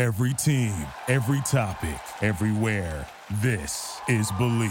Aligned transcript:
Every 0.00 0.32
team, 0.32 0.72
every 1.08 1.42
topic, 1.42 2.00
everywhere. 2.22 3.06
This 3.42 4.00
is 4.08 4.32
Believe. 4.38 4.70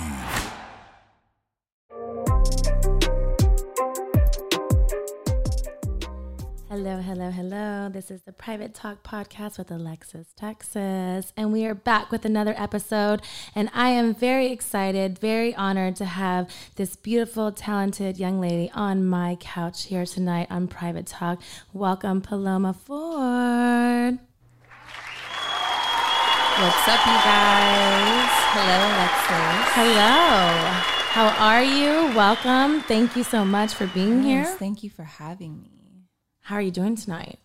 Hello, 6.68 6.98
hello, 6.98 7.30
hello. 7.30 7.90
This 7.90 8.10
is 8.10 8.24
the 8.24 8.32
Private 8.32 8.74
Talk 8.74 9.04
Podcast 9.04 9.60
with 9.60 9.70
Alexis 9.70 10.34
Texas. 10.36 11.32
And 11.38 11.54
we 11.54 11.64
are 11.68 11.76
back 11.76 12.10
with 12.10 12.26
another 12.26 12.56
episode. 12.58 13.22
And 13.54 13.70
I 13.72 13.90
am 13.90 14.16
very 14.16 14.48
excited, 14.48 15.20
very 15.20 15.54
honored 15.54 15.96
to 15.98 16.06
have 16.06 16.50
this 16.76 16.96
beautiful, 16.96 17.52
talented 17.52 18.18
young 18.18 18.42
lady 18.42 18.72
on 18.74 19.06
my 19.06 19.38
couch 19.40 19.86
here 19.86 20.08
tonight 20.08 20.48
on 20.50 20.68
Private 20.68 21.06
Talk. 21.06 21.40
Welcome, 21.72 22.22
Paloma 22.22 22.74
Ford. 22.74 24.18
What's 26.58 26.88
up, 26.88 27.06
you 27.06 27.14
guys? 27.24 28.30
Hello, 28.52 28.78
Alexis. 28.90 29.74
Hello. 29.76 30.90
How 31.12 31.28
are 31.38 31.64
you? 31.64 32.16
Welcome. 32.16 32.82
Thank 32.82 33.16
you 33.16 33.24
so 33.24 33.46
much 33.46 33.74
for 33.74 33.88
being 33.88 34.24
here. 34.24 34.44
Thank 34.44 34.84
you 34.84 34.90
for 34.90 35.04
having 35.04 35.62
me. 35.62 36.08
How 36.42 36.56
are 36.56 36.62
you 36.62 36.72
doing 36.72 36.96
tonight? 36.96 37.40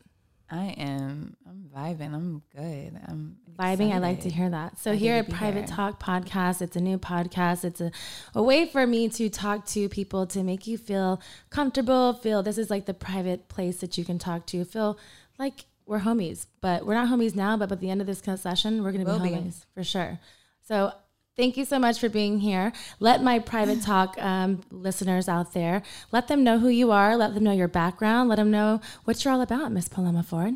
I 0.50 0.74
am. 0.78 1.36
I'm 1.48 1.70
vibing. 1.74 2.12
I'm 2.14 2.42
good. 2.56 3.00
I'm 3.06 3.36
vibing. 3.56 3.92
I 3.92 3.98
like 3.98 4.20
to 4.22 4.30
hear 4.30 4.50
that. 4.50 4.78
So 4.80 4.90
Happy 4.90 5.00
here 5.04 5.14
at 5.16 5.30
Private 5.30 5.68
here. 5.68 5.76
Talk 5.76 6.02
Podcast, 6.02 6.60
it's 6.60 6.76
a 6.76 6.80
new 6.80 6.98
podcast. 6.98 7.64
It's 7.64 7.80
a, 7.80 7.92
a 8.34 8.42
way 8.42 8.66
for 8.66 8.86
me 8.86 9.08
to 9.10 9.28
talk 9.28 9.66
to 9.66 9.88
people 9.88 10.26
to 10.28 10.42
make 10.42 10.66
you 10.66 10.76
feel 10.76 11.20
comfortable, 11.50 12.14
feel 12.14 12.42
this 12.42 12.58
is 12.58 12.68
like 12.70 12.86
the 12.86 12.94
private 12.94 13.48
place 13.48 13.78
that 13.78 13.96
you 13.96 14.04
can 14.04 14.18
talk 14.18 14.46
to, 14.46 14.64
feel 14.64 14.98
like 15.38 15.66
we're 15.86 16.00
homies. 16.00 16.46
But 16.60 16.86
we're 16.86 16.94
not 16.94 17.08
homies 17.08 17.34
now, 17.34 17.56
but 17.56 17.68
by 17.68 17.76
the 17.76 17.90
end 17.90 18.00
of 18.00 18.06
this 18.06 18.22
session, 18.40 18.82
we're 18.82 18.92
gonna 18.92 19.04
be 19.04 19.10
Will 19.10 19.20
be. 19.20 19.30
homies 19.30 19.64
for 19.74 19.84
sure. 19.84 20.18
So 20.62 20.92
Thank 21.36 21.56
you 21.56 21.64
so 21.64 21.80
much 21.80 21.98
for 21.98 22.08
being 22.08 22.38
here. 22.38 22.72
Let 23.00 23.20
my 23.20 23.40
private 23.40 23.82
talk 23.82 24.16
um, 24.22 24.62
listeners 24.70 25.28
out 25.28 25.52
there 25.52 25.82
let 26.12 26.28
them 26.28 26.44
know 26.44 26.60
who 26.60 26.68
you 26.68 26.92
are. 26.92 27.16
Let 27.16 27.34
them 27.34 27.42
know 27.42 27.52
your 27.52 27.66
background. 27.66 28.28
Let 28.28 28.36
them 28.36 28.52
know 28.52 28.80
what 29.02 29.24
you're 29.24 29.34
all 29.34 29.40
about, 29.40 29.72
Miss 29.72 29.88
Paloma 29.88 30.22
Ford. 30.22 30.54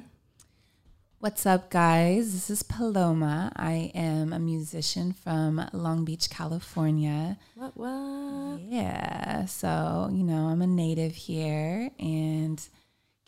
What's 1.18 1.46
up, 1.46 1.68
guys? 1.68 2.32
This 2.32 2.48
is 2.48 2.62
Paloma. 2.62 3.50
I 3.56 3.90
am 3.92 4.32
a 4.32 4.38
musician 4.38 5.12
from 5.12 5.68
Long 5.72 6.04
Beach, 6.04 6.30
California. 6.30 7.38
What? 7.56 7.76
What? 7.76 8.60
Yeah. 8.60 9.46
So, 9.46 10.08
you 10.12 10.22
know, 10.22 10.46
I'm 10.46 10.62
a 10.62 10.66
native 10.68 11.16
here 11.16 11.90
and 11.98 12.62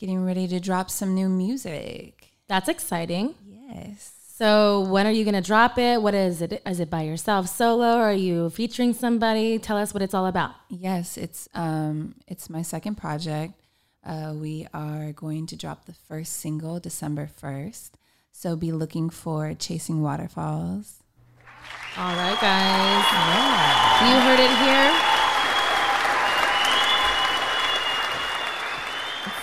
getting 0.01 0.25
ready 0.25 0.49
to 0.49 0.59
drop 0.59 0.91
some 0.91 1.15
new 1.15 1.29
music. 1.29 2.31
That's 2.49 2.69
exciting. 2.69 3.35
Yes. 3.47 4.15
So 4.35 4.81
when 4.81 5.07
are 5.07 5.11
you 5.11 5.25
going 5.25 5.35
to 5.35 5.43
drop 5.43 5.77
it? 5.77 6.01
What 6.01 6.15
is 6.15 6.41
it? 6.41 6.63
Is 6.65 6.81
it 6.81 6.89
by 6.89 7.03
yourself 7.03 7.47
solo? 7.49 7.99
Or 7.99 8.05
are 8.05 8.13
you 8.15 8.49
featuring 8.49 8.95
somebody? 8.95 9.59
Tell 9.59 9.77
us 9.77 9.93
what 9.93 10.03
it's 10.03 10.15
all 10.15 10.27
about. 10.27 10.53
Yes, 10.71 11.19
it's 11.19 11.49
um 11.55 12.15
it's 12.27 12.49
my 12.49 12.63
second 12.63 12.97
project. 12.97 13.53
Uh, 14.03 14.33
we 14.35 14.67
are 14.73 15.13
going 15.13 15.47
to 15.47 15.57
drop 15.57 15.85
the 15.85 15.93
first 15.93 16.33
single 16.33 16.81
December 16.81 17.27
first. 17.27 17.99
So 18.33 18.57
be 18.57 18.73
looking 18.73 19.11
for 19.11 19.53
Chasing 19.53 20.01
Waterfalls. 20.01 21.03
All 21.99 22.17
right, 22.17 22.41
guys. 22.41 23.05
Yeah. 23.13 24.09
You 24.09 24.21
heard 24.25 24.41
it 24.41 24.57
here. 24.65 25.20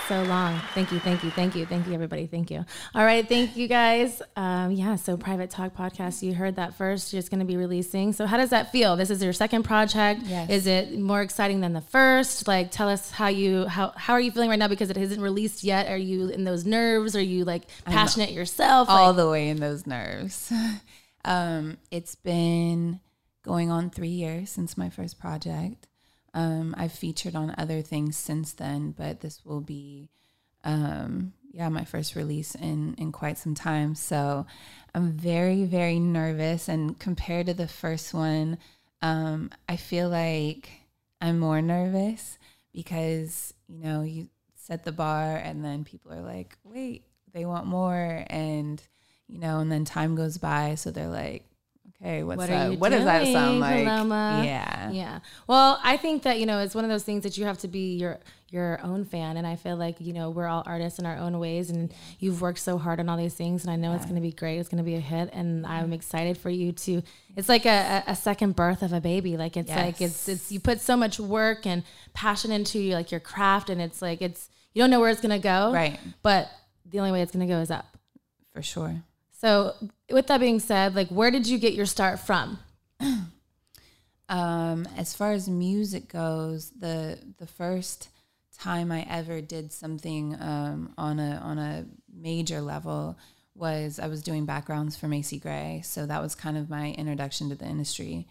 So 0.07 0.23
long. 0.23 0.59
Thank 0.73 0.91
you, 0.91 0.99
thank 0.99 1.23
you, 1.23 1.31
thank 1.31 1.55
you, 1.55 1.65
thank 1.65 1.85
you, 1.85 1.93
everybody. 1.93 2.27
Thank 2.27 2.49
you. 2.49 2.63
All 2.95 3.03
right, 3.03 3.27
thank 3.27 3.57
you 3.57 3.67
guys. 3.67 4.21
Um, 4.37 4.71
yeah, 4.71 4.95
so 4.95 5.17
Private 5.17 5.49
Talk 5.49 5.75
Podcast, 5.75 6.21
you 6.21 6.33
heard 6.33 6.55
that 6.55 6.75
first. 6.75 7.11
You're 7.11 7.19
just 7.19 7.29
going 7.29 7.41
to 7.41 7.45
be 7.45 7.57
releasing. 7.57 8.13
So, 8.13 8.25
how 8.25 8.37
does 8.37 8.51
that 8.51 8.71
feel? 8.71 8.95
This 8.95 9.09
is 9.09 9.21
your 9.21 9.33
second 9.33 9.63
project. 9.63 10.21
Yes. 10.23 10.49
Is 10.49 10.67
it 10.67 10.97
more 10.97 11.21
exciting 11.21 11.59
than 11.59 11.73
the 11.73 11.81
first? 11.81 12.47
Like, 12.47 12.71
tell 12.71 12.87
us 12.87 13.11
how 13.11 13.27
you 13.27 13.67
how 13.67 13.91
how 13.97 14.13
are 14.13 14.21
you 14.21 14.31
feeling 14.31 14.49
right 14.49 14.59
now 14.59 14.69
because 14.69 14.89
it 14.89 14.97
isn't 14.97 15.21
released 15.21 15.63
yet? 15.63 15.89
Are 15.89 15.97
you 15.97 16.29
in 16.29 16.45
those 16.45 16.65
nerves? 16.65 17.15
Are 17.15 17.21
you 17.21 17.43
like 17.43 17.63
passionate 17.85 18.31
yourself? 18.31 18.89
All 18.89 19.07
Like, 19.07 19.17
the 19.17 19.29
way 19.29 19.49
in 19.49 19.59
those 19.59 19.85
nerves. 19.85 20.51
um, 21.25 21.77
it's 21.91 22.15
been 22.15 23.01
going 23.43 23.71
on 23.71 23.89
three 23.89 24.07
years 24.07 24.49
since 24.49 24.77
my 24.77 24.89
first 24.89 25.19
project. 25.19 25.87
Um, 26.33 26.75
I've 26.77 26.91
featured 26.91 27.35
on 27.35 27.55
other 27.57 27.81
things 27.81 28.17
since 28.17 28.53
then, 28.53 28.91
but 28.91 29.21
this 29.21 29.45
will 29.45 29.61
be 29.61 30.09
um, 30.63 31.33
yeah, 31.51 31.69
my 31.69 31.85
first 31.85 32.15
release 32.15 32.55
in 32.55 32.93
in 32.99 33.11
quite 33.11 33.37
some 33.37 33.55
time. 33.55 33.95
So 33.95 34.45
I'm 34.93 35.13
very 35.13 35.63
very 35.65 35.99
nervous, 35.99 36.69
and 36.69 36.99
compared 36.99 37.47
to 37.47 37.53
the 37.53 37.67
first 37.67 38.13
one, 38.13 38.57
um, 39.01 39.51
I 39.67 39.77
feel 39.77 40.09
like 40.09 40.69
I'm 41.21 41.39
more 41.39 41.61
nervous 41.61 42.37
because 42.73 43.53
you 43.67 43.83
know 43.83 44.01
you 44.03 44.29
set 44.55 44.83
the 44.83 44.91
bar, 44.91 45.37
and 45.37 45.63
then 45.63 45.83
people 45.83 46.13
are 46.13 46.21
like, 46.21 46.57
wait, 46.63 47.05
they 47.33 47.45
want 47.45 47.65
more, 47.65 48.23
and 48.27 48.81
you 49.27 49.39
know, 49.39 49.59
and 49.59 49.71
then 49.71 49.85
time 49.85 50.15
goes 50.15 50.37
by, 50.37 50.75
so 50.75 50.91
they're 50.91 51.07
like. 51.07 51.43
Okay, 52.01 52.21
what's 52.21 52.37
What 52.37 52.49
that? 52.49 52.79
What 52.79 52.89
does 52.89 53.05
that 53.05 53.25
sound 53.25 53.59
like? 53.59 53.83
Paloma? 53.83 54.43
Yeah. 54.45 54.91
Yeah. 54.91 55.19
Well, 55.47 55.79
I 55.83 55.97
think 55.97 56.23
that, 56.23 56.39
you 56.39 56.45
know, 56.45 56.59
it's 56.59 56.75
one 56.75 56.83
of 56.83 56.91
those 56.91 57.03
things 57.03 57.23
that 57.23 57.37
you 57.37 57.45
have 57.45 57.57
to 57.59 57.67
be 57.67 57.95
your 57.95 58.19
your 58.49 58.79
own 58.81 59.03
fan 59.03 59.35
and 59.35 59.45
I 59.45 59.57
feel 59.57 59.75
like, 59.75 59.99
you 59.99 60.13
know, 60.13 60.29
we're 60.29 60.47
all 60.47 60.63
artists 60.65 60.99
in 60.99 61.05
our 61.05 61.17
own 61.17 61.37
ways 61.37 61.69
and 61.69 61.93
you've 62.19 62.39
worked 62.39 62.59
so 62.59 62.77
hard 62.77 63.01
on 63.01 63.09
all 63.09 63.17
these 63.17 63.33
things 63.33 63.65
and 63.65 63.71
I 63.71 63.75
know 63.75 63.93
it's 63.93 64.05
going 64.05 64.15
to 64.15 64.21
be 64.21 64.31
great. 64.31 64.57
It's 64.57 64.69
going 64.69 64.77
to 64.77 64.85
be 64.85 64.95
a 64.95 65.01
hit 65.01 65.31
and 65.33 65.65
I'm 65.65 65.91
excited 65.91 66.37
for 66.37 66.49
you 66.49 66.71
to 66.71 67.01
it's 67.35 67.49
like 67.49 67.65
a, 67.65 68.03
a 68.07 68.15
second 68.15 68.55
birth 68.55 68.83
of 68.83 68.93
a 68.93 69.01
baby. 69.01 69.35
Like 69.35 69.57
it's 69.57 69.69
like 69.69 70.01
it's 70.01 70.29
it's 70.29 70.49
you 70.51 70.61
put 70.61 70.79
so 70.79 70.95
much 70.95 71.19
work 71.19 71.65
and 71.65 71.83
passion 72.13 72.51
into 72.51 72.79
your, 72.79 72.95
like 72.95 73.11
your 73.11 73.19
craft 73.19 73.69
and 73.69 73.81
it's 73.81 74.01
like 74.01 74.21
it's 74.21 74.49
you 74.73 74.81
don't 74.81 74.91
know 74.91 75.01
where 75.01 75.09
it's 75.09 75.21
going 75.21 75.31
to 75.31 75.43
go. 75.43 75.73
Right. 75.73 75.99
But 76.21 76.49
the 76.85 76.99
only 76.99 77.11
way 77.11 77.23
it's 77.23 77.33
going 77.33 77.45
to 77.45 77.53
go 77.53 77.59
is 77.59 77.71
up. 77.71 77.97
For 78.53 78.61
sure. 78.61 79.03
So, 79.39 79.75
with 80.09 80.27
that 80.27 80.39
being 80.39 80.59
said, 80.59 80.95
like 80.95 81.09
where 81.09 81.31
did 81.31 81.47
you 81.47 81.57
get 81.59 81.73
your 81.73 81.85
start 81.85 82.19
from? 82.19 82.59
Um, 84.29 84.85
as 84.97 85.15
far 85.15 85.31
as 85.31 85.47
music 85.47 86.09
goes, 86.09 86.71
the 86.71 87.17
the 87.37 87.47
first 87.47 88.09
time 88.57 88.91
I 88.91 89.05
ever 89.09 89.39
did 89.39 89.71
something 89.71 90.35
um, 90.41 90.93
on 90.97 91.19
a 91.19 91.39
on 91.43 91.57
a 91.57 91.85
major 92.13 92.59
level 92.59 93.17
was 93.55 93.99
I 93.99 94.07
was 94.07 94.21
doing 94.21 94.45
backgrounds 94.45 94.97
for 94.97 95.07
Macy 95.07 95.39
Gray, 95.39 95.81
so 95.83 96.05
that 96.05 96.21
was 96.21 96.35
kind 96.35 96.57
of 96.57 96.69
my 96.69 96.91
introduction 96.91 97.49
to 97.49 97.55
the 97.55 97.65
industry. 97.65 98.27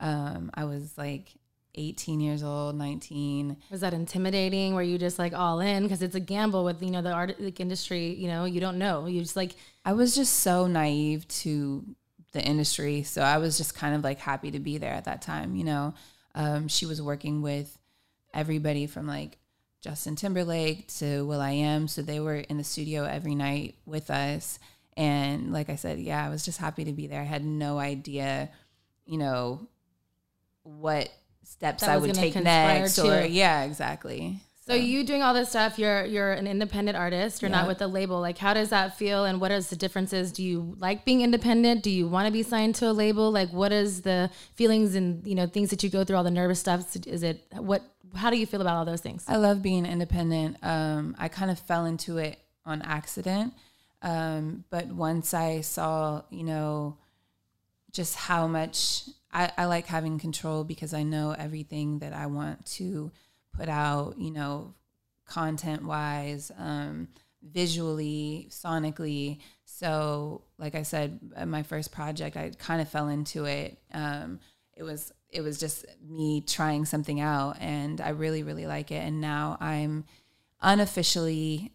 Um, 0.00 0.50
I 0.54 0.64
was 0.64 0.96
like 0.96 1.34
18 1.74 2.20
years 2.20 2.42
old, 2.42 2.76
19. 2.76 3.56
Was 3.70 3.80
that 3.80 3.94
intimidating? 3.94 4.74
Were 4.74 4.82
you 4.82 4.98
just 4.98 5.18
like 5.18 5.34
all 5.34 5.60
in? 5.60 5.82
Because 5.82 6.02
it's 6.02 6.14
a 6.14 6.20
gamble 6.20 6.64
with 6.64 6.82
you 6.82 6.90
know 6.90 7.02
the 7.02 7.12
art 7.12 7.40
like, 7.40 7.60
industry. 7.60 8.14
You 8.14 8.28
know, 8.28 8.44
you 8.44 8.60
don't 8.60 8.78
know. 8.78 9.06
You 9.06 9.20
just 9.20 9.36
like 9.36 9.54
I 9.84 9.92
was 9.92 10.14
just 10.14 10.40
so 10.40 10.66
naive 10.66 11.26
to 11.28 11.84
the 12.32 12.42
industry. 12.42 13.02
So 13.02 13.22
I 13.22 13.38
was 13.38 13.56
just 13.56 13.74
kind 13.74 13.94
of 13.94 14.04
like 14.04 14.18
happy 14.18 14.50
to 14.50 14.58
be 14.58 14.78
there 14.78 14.92
at 14.92 15.04
that 15.04 15.22
time. 15.22 15.54
You 15.56 15.64
know, 15.64 15.94
um, 16.34 16.68
she 16.68 16.86
was 16.86 17.00
working 17.00 17.42
with 17.42 17.78
everybody 18.32 18.86
from 18.86 19.06
like 19.06 19.38
Justin 19.80 20.16
Timberlake 20.16 20.88
to 20.98 21.24
Will 21.26 21.40
I 21.40 21.52
Am. 21.52 21.88
So 21.88 22.02
they 22.02 22.20
were 22.20 22.36
in 22.36 22.58
the 22.58 22.64
studio 22.64 23.04
every 23.04 23.34
night 23.34 23.76
with 23.86 24.10
us. 24.10 24.58
And 24.96 25.52
like 25.52 25.70
I 25.70 25.76
said, 25.76 25.98
yeah, 25.98 26.24
I 26.24 26.30
was 26.30 26.44
just 26.44 26.58
happy 26.58 26.84
to 26.84 26.92
be 26.92 27.06
there. 27.06 27.20
I 27.20 27.24
had 27.24 27.44
no 27.44 27.78
idea, 27.78 28.50
you 29.06 29.18
know, 29.18 29.68
what 30.62 31.10
steps 31.44 31.82
That 31.82 31.90
I 31.90 31.96
would 31.98 32.14
take 32.14 32.34
next. 32.36 32.96
too. 32.96 33.08
Or 33.08 33.22
yeah, 33.24 33.62
exactly. 33.64 34.40
so 34.66 34.74
you 34.74 35.04
doing 35.04 35.22
all 35.22 35.34
this 35.34 35.50
stuff. 35.50 35.78
You're 35.78 36.04
you're 36.04 36.32
an 36.32 36.46
independent 36.46 36.96
artist. 36.96 37.42
You're 37.42 37.50
not 37.50 37.66
with 37.66 37.80
a 37.82 37.86
label. 37.86 38.20
Like, 38.20 38.38
how 38.38 38.54
does 38.54 38.70
that 38.70 38.96
feel? 38.96 39.24
And 39.24 39.40
what 39.40 39.50
is 39.50 39.68
the 39.68 39.76
differences? 39.76 40.32
Do 40.32 40.42
you 40.42 40.74
like 40.78 41.04
being 41.04 41.20
independent? 41.20 41.82
Do 41.82 41.90
you 41.90 42.08
want 42.08 42.26
to 42.26 42.32
be 42.32 42.42
signed 42.42 42.74
to 42.76 42.90
a 42.90 42.92
label? 42.92 43.30
Like, 43.30 43.50
what 43.52 43.72
is 43.72 44.02
the 44.02 44.30
feelings 44.54 44.94
and 44.94 45.26
you 45.26 45.34
know 45.34 45.46
things 45.46 45.70
that 45.70 45.82
you 45.82 45.90
go 45.90 46.02
through? 46.04 46.16
All 46.16 46.24
the 46.24 46.30
nervous 46.30 46.60
stuff. 46.60 46.96
Is 47.06 47.22
it 47.22 47.44
what? 47.56 47.82
How 48.14 48.30
do 48.30 48.36
you 48.38 48.46
feel 48.46 48.60
about 48.60 48.76
all 48.76 48.84
those 48.84 49.00
things? 49.00 49.24
I 49.28 49.36
love 49.36 49.60
being 49.60 49.84
independent. 49.86 50.56
Um, 50.62 51.16
I 51.18 51.28
kind 51.28 51.50
of 51.50 51.58
fell 51.58 51.84
into 51.84 52.18
it 52.18 52.38
on 52.64 52.80
accident. 52.82 53.52
Um, 54.02 54.64
but 54.70 54.86
once 54.86 55.34
I 55.34 55.62
saw, 55.62 56.22
you 56.30 56.44
know, 56.44 56.96
just 57.90 58.14
how 58.16 58.46
much 58.46 59.08
I, 59.34 59.50
I 59.58 59.64
like 59.66 59.86
having 59.86 60.18
control 60.18 60.64
because 60.64 60.94
I 60.94 61.02
know 61.02 61.32
everything 61.32 61.98
that 61.98 62.12
I 62.12 62.26
want 62.26 62.64
to 62.66 63.10
put 63.52 63.68
out, 63.68 64.14
you 64.16 64.30
know, 64.30 64.74
content 65.26 65.84
wise, 65.84 66.52
um, 66.56 67.08
visually, 67.42 68.46
sonically. 68.50 69.38
So, 69.64 70.42
like 70.56 70.76
I 70.76 70.82
said, 70.82 71.18
my 71.46 71.64
first 71.64 71.90
project, 71.90 72.36
I 72.36 72.52
kind 72.58 72.80
of 72.80 72.88
fell 72.88 73.08
into 73.08 73.44
it. 73.44 73.78
Um, 73.92 74.38
it 74.76 74.82
was 74.82 75.12
it 75.30 75.40
was 75.40 75.58
just 75.58 75.84
me 76.08 76.40
trying 76.40 76.84
something 76.84 77.20
out, 77.20 77.56
and 77.60 78.00
I 78.00 78.10
really 78.10 78.42
really 78.42 78.66
like 78.66 78.90
it. 78.90 79.04
And 79.04 79.20
now 79.20 79.56
I'm 79.60 80.04
unofficially, 80.60 81.72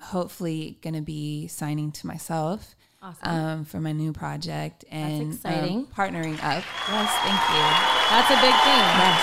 hopefully, 0.00 0.78
going 0.82 0.94
to 0.94 1.02
be 1.02 1.48
signing 1.48 1.92
to 1.92 2.06
myself. 2.06 2.74
Awesome. 3.04 3.28
um, 3.28 3.64
for 3.66 3.80
my 3.80 3.92
new 3.92 4.12
project 4.14 4.84
and 4.90 5.22
um, 5.22 5.30
exciting. 5.32 5.86
partnering 5.86 6.34
up. 6.42 6.64
Yes, 6.88 7.10
thank 7.20 7.42
you. 7.52 7.64
That's 8.08 8.30
a 8.30 8.38
big 8.40 8.56
thing. 8.64 8.84
Yes. 8.96 9.20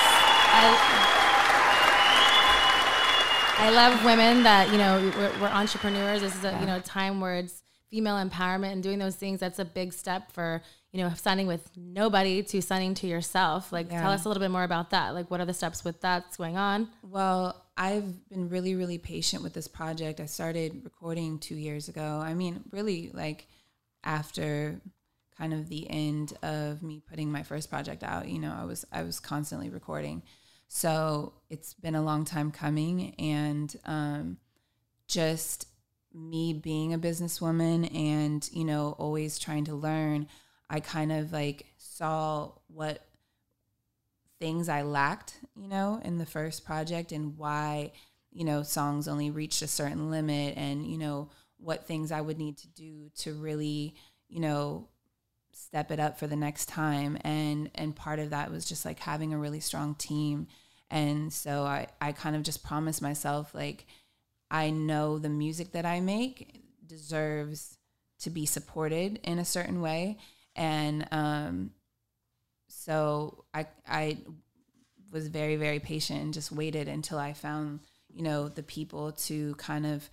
I, 0.53 1.07
I 3.57 3.69
love 3.71 4.03
women 4.05 4.43
that 4.43 4.71
you 4.71 4.77
know 4.77 5.11
we're, 5.17 5.41
we're 5.41 5.47
entrepreneurs. 5.47 6.21
This 6.21 6.35
is 6.35 6.43
a 6.43 6.57
you 6.59 6.65
know 6.65 6.79
time 6.79 7.19
where 7.21 7.35
it's 7.37 7.63
female 7.89 8.15
empowerment 8.15 8.71
and 8.73 8.83
doing 8.83 8.99
those 8.99 9.15
things. 9.15 9.39
That's 9.39 9.59
a 9.59 9.65
big 9.65 9.93
step 9.93 10.31
for 10.31 10.61
you 10.91 11.01
know 11.03 11.11
signing 11.15 11.47
with 11.47 11.69
nobody 11.75 12.43
to 12.43 12.61
signing 12.61 12.93
to 12.95 13.07
yourself. 13.07 13.71
Like 13.71 13.91
Yeah. 13.91 14.01
tell 14.01 14.11
us 14.11 14.25
a 14.25 14.27
little 14.27 14.41
bit 14.41 14.51
more 14.51 14.63
about 14.63 14.91
that. 14.91 15.13
Like 15.15 15.29
what 15.31 15.39
are 15.41 15.45
the 15.45 15.53
steps 15.53 15.83
with 15.83 16.01
that's 16.01 16.37
going 16.37 16.57
on? 16.57 16.87
Well, 17.03 17.63
I've 17.77 18.27
been 18.29 18.49
really, 18.49 18.75
really 18.75 18.97
patient 18.97 19.41
with 19.43 19.53
this 19.53 19.67
project. 19.67 20.19
I 20.19 20.25
started 20.27 20.81
recording 20.83 21.39
two 21.39 21.55
years 21.55 21.87
ago. 21.87 22.19
I 22.23 22.33
mean, 22.33 22.63
really, 22.71 23.09
like 23.13 23.47
after 24.03 24.81
kind 25.37 25.53
of 25.53 25.69
the 25.69 25.89
end 25.89 26.33
of 26.43 26.83
me 26.83 27.01
putting 27.09 27.31
my 27.31 27.43
first 27.43 27.69
project 27.69 28.03
out, 28.03 28.27
you 28.27 28.39
know, 28.39 28.55
I 28.57 28.65
was 28.65 28.85
I 28.91 29.03
was 29.03 29.19
constantly 29.19 29.69
recording. 29.69 30.23
So 30.67 31.33
it's 31.49 31.73
been 31.73 31.95
a 31.95 32.01
long 32.01 32.23
time 32.23 32.51
coming, 32.51 33.13
and 33.15 33.75
um, 33.85 34.37
just 35.07 35.67
me 36.13 36.53
being 36.53 36.93
a 36.93 36.99
businesswoman 36.99 37.93
and 37.95 38.49
you 38.51 38.65
know 38.65 38.95
always 38.97 39.39
trying 39.39 39.65
to 39.65 39.75
learn, 39.75 40.27
I 40.69 40.79
kind 40.79 41.11
of 41.11 41.31
like 41.31 41.65
saw 41.77 42.51
what 42.67 43.05
things 44.41 44.67
I 44.67 44.81
lacked, 44.81 45.35
you 45.55 45.67
know, 45.67 46.01
in 46.03 46.17
the 46.17 46.25
first 46.25 46.65
project 46.65 47.11
and 47.11 47.37
why, 47.37 47.91
you 48.31 48.43
know, 48.43 48.63
songs 48.63 49.07
only 49.07 49.29
reached 49.29 49.61
a 49.61 49.67
certain 49.67 50.09
limit 50.09 50.57
and, 50.57 50.85
you 50.85 50.97
know, 50.97 51.29
what 51.61 51.85
things 51.85 52.11
I 52.11 52.21
would 52.21 52.37
need 52.37 52.57
to 52.59 52.67
do 52.67 53.09
to 53.19 53.33
really, 53.33 53.95
you 54.27 54.39
know, 54.39 54.87
step 55.53 55.91
it 55.91 55.99
up 55.99 56.17
for 56.17 56.27
the 56.27 56.35
next 56.35 56.67
time. 56.67 57.17
And 57.21 57.69
and 57.75 57.95
part 57.95 58.19
of 58.19 58.31
that 58.31 58.51
was 58.51 58.65
just 58.65 58.85
like 58.85 58.99
having 58.99 59.33
a 59.33 59.37
really 59.37 59.59
strong 59.59 59.95
team. 59.95 60.47
And 60.89 61.31
so 61.31 61.63
I, 61.63 61.87
I 62.01 62.11
kind 62.11 62.35
of 62.35 62.43
just 62.43 62.63
promised 62.63 63.01
myself 63.01 63.53
like 63.53 63.85
I 64.49 64.69
know 64.69 65.19
the 65.19 65.29
music 65.29 65.71
that 65.71 65.85
I 65.85 66.01
make 66.01 66.63
deserves 66.85 67.77
to 68.19 68.29
be 68.29 68.45
supported 68.45 69.19
in 69.23 69.39
a 69.39 69.45
certain 69.45 69.81
way. 69.81 70.17
And 70.55 71.07
um 71.11 71.71
so 72.67 73.45
I 73.53 73.67
I 73.87 74.17
was 75.11 75.27
very 75.27 75.57
very 75.57 75.79
patient 75.79 76.21
and 76.21 76.33
just 76.33 76.51
waited 76.51 76.87
until 76.87 77.17
I 77.17 77.33
found 77.33 77.81
you 78.09 78.23
know 78.23 78.47
the 78.47 78.63
people 78.63 79.11
to 79.13 79.55
kind 79.55 79.85
of 79.85 80.09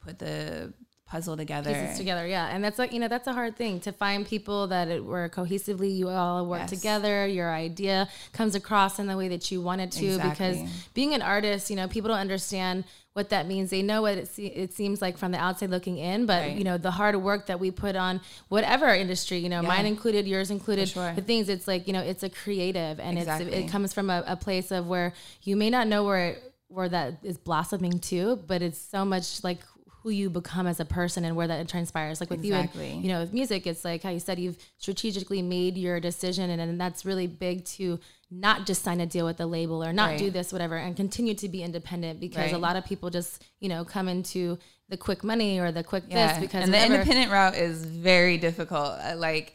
put 0.00 0.18
the 0.18 0.72
puzzle 1.10 1.36
together. 1.36 1.72
pieces 1.74 1.98
together. 1.98 2.24
Yeah, 2.26 2.46
and 2.46 2.62
that's 2.62 2.78
like 2.78 2.92
you 2.92 3.00
know 3.00 3.08
that's 3.08 3.26
a 3.26 3.32
hard 3.32 3.56
thing 3.56 3.80
to 3.80 3.90
find 3.92 4.24
people 4.26 4.68
that 4.68 4.86
it 4.88 5.04
were 5.04 5.28
cohesively 5.28 5.94
you 5.96 6.08
all 6.08 6.46
work 6.46 6.60
Yes. 6.60 6.70
together. 6.70 7.26
Your 7.26 7.52
idea 7.52 8.08
comes 8.32 8.54
across 8.54 8.98
in 9.00 9.06
the 9.08 9.16
way 9.16 9.28
that 9.28 9.50
you 9.50 9.60
want 9.60 9.80
it 9.80 9.90
to. 9.92 10.18
Because 10.18 10.58
being 10.94 11.12
an 11.14 11.22
artist, 11.22 11.68
you 11.70 11.76
know, 11.76 11.88
people 11.88 12.08
don't 12.08 12.18
understand 12.20 12.84
what 13.14 13.30
that 13.30 13.48
means. 13.48 13.70
They 13.70 13.82
know 13.82 14.02
what 14.02 14.18
it, 14.18 14.28
se- 14.28 14.52
it 14.54 14.72
seems 14.72 15.02
like 15.02 15.18
from 15.18 15.32
the 15.32 15.38
outside 15.38 15.68
looking 15.70 15.98
in, 15.98 16.26
but 16.26 16.42
Right. 16.42 16.56
you 16.56 16.62
know 16.62 16.78
the 16.78 16.92
hard 16.92 17.16
work 17.16 17.46
that 17.46 17.58
we 17.58 17.72
put 17.72 17.96
on 17.96 18.20
whatever 18.48 18.86
industry, 18.94 19.38
you 19.38 19.48
know, 19.48 19.62
Yeah. 19.62 19.68
mine 19.68 19.86
included, 19.86 20.28
yours 20.28 20.50
included. 20.52 20.88
sure. 20.88 21.12
The 21.16 21.22
things 21.22 21.48
it's 21.48 21.66
like 21.66 21.88
you 21.88 21.92
know 21.92 22.02
it's 22.02 22.22
a 22.22 22.30
creative 22.30 23.00
and 23.00 23.18
it's 23.18 23.40
it 23.40 23.68
comes 23.68 23.92
from 23.92 24.10
a, 24.10 24.22
a 24.28 24.36
place 24.36 24.70
of 24.70 24.86
where 24.86 25.12
you 25.42 25.56
may 25.56 25.70
not 25.70 25.88
know 25.88 26.04
where 26.04 26.26
it, 26.28 26.52
where 26.68 26.88
that 26.88 27.14
is 27.24 27.36
blossoming 27.36 27.98
to, 27.98 28.36
but 28.46 28.62
it's 28.62 28.78
so 28.78 29.04
much 29.04 29.42
like 29.42 29.58
who 30.02 30.10
you 30.10 30.30
become 30.30 30.66
as 30.66 30.80
a 30.80 30.84
person 30.84 31.24
and 31.24 31.36
where 31.36 31.46
that 31.46 31.68
transpires. 31.68 32.20
Like 32.20 32.30
with 32.30 32.44
Exactly. 32.44 32.88
you 32.88 32.94
and 32.94 33.04
you 33.04 33.08
know 33.10 33.20
with 33.20 33.32
music, 33.32 33.66
it's 33.66 33.84
like 33.84 34.02
how 34.02 34.10
you 34.10 34.20
said 34.20 34.38
you've 34.38 34.56
strategically 34.78 35.42
made 35.42 35.76
your 35.76 36.00
decision, 36.00 36.50
and, 36.50 36.60
and 36.60 36.80
that's 36.80 37.04
really 37.04 37.26
big 37.26 37.64
to 37.76 37.98
not 38.30 38.64
just 38.66 38.82
sign 38.82 39.00
a 39.00 39.06
deal 39.06 39.26
with 39.26 39.36
the 39.38 39.46
label 39.46 39.82
or 39.84 39.92
not 39.92 40.10
Right. 40.10 40.18
do 40.18 40.30
this 40.30 40.52
whatever, 40.52 40.76
and 40.76 40.96
continue 40.96 41.34
to 41.34 41.48
be 41.48 41.62
independent 41.62 42.20
because 42.20 42.52
a 42.52 42.58
lot 42.58 42.76
of 42.76 42.84
people 42.84 43.10
just 43.10 43.44
you 43.60 43.68
know 43.68 43.84
come 43.84 44.08
into 44.08 44.58
the 44.88 44.96
quick 44.96 45.22
money 45.22 45.58
or 45.60 45.70
the 45.70 45.84
quick 45.84 46.04
yeah, 46.08 46.32
this 46.32 46.40
because 46.40 46.64
and 46.64 46.74
the 46.74 46.84
independent 46.84 47.30
route 47.30 47.54
is 47.54 47.84
very 47.84 48.38
difficult. 48.38 48.98
Uh, 49.00 49.14
Like 49.16 49.54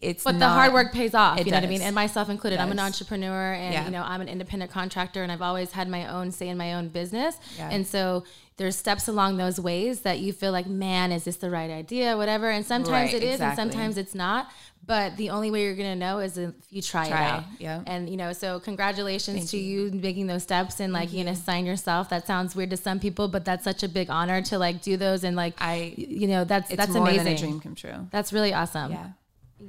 it's 0.00 0.24
But 0.24 0.38
the 0.38 0.48
hard 0.48 0.72
work 0.72 0.92
pays 0.92 1.14
off. 1.14 1.38
You 1.38 1.46
know 1.50 1.56
what 1.56 1.64
I 1.64 1.68
mean? 1.68 1.82
And 1.82 1.94
myself 1.94 2.28
included. 2.30 2.60
I'm 2.60 2.70
an 2.70 2.78
entrepreneur 2.78 3.52
and, 3.54 3.72
Yeah. 3.72 3.84
you 3.86 3.90
know, 3.90 4.02
I'm 4.02 4.20
an 4.20 4.28
independent 4.28 4.70
contractor 4.70 5.22
and 5.22 5.30
I've 5.32 5.40
always 5.42 5.72
had 5.72 5.88
my 5.88 6.06
own 6.06 6.32
say 6.32 6.48
in 6.48 6.58
my 6.58 6.74
own 6.74 6.88
business. 6.88 7.36
Yeah. 7.58 7.70
And 7.70 7.86
so 7.86 8.24
there's 8.60 8.76
steps 8.76 9.08
along 9.08 9.38
those 9.38 9.58
ways 9.58 10.02
that 10.02 10.18
you 10.18 10.34
feel 10.34 10.52
like, 10.52 10.66
man, 10.66 11.12
is 11.12 11.24
this 11.24 11.36
the 11.36 11.48
right 11.48 11.70
idea? 11.70 12.14
Whatever. 12.14 12.50
And 12.50 12.64
sometimes 12.64 13.14
Right, 13.14 13.22
it 13.22 13.22
is 13.22 13.40
and 13.40 13.56
sometimes 13.56 13.96
it's 13.96 14.14
not. 14.14 14.50
But 14.84 15.16
the 15.16 15.30
only 15.30 15.50
way 15.50 15.64
you're 15.64 15.74
going 15.74 15.88
to 15.92 15.96
know 15.98 16.18
is 16.18 16.36
if 16.36 16.52
you 16.68 16.82
try, 16.82 17.08
Try, 17.08 17.22
it 17.22 17.30
out. 17.30 17.44
yeah. 17.58 17.80
And, 17.86 18.10
you 18.10 18.18
know, 18.18 18.34
so 18.34 18.60
congratulations 18.60 19.38
Thank 19.38 19.50
to 19.50 19.56
you. 19.56 19.90
making 19.92 20.26
those 20.26 20.42
steps 20.42 20.78
and 20.78 20.92
like, 20.92 21.10
you 21.10 21.24
know, 21.24 21.32
mm-hmm. 21.32 21.40
sign 21.40 21.64
yourself. 21.64 22.10
That 22.10 22.26
sounds 22.26 22.54
weird 22.54 22.68
to 22.68 22.76
some 22.76 23.00
people, 23.00 23.28
but 23.28 23.46
that's 23.46 23.64
such 23.64 23.82
a 23.82 23.88
big 23.88 24.10
honor 24.10 24.42
to 24.42 24.58
like 24.58 24.82
do 24.82 24.98
those. 24.98 25.24
And 25.24 25.36
like, 25.36 25.54
I- 25.58 25.94
you 25.96 26.28
know, 26.28 26.44
that's, 26.44 26.68
that's 26.68 26.94
amazing. 26.94 27.36
dream 27.36 27.60
come 27.60 27.74
true. 27.74 28.08
That's 28.10 28.30
really 28.30 28.52
awesome. 28.52 28.92
Yeah. 28.92 29.08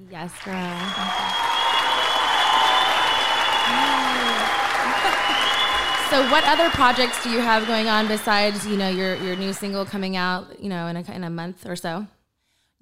Yes, 0.10 0.34
girl. 0.44 1.58
So, 6.12 6.30
what 6.30 6.44
other 6.44 6.70
projects 6.72 7.24
do 7.24 7.30
you 7.30 7.40
have 7.40 7.66
going 7.68 7.88
on 7.88 8.10
besides, 8.10 8.68
you 8.68 8.76
know, 8.76 8.90
your 8.90 9.16
your 9.16 9.38
new 9.38 9.54
single 9.54 9.86
coming 9.86 10.18
out, 10.18 10.62
you 10.62 10.68
know, 10.68 10.88
in 10.88 10.98
a 10.98 11.10
in 11.10 11.24
a 11.24 11.30
month 11.30 11.66
or 11.66 11.78
so? 11.78 12.06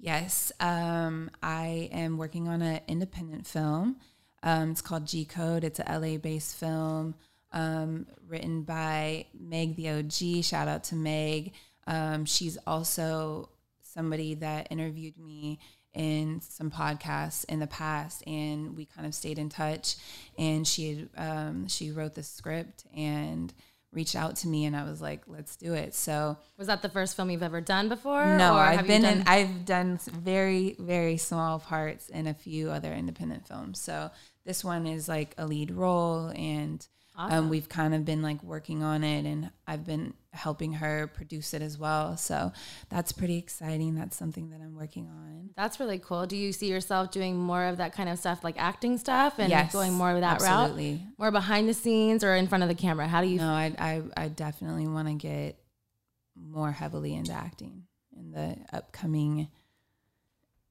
Yes, 0.00 0.50
um, 0.58 1.30
I 1.40 1.90
am 1.92 2.18
working 2.18 2.48
on 2.48 2.60
an 2.60 2.80
independent 2.88 3.46
film. 3.46 3.98
Um, 4.42 4.72
it's 4.72 4.82
called 4.82 5.06
G 5.06 5.24
Code. 5.24 5.62
It's 5.62 5.78
a 5.78 5.84
LA 5.84 6.16
based 6.16 6.56
film 6.56 7.14
um, 7.52 8.08
written 8.26 8.62
by 8.64 9.26
Meg 9.38 9.76
the 9.76 9.90
OG. 9.90 10.42
Shout 10.42 10.66
out 10.66 10.82
to 10.84 10.96
Meg. 10.96 11.52
Um, 11.86 12.24
she's 12.24 12.58
also 12.66 13.50
somebody 13.80 14.34
that 14.34 14.66
interviewed 14.72 15.16
me 15.16 15.60
in 15.94 16.40
some 16.40 16.70
podcasts 16.70 17.44
in 17.46 17.58
the 17.58 17.66
past, 17.66 18.22
and 18.26 18.76
we 18.76 18.84
kind 18.84 19.06
of 19.06 19.14
stayed 19.14 19.38
in 19.38 19.48
touch. 19.48 19.96
And 20.38 20.66
she 20.66 21.08
um, 21.16 21.66
she 21.68 21.90
wrote 21.90 22.14
the 22.14 22.22
script 22.22 22.84
and 22.94 23.52
reached 23.92 24.14
out 24.14 24.36
to 24.36 24.46
me, 24.48 24.66
and 24.66 24.76
I 24.76 24.84
was 24.84 25.00
like, 25.02 25.22
"Let's 25.26 25.56
do 25.56 25.74
it." 25.74 25.94
So 25.94 26.36
Was 26.58 26.68
that 26.68 26.82
the 26.82 26.88
first 26.88 27.16
film 27.16 27.28
you've 27.30 27.42
ever 27.42 27.60
done 27.60 27.88
before? 27.88 28.24
no, 28.36 28.54
I've 28.54 28.86
been 28.86 29.02
done- 29.02 29.18
in. 29.22 29.26
I've 29.26 29.64
done 29.64 29.98
very 30.06 30.76
very 30.78 31.16
small 31.16 31.58
parts 31.58 32.08
in 32.08 32.26
a 32.28 32.34
few 32.34 32.70
other 32.70 32.92
independent 32.92 33.48
films. 33.48 33.80
So 33.80 34.10
this 34.44 34.62
one 34.64 34.86
is 34.86 35.08
like 35.08 35.34
a 35.38 35.46
lead 35.46 35.70
role, 35.72 36.28
and 36.36 36.86
um, 37.16 37.48
we've 37.50 37.68
kind 37.68 37.94
of 37.94 38.04
been 38.04 38.22
like 38.22 38.42
working 38.42 38.82
on 38.82 39.04
it, 39.04 39.26
and 39.26 39.50
I've 39.66 39.84
been 39.84 40.14
helping 40.32 40.74
her 40.74 41.08
produce 41.08 41.52
it 41.54 41.60
as 41.60 41.76
well. 41.76 42.16
So 42.16 42.52
that's 42.88 43.12
pretty 43.12 43.36
exciting. 43.36 43.94
That's 43.94 44.16
something 44.16 44.50
that 44.50 44.60
I'm 44.60 44.74
working 44.76 45.06
on. 45.08 45.50
That's 45.56 45.80
really 45.80 45.98
cool. 45.98 46.26
Do 46.26 46.36
you 46.36 46.52
see 46.52 46.68
yourself 46.68 47.10
doing 47.10 47.36
more 47.36 47.64
of 47.64 47.76
that 47.78 47.92
kind 47.92 48.08
of 48.08 48.18
stuff, 48.18 48.42
like 48.44 48.54
acting 48.58 48.96
stuff, 48.96 49.38
and 49.38 49.50
Yes, 49.50 49.72
going 49.72 49.92
more 49.92 50.12
of 50.12 50.20
that 50.20 50.40
absolutely. 50.40 50.92
route, 50.92 51.00
more 51.18 51.30
behind 51.30 51.68
the 51.68 51.74
scenes 51.74 52.22
or 52.24 52.34
in 52.36 52.46
front 52.46 52.62
of 52.62 52.68
the 52.68 52.74
camera? 52.74 53.06
How 53.08 53.20
do 53.20 53.26
you? 53.26 53.38
No, 53.38 53.48
I 53.48 53.74
I, 53.78 54.02
I 54.16 54.28
definitely 54.28 54.86
want 54.86 55.08
to 55.08 55.14
get 55.14 55.58
more 56.36 56.72
heavily 56.72 57.14
into 57.14 57.32
acting 57.32 57.82
in 58.16 58.30
the 58.30 58.56
upcoming 58.72 59.48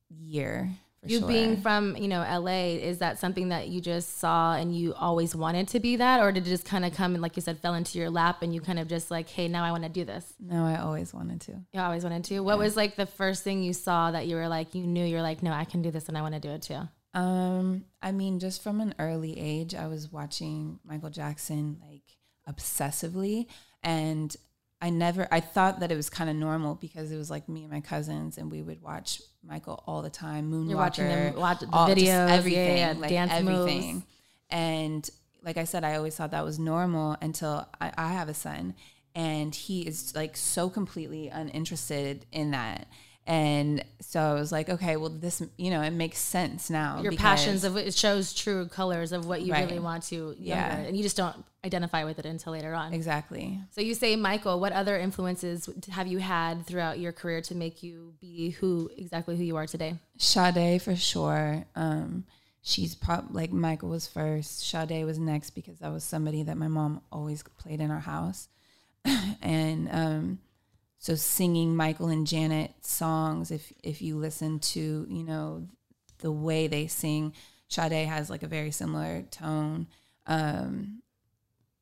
year. 0.10 0.72
You 1.06 1.20
sure. 1.20 1.28
being 1.28 1.58
from 1.58 1.96
you 1.96 2.08
know 2.08 2.22
LA, 2.22 2.76
is 2.76 2.98
that 3.00 3.20
something 3.20 3.50
that 3.50 3.70
you 3.70 3.80
just 3.80 4.20
saw 4.20 4.56
and 4.56 4.76
you 4.76 4.94
always 4.94 5.36
wanted 5.36 5.68
to 5.70 5.80
be 5.80 5.96
that, 5.96 6.22
or 6.22 6.32
did 6.32 6.46
it 6.46 6.50
just 6.50 6.66
kind 6.66 6.84
of 6.84 6.94
come 6.94 7.14
and 7.14 7.22
like 7.22 7.36
you 7.36 7.42
said, 7.42 7.60
fell 7.60 7.74
into 7.74 7.98
your 7.98 8.10
lap 8.10 8.42
and 8.42 8.54
you 8.54 8.62
kind 8.62 8.80
of 8.80 8.88
just 8.88 9.10
like, 9.10 9.30
hey, 9.30 9.48
now 9.48 9.64
I 9.64 9.72
want 9.72 9.84
to 9.84 9.90
do 9.90 10.04
this? 10.04 10.34
no, 10.40 10.66
I 10.66 10.78
always 10.78 11.14
wanted 11.14 11.42
to. 11.42 11.54
You 11.74 11.82
always 11.82 12.04
wanted 12.04 12.24
to. 12.26 12.40
What 12.42 12.58
was 12.58 12.76
like 12.76 12.96
the 12.96 13.06
first 13.06 13.44
thing 13.44 13.64
you 13.64 13.74
saw 13.74 14.12
that 14.12 14.28
you 14.28 14.36
were 14.36 14.48
like, 14.48 14.76
you 14.76 14.86
knew 14.86 15.06
you're 15.06 15.22
like, 15.22 15.42
no, 15.42 15.52
I 15.52 15.66
can 15.66 15.82
do 15.82 15.92
this 15.92 16.08
and 16.10 16.18
I 16.18 16.22
want 16.22 16.36
to 16.36 16.40
do 16.40 16.50
it 16.50 16.62
too. 16.64 16.82
Um, 17.14 17.86
I 18.02 18.12
mean, 18.12 18.40
just 18.40 18.62
from 18.62 18.82
an 18.82 18.94
early 19.00 19.40
age, 19.40 19.74
I 19.74 19.88
was 19.88 20.12
watching 20.12 20.80
Michael 20.84 21.10
Jackson 21.10 21.82
like 21.82 22.04
obsessively, 22.48 23.48
and 23.84 24.36
I 24.82 24.90
never, 24.90 25.28
I 25.30 25.42
thought 25.42 25.82
that 25.82 25.92
it 25.92 25.96
was 25.96 26.10
kind 26.10 26.30
of 26.30 26.36
normal 26.38 26.76
because 26.76 27.12
it 27.12 27.18
was 27.18 27.30
like 27.30 27.50
me 27.50 27.64
and 27.64 27.72
my 27.72 27.82
cousins, 27.82 28.38
and 28.38 28.50
we 28.52 28.62
would 28.62 28.82
watch 28.82 29.22
Michael 29.44 29.84
all 29.86 30.02
the 30.02 30.10
time. 30.10 30.50
Moonwalker, 30.52 30.70
You're 30.70 30.78
watching 30.78 31.08
them 31.08 31.36
watch 31.36 31.60
the 31.60 31.68
all- 31.74 31.88
videos, 31.90 32.06
yeah, 32.06 32.28
everything, 32.30 32.78
yeah, 32.78 32.94
like 32.98 33.10
dance 33.10 33.32
everything. 33.34 33.94
moves. 33.96 34.06
And 34.50 35.10
like 35.44 35.58
I 35.58 35.66
said, 35.66 35.84
I 35.84 35.96
always 35.96 36.16
thought 36.16 36.32
that 36.32 36.46
was 36.46 36.60
normal 36.60 37.18
until 37.22 37.68
I, 37.82 37.92
I 37.98 38.14
have 38.14 38.30
a 38.30 38.34
son, 38.34 38.74
and 39.16 39.54
he 39.54 39.82
is 39.82 40.16
like 40.16 40.38
so 40.38 40.70
completely 40.70 41.28
uninterested 41.28 42.26
in 42.32 42.52
that. 42.52 42.88
And 43.30 43.86
so 44.02 44.20
I 44.20 44.34
was 44.34 44.52
like, 44.52 44.70
okay, 44.70 44.98
well, 44.98 45.12
this, 45.12 45.40
you 45.56 45.70
know, 45.70 45.84
it 45.84 45.92
makes 45.92 46.18
sense 46.18 46.72
now. 46.72 47.00
Your 47.04 47.12
passions 47.12 47.64
of 47.64 47.78
it 47.78 47.94
shows 47.94 48.34
true 48.34 48.68
colors 48.68 49.12
of 49.12 49.28
what 49.28 49.44
you 49.44 49.54
Right. 49.54 49.68
really 49.68 49.78
want 49.80 50.02
to. 50.06 50.16
Younger, 50.16 50.36
Yeah. 50.42 50.76
and 50.78 50.98
you 50.98 51.04
just 51.04 51.16
don't 51.16 51.46
identify 51.64 52.04
with 52.06 52.18
it 52.18 52.26
until 52.26 52.54
later 52.54 52.74
on. 52.74 52.92
Exactly. 52.92 53.60
So 53.70 53.82
you 53.82 53.94
say, 53.94 54.16
Michael, 54.16 54.60
what 54.60 54.74
other 54.74 54.98
influences 54.98 55.70
have 55.92 56.08
you 56.08 56.18
had 56.18 56.66
throughout 56.66 56.98
your 56.98 57.12
career 57.12 57.40
to 57.42 57.54
make 57.54 57.84
you 57.84 58.16
be 58.20 58.50
who 58.50 58.90
exactly 58.98 59.38
who 59.38 59.44
you 59.44 59.58
are 59.58 59.68
today? 59.68 60.00
Sade 60.18 60.82
for 60.82 60.96
sure. 60.96 61.66
Um, 61.76 62.24
she's 62.64 62.96
prob 62.96 63.28
like 63.30 63.52
Michael 63.52 63.90
was 63.90 64.08
first. 64.08 64.68
Sade 64.68 65.06
was 65.06 65.20
next 65.20 65.52
because 65.52 65.78
that 65.80 65.92
was 65.92 66.04
somebody 66.04 66.42
that 66.42 66.58
my 66.58 66.68
mom 66.68 67.02
always 67.12 67.44
played 67.60 67.80
in 67.80 67.92
our 67.92 68.00
house, 68.00 68.48
and 69.44 69.88
um, 69.92 70.40
so 71.00 71.16
singing 71.16 71.76
Michael 71.76 72.10
and 72.10 72.28
Janet 72.28 72.74
songs. 72.82 73.50
If 73.52 73.74
if 73.84 74.02
you 74.02 74.18
listen 74.18 74.60
to 74.60 75.08
you 75.10 75.24
know 75.24 75.68
the 76.20 76.32
way 76.32 76.68
they 76.68 76.88
sing, 76.88 77.34
Sade 77.68 78.08
has 78.08 78.30
like 78.30 78.44
a 78.44 78.48
very 78.48 78.72
similar 78.72 79.24
tone. 79.24 79.88
Um, 80.28 81.02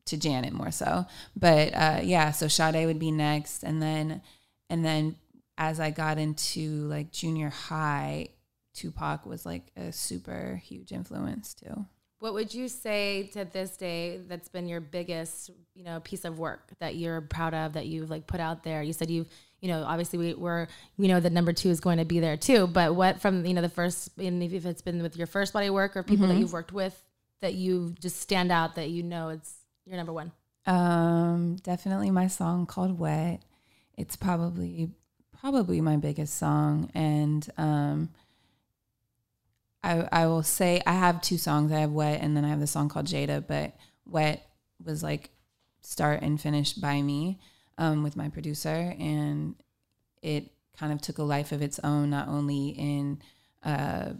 to 0.06 0.16
Janet 0.16 0.52
more 0.54 0.70
so. 0.70 1.04
But 1.36 1.74
uh, 1.74 2.00
yeah, 2.02 2.32
so 2.32 2.48
Sade 2.48 2.86
would 2.86 2.98
be 2.98 3.10
next, 3.10 3.62
and 3.62 3.82
then 3.82 4.22
and 4.70 4.84
then 4.84 5.16
as 5.56 5.80
I 5.80 5.90
got 5.90 6.18
into 6.18 6.86
like 6.88 7.12
junior 7.12 7.50
high, 7.50 8.28
Tupac 8.74 9.26
was 9.26 9.44
like 9.44 9.70
a 9.76 9.92
super 9.92 10.60
huge 10.64 10.92
influence 10.92 11.54
too. 11.54 11.86
What 12.20 12.34
would 12.34 12.52
you 12.52 12.66
say 12.68 13.28
to 13.34 13.44
this 13.44 13.76
day 13.76 14.20
that's 14.26 14.48
been 14.48 14.68
your 14.68 14.80
biggest, 14.80 15.50
you 15.74 15.84
know, 15.84 16.00
piece 16.00 16.24
of 16.24 16.38
work 16.38 16.70
that 16.80 16.96
you're 16.96 17.20
proud 17.20 17.54
of 17.54 17.74
that 17.74 17.86
you've 17.86 18.10
like 18.10 18.26
put 18.26 18.40
out 18.40 18.64
there? 18.64 18.82
You 18.82 18.92
said 18.92 19.08
you've, 19.08 19.28
you 19.60 19.68
know, 19.68 19.84
obviously 19.84 20.18
we 20.18 20.34
were, 20.34 20.66
we 20.96 21.06
know 21.06 21.20
that 21.20 21.32
number 21.32 21.52
two 21.52 21.70
is 21.70 21.78
going 21.78 21.98
to 21.98 22.04
be 22.04 22.18
there 22.18 22.36
too, 22.36 22.66
but 22.66 22.96
what 22.96 23.20
from, 23.20 23.46
you 23.46 23.54
know, 23.54 23.62
the 23.62 23.68
first, 23.68 24.10
and 24.18 24.42
if 24.42 24.66
it's 24.66 24.82
been 24.82 25.00
with 25.00 25.16
your 25.16 25.28
first 25.28 25.52
body 25.52 25.70
work 25.70 25.96
or 25.96 26.02
people 26.02 26.26
mm-hmm. 26.26 26.34
that 26.34 26.40
you've 26.40 26.52
worked 26.52 26.72
with 26.72 27.00
that 27.40 27.54
you 27.54 27.94
just 28.00 28.20
stand 28.20 28.50
out 28.50 28.74
that 28.74 28.90
you 28.90 29.04
know 29.04 29.28
it's 29.28 29.54
your 29.86 29.96
number 29.96 30.12
one? 30.12 30.32
Um, 30.66 31.56
definitely 31.62 32.10
my 32.10 32.26
song 32.26 32.66
called 32.66 32.98
Wet. 32.98 33.42
It's 33.96 34.16
probably 34.16 34.90
probably 35.40 35.80
my 35.80 35.96
biggest 35.96 36.36
song 36.36 36.90
and 36.94 37.48
um 37.56 38.08
I 39.82 40.08
I 40.10 40.26
will 40.26 40.42
say 40.42 40.82
I 40.86 40.92
have 40.94 41.20
two 41.20 41.38
songs. 41.38 41.72
I 41.72 41.80
have 41.80 41.92
Wet 41.92 42.20
and 42.20 42.36
then 42.36 42.44
I 42.44 42.48
have 42.48 42.60
the 42.60 42.66
song 42.66 42.88
called 42.88 43.06
Jada, 43.06 43.44
but 43.46 43.76
Wet 44.06 44.46
was 44.84 45.02
like 45.02 45.30
start 45.80 46.22
and 46.22 46.40
finish 46.40 46.72
by 46.72 47.00
me 47.02 47.38
um, 47.78 48.02
with 48.02 48.16
my 48.16 48.28
producer 48.28 48.94
and 48.98 49.54
it 50.22 50.50
kind 50.78 50.92
of 50.92 51.00
took 51.00 51.18
a 51.18 51.22
life 51.22 51.52
of 51.52 51.62
its 51.62 51.78
own 51.82 52.10
not 52.10 52.28
only 52.28 52.68
in 52.68 53.20
uh, 53.64 54.10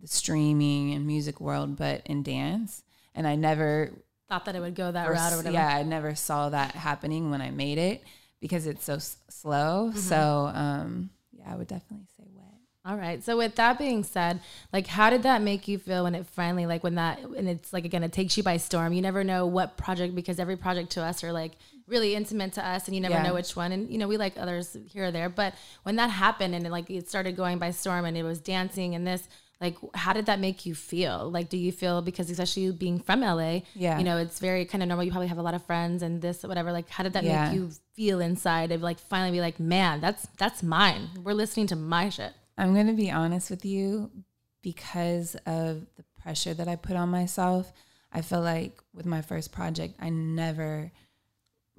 the 0.00 0.06
streaming 0.06 0.92
and 0.92 1.06
music 1.06 1.40
world 1.40 1.76
but 1.76 2.02
in 2.06 2.22
dance 2.22 2.82
and 3.14 3.26
I 3.26 3.34
never 3.34 3.90
thought 4.28 4.44
that 4.44 4.54
it 4.54 4.60
would 4.60 4.74
go 4.74 4.92
that 4.92 5.08
route 5.08 5.32
or 5.32 5.36
whatever. 5.38 5.54
Yeah, 5.54 5.68
I 5.68 5.82
never 5.82 6.14
saw 6.14 6.50
that 6.50 6.72
happening 6.72 7.30
when 7.30 7.40
I 7.40 7.50
made 7.50 7.78
it 7.78 8.04
because 8.40 8.66
it's 8.66 8.84
so 8.84 8.94
s- 8.94 9.16
slow. 9.28 9.88
Mm-hmm. 9.90 9.98
So, 9.98 10.50
um, 10.54 11.10
yeah, 11.32 11.52
I 11.52 11.56
would 11.56 11.68
definitely 11.68 12.06
say 12.16 12.24
wet. 12.34 12.35
All 12.86 12.96
right. 12.96 13.22
So 13.24 13.36
with 13.36 13.56
that 13.56 13.78
being 13.78 14.04
said, 14.04 14.40
like 14.72 14.86
how 14.86 15.10
did 15.10 15.24
that 15.24 15.42
make 15.42 15.66
you 15.66 15.76
feel 15.76 16.04
when 16.04 16.14
it 16.14 16.24
finally 16.24 16.66
like 16.66 16.84
when 16.84 16.94
that 16.94 17.18
and 17.20 17.48
it's 17.48 17.72
like 17.72 17.84
again 17.84 18.04
it 18.04 18.12
takes 18.12 18.36
you 18.36 18.44
by 18.44 18.58
storm. 18.58 18.92
You 18.92 19.02
never 19.02 19.24
know 19.24 19.44
what 19.44 19.76
project 19.76 20.14
because 20.14 20.38
every 20.38 20.56
project 20.56 20.90
to 20.90 21.02
us 21.02 21.24
are 21.24 21.32
like 21.32 21.52
really 21.88 22.14
intimate 22.14 22.52
to 22.52 22.66
us 22.66 22.86
and 22.86 22.94
you 22.94 23.00
never 23.00 23.14
yeah. 23.14 23.22
know 23.22 23.34
which 23.34 23.56
one 23.56 23.72
and 23.72 23.90
you 23.90 23.98
know 23.98 24.06
we 24.06 24.16
like 24.16 24.34
others 24.38 24.76
here 24.92 25.06
or 25.06 25.10
there. 25.10 25.28
But 25.28 25.54
when 25.82 25.96
that 25.96 26.10
happened 26.10 26.54
and 26.54 26.64
it, 26.64 26.70
like 26.70 26.88
it 26.88 27.08
started 27.08 27.34
going 27.34 27.58
by 27.58 27.72
storm 27.72 28.04
and 28.04 28.16
it 28.16 28.22
was 28.22 28.38
dancing 28.38 28.94
and 28.94 29.04
this 29.04 29.28
like 29.60 29.76
how 29.94 30.12
did 30.12 30.26
that 30.26 30.38
make 30.38 30.66
you 30.66 30.74
feel 30.74 31.30
like 31.30 31.48
do 31.48 31.56
you 31.56 31.72
feel 31.72 32.02
because 32.02 32.28
especially 32.28 32.70
being 32.72 33.00
from 33.00 33.22
la 33.22 33.60
yeah 33.74 33.96
you 33.96 34.04
know 34.04 34.18
it's 34.18 34.38
very 34.38 34.66
kind 34.66 34.82
of 34.82 34.88
normal 34.88 35.02
you 35.02 35.10
probably 35.10 35.28
have 35.28 35.38
a 35.38 35.42
lot 35.42 35.54
of 35.54 35.64
friends 35.64 36.02
and 36.02 36.20
this 36.20 36.42
whatever 36.42 36.72
like 36.72 36.88
how 36.90 37.02
did 37.02 37.14
that 37.14 37.24
yeah. 37.24 37.46
make 37.46 37.54
you 37.54 37.70
feel 37.94 38.20
inside 38.20 38.70
of 38.70 38.82
like 38.82 38.98
finally 38.98 39.30
be 39.30 39.40
like 39.40 39.58
man 39.58 39.98
that's 39.98 40.28
that's 40.36 40.62
mine 40.62 41.08
we're 41.24 41.32
listening 41.32 41.66
to 41.66 41.74
my 41.74 42.10
shit 42.10 42.34
i'm 42.58 42.74
gonna 42.74 42.92
be 42.92 43.10
honest 43.10 43.50
with 43.50 43.64
you 43.64 44.10
because 44.62 45.34
of 45.46 45.86
the 45.96 46.04
pressure 46.20 46.54
that 46.54 46.68
i 46.68 46.76
put 46.76 46.96
on 46.96 47.08
myself 47.08 47.72
i 48.12 48.20
feel 48.20 48.40
like 48.40 48.80
with 48.92 49.06
my 49.06 49.22
first 49.22 49.52
project 49.52 49.94
i 50.00 50.08
never 50.08 50.90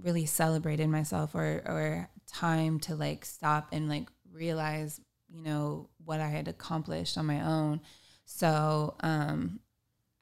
really 0.02 0.26
celebrated 0.26 0.88
myself 0.88 1.34
or 1.34 1.62
or 1.66 2.10
time 2.28 2.80
to 2.80 2.96
like 2.96 3.26
stop 3.26 3.70
and 3.72 3.90
like 3.90 4.08
realize 4.32 5.02
you 5.30 5.42
know 5.42 5.90
what 6.06 6.20
I 6.20 6.28
had 6.28 6.48
accomplished 6.48 7.18
on 7.18 7.26
my 7.26 7.42
own. 7.42 7.82
So 8.26 8.96
um, 9.02 9.60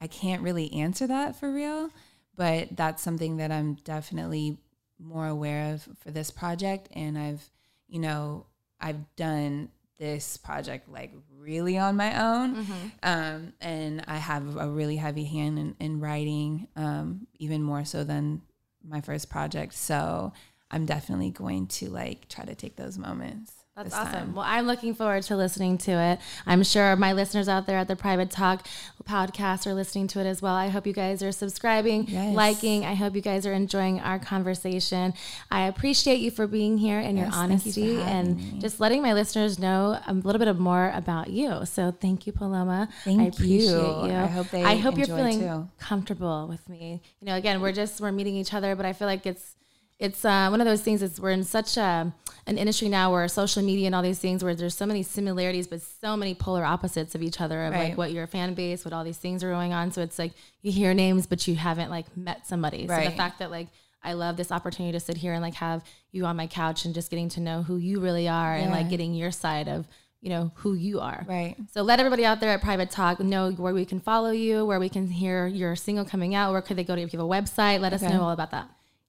I 0.00 0.06
can't 0.06 0.42
really 0.42 0.72
answer 0.72 1.06
that 1.06 1.36
for 1.36 1.52
real, 1.52 1.90
but 2.34 2.76
that's 2.76 3.02
something 3.02 3.36
that 3.36 3.52
I'm 3.52 3.74
definitely 3.74 4.58
more 4.98 5.26
aware 5.26 5.74
of 5.74 5.88
for 6.00 6.10
this 6.10 6.30
project. 6.30 6.88
And 6.92 7.16
I've, 7.18 7.48
you 7.88 8.00
know, 8.00 8.46
I've 8.80 9.14
done 9.16 9.70
this 9.98 10.36
project 10.36 10.88
like 10.88 11.12
really 11.38 11.78
on 11.78 11.96
my 11.96 12.22
own. 12.22 12.56
Mm-hmm. 12.56 12.88
Um, 13.02 13.52
and 13.60 14.04
I 14.06 14.16
have 14.16 14.56
a 14.56 14.68
really 14.68 14.96
heavy 14.96 15.24
hand 15.24 15.58
in, 15.58 15.76
in 15.80 16.00
writing, 16.00 16.68
um, 16.76 17.26
even 17.38 17.62
more 17.62 17.84
so 17.84 18.04
than 18.04 18.42
my 18.86 19.00
first 19.00 19.30
project. 19.30 19.74
So 19.74 20.32
I'm 20.70 20.86
definitely 20.86 21.30
going 21.30 21.66
to 21.68 21.88
like 21.88 22.28
try 22.28 22.44
to 22.44 22.54
take 22.54 22.76
those 22.76 22.98
moments. 22.98 23.52
That's 23.76 23.94
awesome. 23.94 24.12
Time. 24.12 24.34
Well, 24.34 24.44
I'm 24.46 24.66
looking 24.66 24.94
forward 24.94 25.22
to 25.24 25.36
listening 25.36 25.76
to 25.78 25.90
it. 25.92 26.18
I'm 26.46 26.64
sure 26.64 26.96
my 26.96 27.12
listeners 27.12 27.46
out 27.46 27.66
there 27.66 27.76
at 27.76 27.88
the 27.88 27.96
Private 27.96 28.30
Talk 28.30 28.66
podcast 29.04 29.66
are 29.66 29.74
listening 29.74 30.06
to 30.08 30.20
it 30.20 30.24
as 30.24 30.40
well. 30.40 30.54
I 30.54 30.68
hope 30.68 30.86
you 30.86 30.94
guys 30.94 31.22
are 31.22 31.30
subscribing, 31.30 32.06
yes. 32.08 32.34
liking. 32.34 32.86
I 32.86 32.94
hope 32.94 33.14
you 33.14 33.20
guys 33.20 33.44
are 33.44 33.52
enjoying 33.52 34.00
our 34.00 34.18
conversation. 34.18 35.12
I 35.50 35.66
appreciate 35.66 36.20
you 36.20 36.30
for 36.30 36.46
being 36.46 36.78
here 36.78 36.98
and 36.98 37.18
yes, 37.18 37.26
your 37.26 37.36
honesty 37.36 37.80
you 37.82 38.00
and 38.00 38.38
me. 38.38 38.58
just 38.60 38.80
letting 38.80 39.02
my 39.02 39.12
listeners 39.12 39.58
know 39.58 40.00
a 40.06 40.12
little 40.14 40.38
bit 40.38 40.58
more 40.58 40.90
about 40.94 41.28
you. 41.28 41.66
So 41.66 41.90
thank 41.90 42.26
you, 42.26 42.32
Paloma. 42.32 42.88
Thank 43.04 43.20
I 43.20 43.24
appreciate 43.24 43.60
you. 43.60 44.06
you. 44.06 44.12
I 44.14 44.26
hope 44.26 44.48
they 44.48 44.64
I 44.64 44.76
hope 44.76 44.96
you're 44.96 45.06
feeling 45.06 45.40
too. 45.40 45.68
comfortable 45.78 46.46
with 46.48 46.66
me. 46.66 47.02
You 47.20 47.26
know, 47.26 47.36
again, 47.36 47.60
we're 47.60 47.72
just 47.72 48.00
we're 48.00 48.10
meeting 48.10 48.36
each 48.36 48.54
other, 48.54 48.74
but 48.74 48.86
I 48.86 48.94
feel 48.94 49.06
like 49.06 49.26
it's 49.26 49.54
it's 49.98 50.24
uh, 50.24 50.48
one 50.48 50.60
of 50.60 50.66
those 50.66 50.82
things 50.82 51.02
is 51.02 51.20
we're 51.20 51.30
in 51.30 51.44
such 51.44 51.76
a, 51.76 52.12
an 52.46 52.58
industry 52.58 52.88
now 52.88 53.10
where 53.10 53.26
social 53.28 53.62
media 53.62 53.86
and 53.86 53.94
all 53.94 54.02
these 54.02 54.18
things 54.18 54.44
where 54.44 54.54
there's 54.54 54.74
so 54.74 54.86
many 54.86 55.02
similarities 55.02 55.66
but 55.66 55.80
so 55.80 56.16
many 56.16 56.34
polar 56.34 56.64
opposites 56.64 57.14
of 57.14 57.22
each 57.22 57.40
other 57.40 57.64
of 57.64 57.72
right. 57.72 57.88
like 57.88 57.98
what 57.98 58.12
your 58.12 58.26
fan 58.26 58.54
base 58.54 58.84
what 58.84 58.92
all 58.92 59.04
these 59.04 59.16
things 59.16 59.42
are 59.42 59.50
going 59.50 59.72
on 59.72 59.90
so 59.90 60.02
it's 60.02 60.18
like 60.18 60.32
you 60.62 60.70
hear 60.70 60.92
names 60.92 61.26
but 61.26 61.48
you 61.48 61.56
haven't 61.56 61.90
like 61.90 62.14
met 62.16 62.46
somebody 62.46 62.86
right. 62.86 63.04
so 63.04 63.10
the 63.10 63.16
fact 63.16 63.38
that 63.38 63.50
like 63.50 63.68
I 64.02 64.12
love 64.12 64.36
this 64.36 64.52
opportunity 64.52 64.92
to 64.92 65.00
sit 65.00 65.16
here 65.16 65.32
and 65.32 65.42
like 65.42 65.54
have 65.54 65.82
you 66.12 66.26
on 66.26 66.36
my 66.36 66.46
couch 66.46 66.84
and 66.84 66.94
just 66.94 67.10
getting 67.10 67.28
to 67.30 67.40
know 67.40 67.62
who 67.62 67.76
you 67.76 68.00
really 68.00 68.28
are 68.28 68.56
yeah. 68.56 68.62
and 68.62 68.70
like 68.70 68.88
getting 68.88 69.14
your 69.14 69.32
side 69.32 69.68
of 69.68 69.86
you 70.20 70.30
know 70.30 70.50
who 70.56 70.74
you 70.74 71.00
are. 71.00 71.24
Right. 71.28 71.56
So 71.72 71.82
let 71.82 72.00
everybody 72.00 72.24
out 72.24 72.40
there 72.40 72.50
at 72.50 72.62
Private 72.62 72.90
Talk 72.90 73.20
know 73.20 73.50
where 73.52 73.74
we 73.74 73.84
can 73.84 74.00
follow 74.00 74.30
you, 74.30 74.64
where 74.64 74.80
we 74.80 74.88
can 74.88 75.08
hear 75.08 75.46
your 75.46 75.76
single 75.76 76.04
coming 76.04 76.34
out, 76.34 76.52
where 76.52 76.62
could 76.62 76.76
they 76.76 76.84
go 76.84 76.96
to 76.96 77.02
if 77.02 77.12
you 77.12 77.18
have 77.18 77.26
a 77.26 77.30
website. 77.30 77.80
Let 77.80 77.92
okay. 77.92 78.06
us 78.06 78.12
know 78.12 78.22
all 78.22 78.30
about 78.30 78.50
that. 78.52 78.68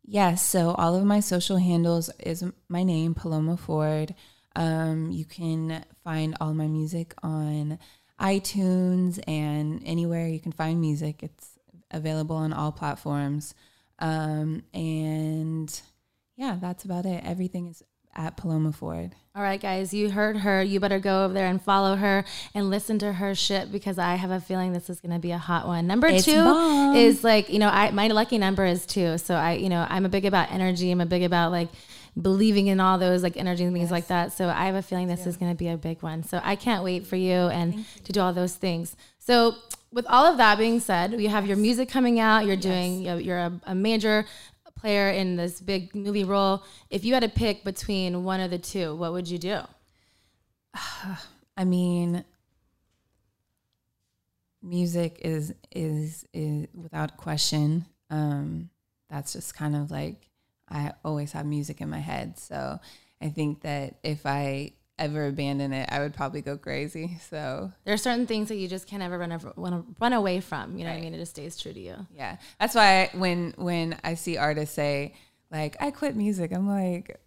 Yes. 0.10 0.42
So 0.42 0.72
all 0.72 0.96
of 0.96 1.04
my 1.04 1.20
social 1.20 1.58
handles 1.58 2.10
is 2.18 2.42
my 2.70 2.84
name, 2.84 3.14
Paloma 3.14 3.58
Ford. 3.58 4.16
Um, 4.56 5.12
you 5.12 5.26
can 5.26 5.84
find 6.06 6.34
all 6.40 6.54
my 6.54 6.68
music 6.68 7.14
on 7.22 7.78
iTunes 8.20 9.22
and 9.28 9.82
anywhere 9.86 10.28
you 10.28 10.40
can 10.40 10.54
find 10.54 10.80
music. 10.80 11.24
It's 11.24 11.60
available 11.92 12.38
on 12.38 12.54
all 12.54 12.72
platforms. 12.72 13.54
Um, 14.00 14.64
and 14.74 15.82
yeah, 16.38 16.58
that's 16.60 16.86
about 16.86 17.06
it. 17.06 17.22
Everything 17.26 17.68
is 17.68 17.84
at 18.18 18.36
Paloma 18.36 18.72
Ford. 18.72 19.14
All 19.36 19.44
right, 19.44 19.62
guys, 19.62 19.94
you 19.94 20.10
heard 20.10 20.38
her. 20.38 20.64
You 20.64 20.80
better 20.80 20.98
go 20.98 21.24
over 21.24 21.34
there 21.34 21.46
and 21.46 21.62
follow 21.62 21.96
her 21.96 22.26
and 22.56 22.72
listen 22.72 22.98
to 23.00 23.14
her 23.14 23.36
shit 23.36 23.72
because 23.72 24.00
I 24.00 24.16
have 24.16 24.32
a 24.32 24.42
feeling 24.42 24.74
this 24.74 24.90
is 24.90 25.00
going 25.00 25.14
to 25.14 25.20
be 25.20 25.30
a 25.30 25.38
hot 25.38 25.68
one. 25.68 25.86
Number 25.86 26.08
it's 26.08 26.26
two 26.26 26.44
bomb. 26.44 26.96
is 26.96 27.24
like, 27.24 27.50
you 27.50 27.60
know, 27.60 27.70
I 27.70 27.92
my 27.92 28.08
lucky 28.08 28.40
number 28.40 28.66
is 28.66 28.88
two. 28.88 29.20
So 29.20 29.36
I, 29.36 29.54
you 29.54 29.70
know, 29.70 29.86
I'm 29.88 30.06
a 30.06 30.10
big 30.10 30.26
about 30.26 30.52
energy. 30.52 30.90
I'm 30.90 31.02
a 31.02 31.06
big 31.06 31.22
about 31.22 31.52
like 31.52 31.70
believing 32.20 32.66
in 32.66 32.80
all 32.80 32.98
those 32.98 33.22
like 33.22 33.38
energy 33.38 33.64
and 33.64 33.74
things 33.74 33.86
yes. 33.86 33.92
like 33.92 34.08
that. 34.08 34.34
So 34.34 34.50
I 34.50 34.66
have 34.66 34.76
a 34.76 34.82
feeling 34.82 35.08
this 35.08 35.22
yeah. 35.22 35.28
is 35.28 35.38
going 35.38 35.52
to 35.52 35.58
be 35.58 35.68
a 35.68 35.78
big 35.78 36.02
one. 36.02 36.24
So 36.24 36.42
I 36.44 36.56
can't 36.56 36.84
wait 36.84 37.06
for 37.06 37.16
you 37.16 37.34
and 37.34 37.76
you. 37.76 37.84
to 38.06 38.12
do 38.12 38.20
all 38.20 38.34
those 38.34 38.56
things. 38.56 38.96
So 39.20 39.56
with 39.92 40.08
all 40.08 40.26
of 40.26 40.38
that 40.38 40.58
being 40.58 40.80
said, 40.80 41.22
you 41.22 41.30
have 41.30 41.46
your 41.46 41.58
music 41.58 41.90
coming 41.90 42.20
out. 42.20 42.46
You're 42.46 42.56
yes. 42.56 42.64
doing 42.64 43.02
you're 43.22 43.38
a, 43.38 43.62
a 43.68 43.76
major 43.76 44.26
player 44.88 45.10
in 45.10 45.36
this 45.36 45.60
big 45.60 45.94
movie 45.94 46.24
role. 46.24 46.63
If 46.89 47.03
you 47.03 47.13
had 47.13 47.24
to 47.24 47.27
pick 47.27 47.65
between 47.65 48.24
one 48.24 48.39
of 48.39 48.51
the 48.51 48.58
two, 48.58 48.96
what 48.96 49.12
would 49.12 49.27
you 49.29 49.38
do? 49.38 49.60
I 51.58 51.65
mean, 51.65 52.24
music 54.63 55.20
is 55.25 55.53
is 55.75 56.25
is 56.34 56.67
without 56.74 57.17
question. 57.17 57.86
Um, 58.10 58.70
that's 59.10 59.34
just 59.34 59.56
kind 59.56 59.75
of 59.75 59.91
like 59.91 60.29
I 60.70 60.94
always 61.03 61.34
have 61.34 61.46
music 61.46 61.82
in 61.82 61.89
my 61.89 62.00
head. 62.00 62.39
So 62.39 62.79
I 63.22 63.27
think 63.27 63.63
that 63.63 63.96
if 64.03 64.25
I 64.25 64.72
ever 65.00 65.27
abandon 65.27 65.74
it, 65.74 65.88
I 65.92 66.00
would 66.00 66.13
probably 66.13 66.42
go 66.42 66.58
crazy. 66.58 67.20
So 67.30 67.72
There 67.86 67.94
are 67.94 67.98
certain 67.98 68.25
things 68.27 68.50
that 68.50 68.56
you 68.56 68.68
just 68.68 68.88
can't 68.88 69.04
ever 69.04 69.18
run, 69.18 69.32
over, 69.32 69.54
wanna 69.56 69.84
run 70.00 70.13
away 70.13 70.39
from. 70.39 70.77
You 70.77 70.86
know 70.86 70.92
what 70.92 70.98
I 70.98 71.01
mean? 71.01 71.13
It 71.13 71.18
just 71.20 71.32
stays 71.32 71.58
true 71.58 71.74
to 71.74 71.80
you. 71.80 71.96
yeah, 72.16 72.38
that's 72.60 72.75
why 72.75 73.10
when 73.13 73.54
when 73.58 73.98
I 74.04 74.16
see 74.16 74.38
artists 74.38 74.75
say 74.75 75.16
like 75.51 75.77
I 75.80 75.92
quit 75.92 76.16
music, 76.16 76.51
I'm 76.51 76.68
like, 76.68 77.20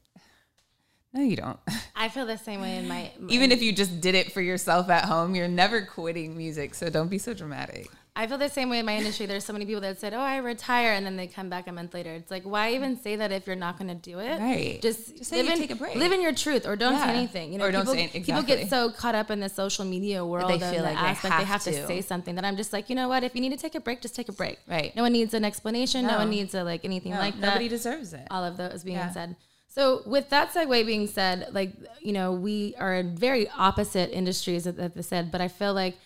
no, 1.12 1.23
you 1.23 1.37
don't. 1.37 1.59
I 1.97 2.09
feel 2.09 2.27
the 2.27 2.39
same 2.39 2.61
way 2.61 2.77
in 2.77 2.87
my. 2.87 3.11
Even 3.29 3.50
if 3.53 3.62
you 3.62 3.73
just 3.73 4.00
did 4.00 4.15
it 4.15 4.33
for 4.33 4.41
yourself 4.41 4.89
at 4.91 5.05
home, 5.07 5.35
you're 5.35 5.49
never 5.49 5.83
quitting 5.83 6.37
music. 6.37 6.75
So 6.75 6.89
don't 6.91 7.09
be 7.09 7.19
so 7.19 7.35
dramatic. 7.35 7.91
I 8.21 8.27
feel 8.27 8.37
the 8.37 8.49
same 8.50 8.69
way 8.69 8.79
in 8.81 8.85
my 8.87 8.97
industry. 8.97 9.25
There's 9.27 9.45
so 9.47 9.53
many 9.55 9.65
people 9.65 9.81
that 9.81 9.99
said, 9.99 10.12
"Oh, 10.12 10.21
I 10.21 10.37
retire," 10.37 10.93
and 10.93 11.07
then 11.07 11.17
they 11.17 11.27
come 11.27 11.49
back 11.49 11.67
a 11.69 11.73
month 11.73 11.95
later. 11.95 12.12
It's 12.12 12.31
like, 12.31 12.43
why 12.45 12.73
even 12.75 13.00
say 13.00 13.17
that 13.17 13.33
if 13.33 13.47
you're 13.47 13.57
not 13.57 13.79
going 13.79 13.89
to 13.89 13.95
do 13.95 14.19
it? 14.19 14.39
Right. 14.39 14.79
Just, 14.83 15.17
Just 15.17 15.31
say 15.31 15.37
live 15.39 15.47
you 15.47 15.53
in, 15.53 15.59
take 15.59 15.71
a 15.71 15.75
break. 15.77 15.95
Live 15.97 16.12
in 16.12 16.21
your 16.21 16.35
truth, 16.35 16.67
or 16.67 16.77
don't 16.77 16.99
say 17.00 17.09
anything. 17.09 17.53
You 17.53 17.59
know, 17.59 17.65
Or 17.65 17.73
don't 17.73 17.83
people, 17.87 17.95
say- 17.95 18.21
people 18.21 18.43
get 18.43 18.69
so 18.69 18.91
caught 18.91 19.15
up 19.15 19.31
in 19.31 19.41
the 19.41 19.49
social 19.49 19.85
media 19.87 20.25
world 20.25 20.50
they 20.50 20.59
feel 20.59 20.71
the 20.83 20.83
like 20.83 20.97
they 20.99 21.07
aspect 21.07 21.23
they 21.39 21.45
have 21.45 21.47
have 21.47 21.62
to. 21.65 21.73
to. 21.73 21.87
say 21.87 22.00
something. 22.03 22.35
That 22.35 22.45
I'm 22.45 22.57
just 22.59 22.73
like, 22.75 22.91
you 22.91 22.95
know 22.97 23.09
what? 23.09 23.25
If 23.25 23.35
you 23.35 23.41
need 23.41 23.50
to 23.53 23.57
take 23.57 23.75
a 23.75 23.81
break, 23.81 24.03
just 24.03 24.15
take 24.15 24.29
a 24.29 24.33
break. 24.33 24.59
Right. 24.69 24.95
No 24.95 25.03
one 25.03 25.12
needs 25.12 25.33
an 25.33 25.45
explanation. 25.47 26.03
No, 26.07 26.12
No. 26.12 26.19
one 26.19 26.31
needs 26.31 26.55
a 26.55 26.62
like 26.62 26.85
anything 26.85 27.12
No, 27.12 27.19
like 27.19 27.41
that 27.41 27.47
nobody 27.47 27.69
deserves 27.69 28.12
it. 28.12 28.27
all 28.31 28.45
of 28.45 28.57
those 28.59 28.85
being 28.85 28.99
Yeah. 28.99 29.12
said. 29.12 29.37
So 29.69 30.03
with 30.05 30.29
that 30.31 30.53
segue 30.53 30.85
being 30.85 31.07
said, 31.07 31.49
like 31.53 31.73
you 32.03 32.12
know, 32.12 32.33
we 32.33 32.75
are 32.79 32.97
in 32.97 33.17
very 33.17 33.49
opposite 33.57 34.11
industries 34.11 34.65
that 34.65 34.95
they 34.95 35.03
said, 35.03 35.31
but 35.33 35.41
I 35.41 35.49
feel 35.49 35.73
like 35.73 35.97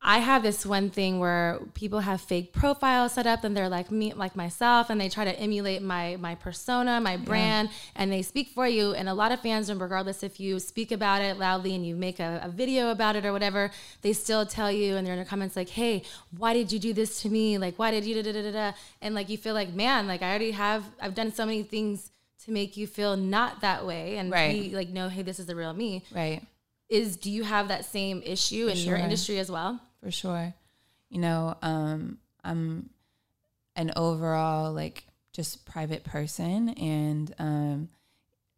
I 0.00 0.18
have 0.18 0.44
this 0.44 0.64
one 0.64 0.90
thing 0.90 1.18
where 1.18 1.58
people 1.74 2.00
have 2.00 2.20
fake 2.20 2.52
profiles 2.52 3.14
set 3.14 3.26
up 3.26 3.42
and 3.42 3.56
they're 3.56 3.68
like 3.68 3.90
me 3.90 4.12
like 4.14 4.36
myself 4.36 4.90
and 4.90 5.00
they 5.00 5.08
try 5.08 5.24
to 5.24 5.38
emulate 5.38 5.82
my 5.82 6.16
my 6.20 6.36
persona, 6.36 7.00
my 7.00 7.16
brand, 7.16 7.70
and 7.96 8.10
they 8.12 8.22
speak 8.22 8.48
for 8.50 8.66
you. 8.68 8.94
And 8.94 9.08
a 9.08 9.12
lot 9.14 9.32
of 9.32 9.40
fans, 9.40 9.68
and 9.68 9.80
regardless 9.80 10.22
if 10.22 10.38
you 10.38 10.60
speak 10.60 10.92
about 10.92 11.20
it 11.20 11.36
loudly 11.36 11.74
and 11.74 11.84
you 11.84 11.96
make 11.96 12.20
a, 12.20 12.40
a 12.44 12.48
video 12.48 12.90
about 12.90 13.16
it 13.16 13.26
or 13.26 13.32
whatever, 13.32 13.72
they 14.02 14.12
still 14.12 14.46
tell 14.46 14.70
you 14.70 14.96
and 14.96 15.04
they're 15.04 15.14
in 15.14 15.18
the 15.20 15.24
comments 15.24 15.56
like, 15.56 15.68
Hey, 15.70 16.04
why 16.36 16.54
did 16.54 16.70
you 16.70 16.78
do 16.78 16.92
this 16.92 17.20
to 17.22 17.28
me? 17.28 17.58
Like 17.58 17.76
why 17.76 17.90
did 17.90 18.04
you 18.04 18.22
da 18.22 18.32
da 18.32 18.42
da 18.42 18.52
da? 18.52 18.72
And 19.02 19.16
like 19.16 19.28
you 19.28 19.36
feel 19.36 19.54
like, 19.54 19.74
man, 19.74 20.06
like 20.06 20.22
I 20.22 20.28
already 20.30 20.52
have 20.52 20.84
I've 21.02 21.16
done 21.16 21.32
so 21.32 21.44
many 21.44 21.64
things 21.64 22.12
to 22.44 22.52
make 22.52 22.76
you 22.76 22.86
feel 22.86 23.16
not 23.16 23.62
that 23.62 23.84
way 23.84 24.16
and 24.16 24.30
Right. 24.30 24.52
be 24.52 24.70
like, 24.76 24.90
no, 24.90 25.08
hey, 25.08 25.22
this 25.22 25.40
is 25.40 25.46
the 25.46 25.56
real 25.56 25.72
me. 25.72 26.04
Right. 26.14 26.40
Is 26.88 27.16
do 27.16 27.30
you 27.30 27.42
have 27.42 27.66
that 27.68 27.84
same 27.84 28.22
issue 28.24 28.68
in 28.68 28.76
your 28.78 28.96
industry 28.96 29.38
as 29.40 29.50
well? 29.50 29.80
For 30.02 30.10
sure. 30.10 30.54
You 31.10 31.20
know, 31.20 31.56
um, 31.62 32.18
I'm 32.44 32.90
an 33.76 33.92
overall 33.96 34.72
like 34.72 35.04
just 35.32 35.64
private 35.64 36.04
person, 36.04 36.70
and 36.70 37.34
um, 37.38 37.88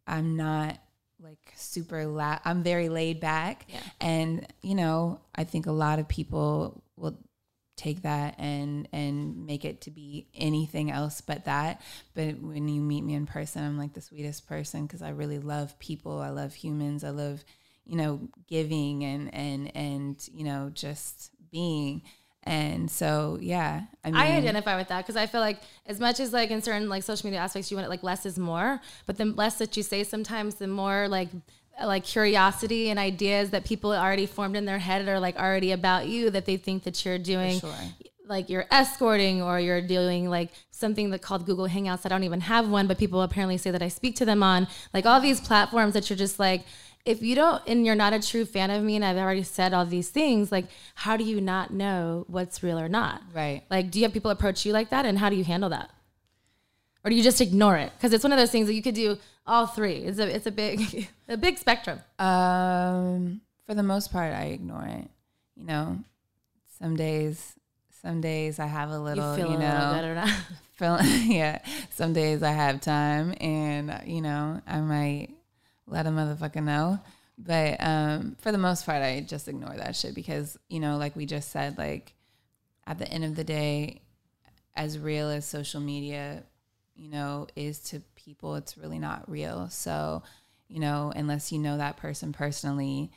I'm 0.07 0.35
not 0.35 0.77
like 1.21 1.53
super 1.55 2.05
la- 2.05 2.39
I'm 2.43 2.63
very 2.63 2.89
laid 2.89 3.19
back, 3.19 3.65
Yeah. 3.69 3.79
and 4.01 4.47
you 4.61 4.75
know, 4.75 5.21
I 5.35 5.43
think 5.43 5.65
a 5.67 5.71
lot 5.71 5.99
of 5.99 6.07
people 6.07 6.83
will 6.97 7.17
take 7.77 8.01
that 8.03 8.35
and 8.37 8.87
and 8.91 9.45
make 9.47 9.65
it 9.65 9.81
to 9.81 9.89
be 9.91 10.27
anything 10.35 10.91
else 10.91 11.19
but 11.21 11.45
that 11.45 11.81
but 12.13 12.39
when 12.39 12.67
you 12.67 12.79
meet 12.79 13.01
me 13.01 13.15
in 13.15 13.25
person 13.25 13.63
i'm 13.63 13.75
like 13.75 13.93
the 13.93 14.01
sweetest 14.01 14.45
person 14.47 14.85
because 14.85 15.01
i 15.01 15.09
really 15.09 15.39
love 15.39 15.79
people 15.79 16.19
i 16.19 16.29
love 16.29 16.53
humans 16.53 17.03
i 17.03 17.09
love 17.09 17.43
you 17.85 17.95
know 17.95 18.19
giving 18.47 19.03
and 19.03 19.33
and 19.33 19.75
and 19.75 20.29
you 20.31 20.43
know 20.43 20.69
just 20.71 21.30
being 21.51 22.01
and 22.43 22.89
so 22.89 23.37
yeah 23.39 23.83
i 24.03 24.09
mean 24.09 24.19
I 24.19 24.35
identify 24.35 24.75
with 24.75 24.87
that 24.87 25.05
because 25.05 25.15
I 25.15 25.27
feel 25.27 25.41
like 25.41 25.59
as 25.85 25.99
much 25.99 26.19
as 26.19 26.33
like 26.33 26.49
in 26.49 26.61
certain 26.61 26.89
like 26.89 27.03
social 27.03 27.27
media 27.27 27.39
aspects, 27.41 27.69
you 27.69 27.77
want 27.77 27.85
it 27.85 27.89
like 27.89 28.01
less 28.01 28.25
is 28.25 28.39
more, 28.39 28.79
but 29.05 29.17
the 29.17 29.25
less 29.25 29.57
that 29.57 29.75
you 29.75 29.83
say 29.83 30.03
sometimes, 30.03 30.55
the 30.55 30.67
more 30.67 31.07
like 31.07 31.29
like 31.83 32.03
curiosity 32.03 32.89
and 32.89 32.99
ideas 32.99 33.49
that 33.51 33.65
people 33.65 33.91
already 33.91 34.25
formed 34.25 34.55
in 34.55 34.65
their 34.65 34.79
head 34.79 35.07
are 35.07 35.19
like 35.19 35.35
already 35.37 35.71
about 35.71 36.07
you 36.07 36.29
that 36.29 36.45
they 36.45 36.57
think 36.57 36.83
that 36.83 37.03
you're 37.05 37.17
doing 37.17 37.59
sure. 37.59 37.73
like 38.27 38.49
you're 38.49 38.65
escorting 38.71 39.41
or 39.41 39.59
you're 39.59 39.81
doing 39.81 40.29
like 40.29 40.49
something 40.69 41.09
that 41.11 41.21
called 41.21 41.45
Google 41.45 41.67
Hangouts. 41.67 42.05
I 42.05 42.09
don't 42.09 42.23
even 42.23 42.41
have 42.41 42.69
one, 42.69 42.87
but 42.87 42.97
people 42.97 43.21
apparently 43.21 43.57
say 43.57 43.71
that 43.71 43.81
I 43.81 43.87
speak 43.87 44.15
to 44.17 44.25
them 44.25 44.43
on 44.43 44.67
like 44.93 45.05
all 45.05 45.19
these 45.19 45.41
platforms 45.41 45.93
that 45.93 46.09
you're 46.09 46.17
just 46.17 46.39
like, 46.39 46.63
if 47.05 47.21
you 47.21 47.35
don't 47.35 47.61
and 47.67 47.85
you're 47.85 47.95
not 47.95 48.13
a 48.13 48.19
true 48.19 48.45
fan 48.45 48.69
of 48.69 48.83
me 48.83 48.95
and 48.95 49.03
I've 49.03 49.17
already 49.17 49.43
said 49.43 49.73
all 49.73 49.85
these 49.85 50.09
things, 50.09 50.51
like 50.51 50.65
how 50.95 51.17
do 51.17 51.23
you 51.23 51.41
not 51.41 51.71
know 51.71 52.25
what's 52.27 52.61
real 52.63 52.79
or 52.79 52.89
not? 52.89 53.21
Right. 53.33 53.63
Like, 53.69 53.91
do 53.91 53.99
you 53.99 54.05
have 54.05 54.13
people 54.13 54.31
approach 54.31 54.65
you 54.65 54.73
like 54.73 54.89
that 54.89 55.05
and 55.05 55.17
how 55.17 55.29
do 55.29 55.35
you 55.35 55.43
handle 55.43 55.69
that? 55.69 55.89
Or 57.03 57.09
do 57.09 57.15
you 57.15 57.23
just 57.23 57.41
ignore 57.41 57.77
it? 57.77 57.91
Because 57.97 58.13
it's 58.13 58.23
one 58.23 58.31
of 58.31 58.37
those 58.37 58.51
things 58.51 58.67
that 58.67 58.75
you 58.75 58.81
could 58.83 58.95
do 58.95 59.17
all 59.45 59.65
three. 59.65 59.95
It's 59.95 60.19
a 60.19 60.27
it's 60.35 60.45
a 60.45 60.51
big 60.51 61.09
a 61.27 61.37
big 61.37 61.57
spectrum. 61.57 61.99
Um, 62.19 63.41
for 63.65 63.73
the 63.73 63.83
most 63.83 64.11
part, 64.11 64.33
I 64.33 64.45
ignore 64.45 64.85
it. 64.85 65.09
You 65.55 65.65
know, 65.65 65.99
some 66.79 66.95
days, 66.95 67.53
some 68.01 68.21
days 68.21 68.59
I 68.59 68.67
have 68.67 68.89
a 68.89 68.93
You 68.93 68.99
little, 68.99 69.37
you 69.37 69.45
a 69.45 69.59
know, 69.59 69.99
little 69.99 70.33
feel, 70.73 70.99
yeah. 71.25 71.59
Some 71.89 72.13
days 72.13 72.43
I 72.43 72.51
have 72.51 72.81
time, 72.81 73.33
and 73.41 74.01
you 74.05 74.21
know, 74.21 74.61
I 74.67 74.81
might 74.81 75.29
let 75.91 76.07
a 76.07 76.09
motherfucker 76.09 76.63
know. 76.63 76.99
But 77.37 77.77
um, 77.79 78.35
for 78.39 78.51
the 78.51 78.57
most 78.57 78.85
part, 78.85 79.03
I 79.03 79.21
just 79.21 79.47
ignore 79.47 79.75
that 79.75 79.95
shit 79.95 80.15
because 80.15 80.57
you 80.69 80.79
know, 80.79 80.97
like 80.97 81.15
we 81.15 81.25
just 81.25 81.51
said, 81.51 81.77
like 81.77 82.13
at 82.87 82.97
the 82.97 83.07
end 83.07 83.23
of 83.23 83.35
the 83.35 83.43
day, 83.43 84.01
as 84.75 84.97
real 84.97 85.29
as 85.29 85.45
social 85.45 85.81
media, 85.81 86.43
you 86.95 87.09
know, 87.09 87.47
is 87.55 87.79
to 87.79 88.01
people, 88.15 88.55
it's 88.55 88.77
really 88.77 88.99
not 88.99 89.29
real. 89.29 89.69
So, 89.69 90.23
you 90.67 90.79
know, 90.79 91.11
unless 91.15 91.51
you 91.51 91.59
know 91.59 91.77
that 91.77 91.97
person 91.97 92.31
personally, 92.31 93.11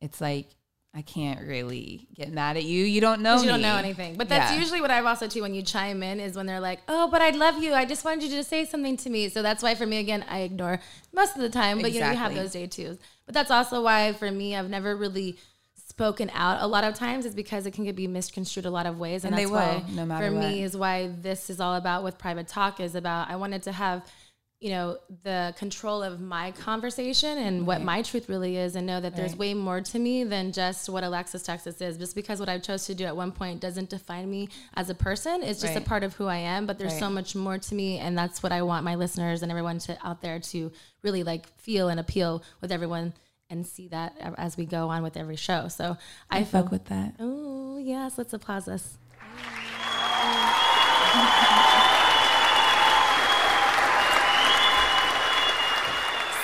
it's 0.00 0.20
like 0.20 0.48
I 0.96 1.02
can't 1.02 1.46
really 1.46 2.06
get 2.14 2.32
mad 2.32 2.56
at 2.56 2.64
you. 2.64 2.84
You 2.84 3.02
don't 3.02 3.20
know. 3.20 3.38
you 3.42 3.46
don't 3.46 3.60
know 3.60 3.76
anything. 3.76 4.16
But 4.16 4.30
that's 4.30 4.52
Yeah. 4.52 4.58
usually 4.58 4.80
what 4.80 4.90
I've 4.90 5.04
also 5.04 5.28
too 5.28 5.42
when 5.42 5.52
you 5.52 5.60
chime 5.60 6.02
in 6.02 6.20
is 6.20 6.36
when 6.36 6.46
they're 6.46 6.58
like, 6.58 6.80
"Oh, 6.88 7.08
but 7.10 7.20
I 7.20 7.30
love 7.30 7.62
you. 7.62 7.74
I 7.74 7.84
just 7.84 8.02
wanted 8.02 8.22
you 8.30 8.36
to 8.38 8.44
say 8.44 8.64
something 8.64 8.96
to 8.98 9.10
me." 9.10 9.28
So 9.28 9.42
that's 9.42 9.62
why 9.62 9.74
for 9.74 9.84
me 9.84 9.98
again, 9.98 10.24
I 10.26 10.40
ignore 10.40 10.80
most 11.12 11.36
of 11.36 11.42
the 11.42 11.50
time. 11.50 11.82
But 11.82 11.92
you 11.92 12.00
know, 12.00 12.10
you 12.10 12.16
have 12.16 12.34
those 12.34 12.52
day 12.52 12.66
twos. 12.66 12.96
But 13.26 13.34
that's 13.34 13.50
also 13.50 13.82
why 13.82 14.14
for 14.14 14.30
me, 14.30 14.56
I've 14.56 14.70
never 14.70 14.96
really 14.96 15.36
spoken 15.88 16.30
out 16.34 16.62
a 16.62 16.66
lot 16.66 16.84
of 16.84 16.94
times 16.94 17.24
is 17.24 17.34
because 17.34 17.64
it 17.66 17.72
can 17.72 17.90
be 17.94 18.06
misconstrued 18.06 18.66
a 18.66 18.70
lot 18.70 18.84
of 18.86 18.98
ways 18.98 19.24
and, 19.24 19.34
And 19.34 19.38
they 19.38 19.44
that's 19.44 19.52
why 19.52 19.84
will, 19.88 19.94
no 19.96 20.04
matter 20.06 20.26
for 20.26 20.30
me 20.30 20.62
is 20.62 20.76
why 20.76 21.08
this 21.22 21.48
is 21.48 21.58
all 21.58 21.74
about 21.74 22.04
with 22.04 22.18
private 22.18 22.46
talk 22.48 22.80
is 22.80 22.94
about 22.94 23.30
i 23.30 23.36
wanted 23.36 23.62
to 23.62 23.72
have 23.72 24.04
you 24.60 24.70
know 24.70 24.96
the 25.22 25.54
control 25.58 26.02
of 26.02 26.18
my 26.18 26.50
conversation 26.52 27.36
and 27.36 27.66
what 27.66 27.82
my 27.82 28.00
truth 28.00 28.26
really 28.28 28.56
is 28.56 28.74
and 28.74 28.86
know 28.86 29.00
that 29.00 29.14
there's 29.14 29.32
Right. 29.32 29.38
way 29.38 29.54
more 29.54 29.82
to 29.82 29.98
me 29.98 30.24
than 30.24 30.50
just 30.50 30.88
what 30.88 31.04
alexis 31.04 31.42
texas 31.42 31.78
is. 31.82 31.98
Just 31.98 32.14
because 32.14 32.40
what 32.40 32.48
i 32.48 32.58
chose 32.58 32.86
to 32.86 32.94
do 32.94 33.04
at 33.04 33.14
one 33.14 33.32
point 33.32 33.60
doesn't 33.60 33.90
define 33.90 34.30
me 34.30 34.48
as 34.74 34.88
a 34.88 34.94
person 34.94 35.42
it's 35.42 35.60
just 35.60 35.76
a 35.76 35.80
part 35.82 36.02
of 36.04 36.14
who 36.14 36.26
i 36.26 36.38
am 36.38 36.64
but 36.64 36.78
there's 36.78 36.98
so 36.98 37.10
much 37.10 37.36
more 37.36 37.58
to 37.58 37.74
me 37.74 37.98
and 37.98 38.16
that's 38.16 38.42
what 38.42 38.50
i 38.50 38.62
want 38.62 38.82
my 38.82 38.94
listeners 38.94 39.42
and 39.42 39.50
everyone 39.52 39.78
to 39.78 39.96
out 40.02 40.22
there 40.22 40.38
to 40.40 40.72
really 41.02 41.22
like 41.22 41.46
feel 41.58 41.90
and 41.90 42.00
appeal 42.00 42.42
with 42.62 42.72
everyone 42.72 43.12
and 43.50 43.66
see 43.66 43.88
that 43.88 44.14
as 44.38 44.56
we 44.56 44.64
go 44.64 44.88
on 44.88 45.04
with 45.04 45.16
every 45.16 45.36
show. 45.36 45.68
So 45.68 45.96
i, 46.30 46.38
I 46.38 46.44
fuck 46.44 46.70
with 46.70 46.86
that. 46.86 47.14
oh 47.20 47.76
yes 47.76 48.16
let's 48.16 48.32
applause 48.32 48.64
this 48.64 48.96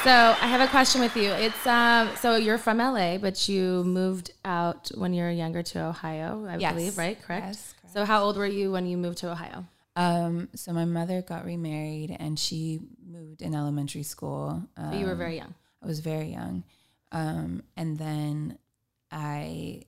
So 0.04 0.10
I 0.10 0.48
have 0.48 0.60
a 0.60 0.66
question 0.66 1.00
with 1.00 1.16
you. 1.16 1.30
It's 1.30 1.64
um 1.64 2.10
so 2.16 2.34
you're 2.34 2.58
from 2.58 2.78
LA, 2.78 3.18
but 3.18 3.48
you 3.48 3.84
moved 3.84 4.32
out 4.44 4.90
when 4.96 5.14
you 5.14 5.22
were 5.22 5.30
younger 5.30 5.62
to 5.62 5.84
Ohio, 5.84 6.44
I 6.48 6.56
Yes. 6.56 6.72
believe, 6.74 6.98
right? 6.98 7.20
Correct? 7.22 7.46
Yes, 7.46 7.74
correct. 7.80 7.94
So 7.94 8.04
how 8.04 8.24
old 8.24 8.36
were 8.36 8.46
you 8.46 8.72
when 8.72 8.86
you 8.86 8.96
moved 8.96 9.18
to 9.18 9.30
Ohio? 9.30 9.64
Um, 9.94 10.48
so 10.56 10.72
my 10.72 10.84
mother 10.86 11.22
got 11.22 11.44
remarried 11.44 12.16
and 12.18 12.36
she 12.36 12.80
moved 13.06 13.42
in 13.42 13.54
elementary 13.54 14.02
school. 14.02 14.64
Um, 14.76 14.90
So 14.90 14.98
you 14.98 15.06
were 15.06 15.14
very 15.14 15.36
young. 15.36 15.54
I 15.82 15.86
was 15.86 16.00
very 16.00 16.30
young. 16.32 16.64
Um, 17.12 17.62
and 17.76 17.96
then 17.98 18.58
I, 19.12 19.82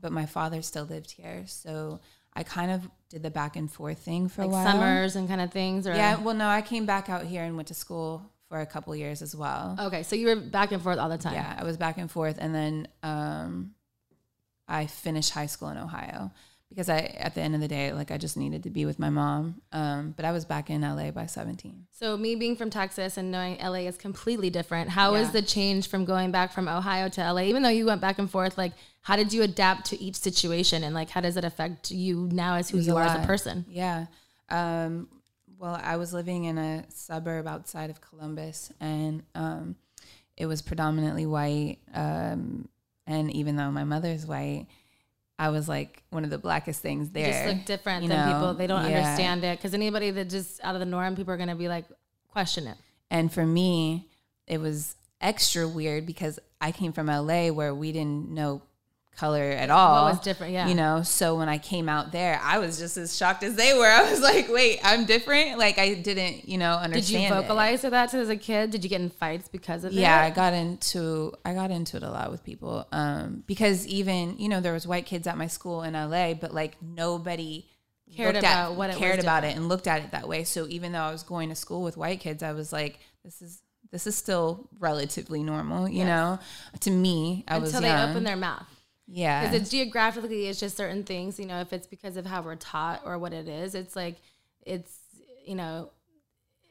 but 0.00 0.12
my 0.12 0.24
father 0.24 0.62
still 0.62 0.84
lived 0.84 1.10
here. 1.10 1.42
So 1.46 2.00
I 2.32 2.44
kind 2.44 2.70
of 2.70 2.88
did 3.10 3.22
the 3.22 3.30
back 3.30 3.56
and 3.56 3.70
forth 3.70 3.98
thing 3.98 4.28
for 4.28 4.42
Like 4.42 4.50
a 4.50 4.52
while. 4.52 4.64
summers 4.64 5.16
and 5.16 5.28
kind 5.28 5.40
of 5.42 5.50
things 5.52 5.86
or 5.86 5.94
Yeah. 5.94 6.18
Well, 6.22 6.34
no, 6.36 6.48
I 6.48 6.62
came 6.62 6.86
back 6.86 7.10
out 7.10 7.24
here 7.26 7.42
and 7.42 7.56
went 7.56 7.68
to 7.68 7.74
school 7.74 8.22
for 8.50 8.60
a 8.60 8.66
couple 8.66 8.94
years 8.96 9.22
as 9.22 9.34
well. 9.34 9.76
Okay, 9.80 10.02
so 10.02 10.16
you 10.16 10.26
were 10.26 10.36
back 10.36 10.72
and 10.72 10.82
forth 10.82 10.98
all 10.98 11.08
the 11.08 11.16
time. 11.16 11.34
Yeah, 11.34 11.56
I 11.58 11.62
was 11.64 11.76
back 11.76 11.96
and 11.98 12.10
forth, 12.10 12.36
and 12.40 12.52
then 12.52 12.88
um, 13.04 13.74
I 14.68 14.86
finished 14.86 15.30
high 15.30 15.46
school 15.46 15.68
in 15.68 15.78
Ohio 15.78 16.32
because 16.68 16.88
I, 16.88 16.98
at 16.98 17.34
the 17.36 17.40
end 17.40 17.54
of 17.54 17.60
the 17.60 17.68
day, 17.68 17.92
like 17.92 18.10
I 18.10 18.18
just 18.18 18.36
needed 18.36 18.64
to 18.64 18.70
be 18.70 18.86
with 18.86 18.98
my 18.98 19.08
mom. 19.08 19.60
Um, 19.72 20.14
but 20.16 20.24
I 20.24 20.32
was 20.32 20.44
back 20.44 20.68
in 20.68 20.80
LA 20.82 21.12
by 21.12 21.26
seventeen. 21.26 21.86
So 21.92 22.16
me 22.16 22.34
being 22.34 22.56
from 22.56 22.70
Texas 22.70 23.16
and 23.16 23.30
knowing 23.30 23.56
LA 23.58 23.86
is 23.86 23.96
completely 23.96 24.50
different. 24.50 24.90
How 24.90 25.12
was 25.12 25.28
Yeah. 25.28 25.32
the 25.32 25.42
change 25.42 25.88
from 25.88 26.04
going 26.04 26.32
back 26.32 26.52
from 26.52 26.66
Ohio 26.66 27.08
to 27.08 27.20
LA? 27.32 27.42
Even 27.42 27.62
though 27.62 27.68
you 27.68 27.86
went 27.86 28.00
back 28.00 28.18
and 28.18 28.28
forth, 28.28 28.58
like 28.58 28.72
how 29.02 29.14
did 29.14 29.32
you 29.32 29.42
adapt 29.42 29.86
to 29.86 30.00
each 30.02 30.16
situation 30.16 30.82
and 30.82 30.92
like 30.92 31.08
how 31.10 31.20
does 31.20 31.36
it 31.36 31.44
affect 31.44 31.92
you 31.92 32.28
now 32.32 32.56
as 32.56 32.68
who 32.68 32.78
you 32.78 32.96
are 32.96 33.04
as 33.04 33.14
a 33.14 33.26
person? 33.26 33.64
Yeah. 33.68 34.06
Um, 34.48 35.08
well, 35.60 35.78
I 35.82 35.96
was 35.96 36.12
living 36.14 36.44
in 36.44 36.56
a 36.56 36.84
suburb 36.88 37.46
outside 37.46 37.90
of 37.90 38.00
Columbus, 38.00 38.72
and 38.80 39.22
um, 39.34 39.76
it 40.36 40.46
was 40.46 40.62
predominantly 40.62 41.26
white. 41.26 41.76
Um, 41.92 42.66
and 43.06 43.30
even 43.32 43.56
though 43.56 43.70
my 43.70 43.84
mother's 43.84 44.24
white, 44.24 44.66
I 45.38 45.50
was 45.50 45.68
like 45.68 46.02
one 46.10 46.24
of 46.24 46.30
the 46.30 46.38
blackest 46.38 46.80
things 46.80 47.08
You 47.08 47.12
there. 47.12 47.32
just 47.32 47.46
look 47.46 47.64
different 47.66 48.08
than 48.08 48.26
know? 48.26 48.32
people. 48.32 48.54
They 48.54 48.66
don't 48.66 48.88
Yeah. 48.88 48.98
understand 48.98 49.44
it 49.44 49.58
because 49.58 49.74
anybody 49.74 50.10
that 50.12 50.30
just 50.30 50.60
out 50.64 50.74
of 50.74 50.80
the 50.80 50.86
norm, 50.86 51.14
people 51.14 51.34
are 51.34 51.36
gonna 51.36 51.54
be 51.56 51.68
like 51.68 51.84
question 52.28 52.66
it. 52.66 52.78
And 53.10 53.30
for 53.30 53.44
me, 53.44 54.06
it 54.46 54.58
was 54.58 54.96
extra 55.20 55.68
weird 55.68 56.06
because 56.06 56.38
I 56.60 56.72
came 56.72 56.92
from 56.92 57.08
LA 57.10 57.50
where 57.50 57.74
we 57.74 57.92
didn't 57.92 58.30
know 58.30 58.62
color 59.16 59.42
at 59.42 59.70
all. 59.70 60.04
What 60.04 60.12
was 60.14 60.20
different? 60.20 60.52
Yeah, 60.52 60.68
You 60.68 60.74
know, 60.74 61.02
so 61.02 61.36
when 61.36 61.48
I 61.48 61.58
came 61.58 61.88
out 61.88 62.10
there, 62.10 62.40
I 62.42 62.58
was 62.58 62.78
just 62.78 62.96
as 62.96 63.16
shocked 63.16 63.42
as 63.42 63.54
they 63.54 63.74
were. 63.76 63.86
I 63.90 64.10
was 64.10 64.20
like, 64.20 64.48
wait, 64.50 64.80
I'm 64.82 65.04
different. 65.04 65.58
Like 65.58 65.78
I 65.78 65.94
didn't, 65.94 66.48
you 66.48 66.56
know, 66.58 66.80
Did 66.90 67.08
you 67.08 67.28
vocalize 67.28 67.82
to 67.82 67.90
that 67.90 68.14
as 68.14 68.28
a 68.28 68.36
kid? 68.36 68.70
Did 68.70 68.82
you 68.84 68.90
get 68.90 69.00
in 69.00 69.10
fights 69.10 69.48
because 69.48 69.84
of 69.84 69.92
that? 69.92 70.00
Yeah, 70.00 70.20
I 70.20 70.30
got 70.30 70.52
into 70.54 71.32
I 71.44 71.52
got 71.54 71.70
into 71.70 71.96
it 71.98 72.02
a 72.02 72.10
lot 72.10 72.30
with 72.30 72.42
people. 72.44 72.86
Um, 72.92 73.44
because 73.46 73.86
even, 73.86 74.38
you 74.38 74.48
know, 74.48 74.60
there 74.60 74.72
was 74.72 74.86
white 74.86 75.06
kids 75.06 75.26
at 75.26 75.36
my 75.36 75.46
school 75.48 75.82
in 75.82 75.92
LA, 75.94 76.34
but 76.34 76.54
like 76.54 76.80
nobody 76.82 77.66
Cared 78.16 78.34
about 78.36 78.72
at, 78.72 78.76
what 78.76 78.90
it 78.90 78.96
cared 78.96 79.20
about 79.20 79.44
it 79.44 79.54
and 79.54 79.68
looked 79.68 79.86
at 79.86 80.02
it 80.02 80.10
that 80.10 80.26
way. 80.26 80.42
So 80.42 80.66
even 80.68 80.90
though 80.90 80.98
I 81.02 81.12
was 81.12 81.22
going 81.22 81.48
to 81.50 81.54
school 81.54 81.82
with 81.82 81.96
white 81.96 82.18
kids, 82.18 82.42
I 82.42 82.52
was 82.52 82.72
like, 82.72 82.98
this 83.24 83.40
is 83.40 83.62
this 83.92 84.06
is 84.06 84.16
still 84.16 84.68
relatively 84.80 85.42
normal, 85.44 85.88
you 85.88 85.98
Yes. 85.98 86.06
know. 86.06 86.38
To 86.80 86.90
me, 86.90 87.44
I 87.46 87.58
was 87.58 87.72
Until 87.74 87.88
they 87.88 88.10
open 88.10 88.24
their 88.24 88.36
mouth. 88.36 88.66
Yeah, 89.12 89.42
Because 89.42 89.60
it's 89.62 89.70
geographically, 89.70 90.46
it's 90.46 90.60
just 90.60 90.76
certain 90.76 91.02
things. 91.04 91.38
You 91.38 91.46
know, 91.46 91.60
if 91.60 91.72
it's 91.72 91.86
because 91.86 92.16
of 92.16 92.26
how 92.26 92.42
we're 92.42 92.54
taught 92.56 93.02
or 93.04 93.18
what 93.18 93.32
it 93.32 93.48
is, 93.48 93.74
it's 93.74 93.96
like 93.96 94.16
it's 94.64 94.98
you 95.44 95.54
know, 95.56 95.90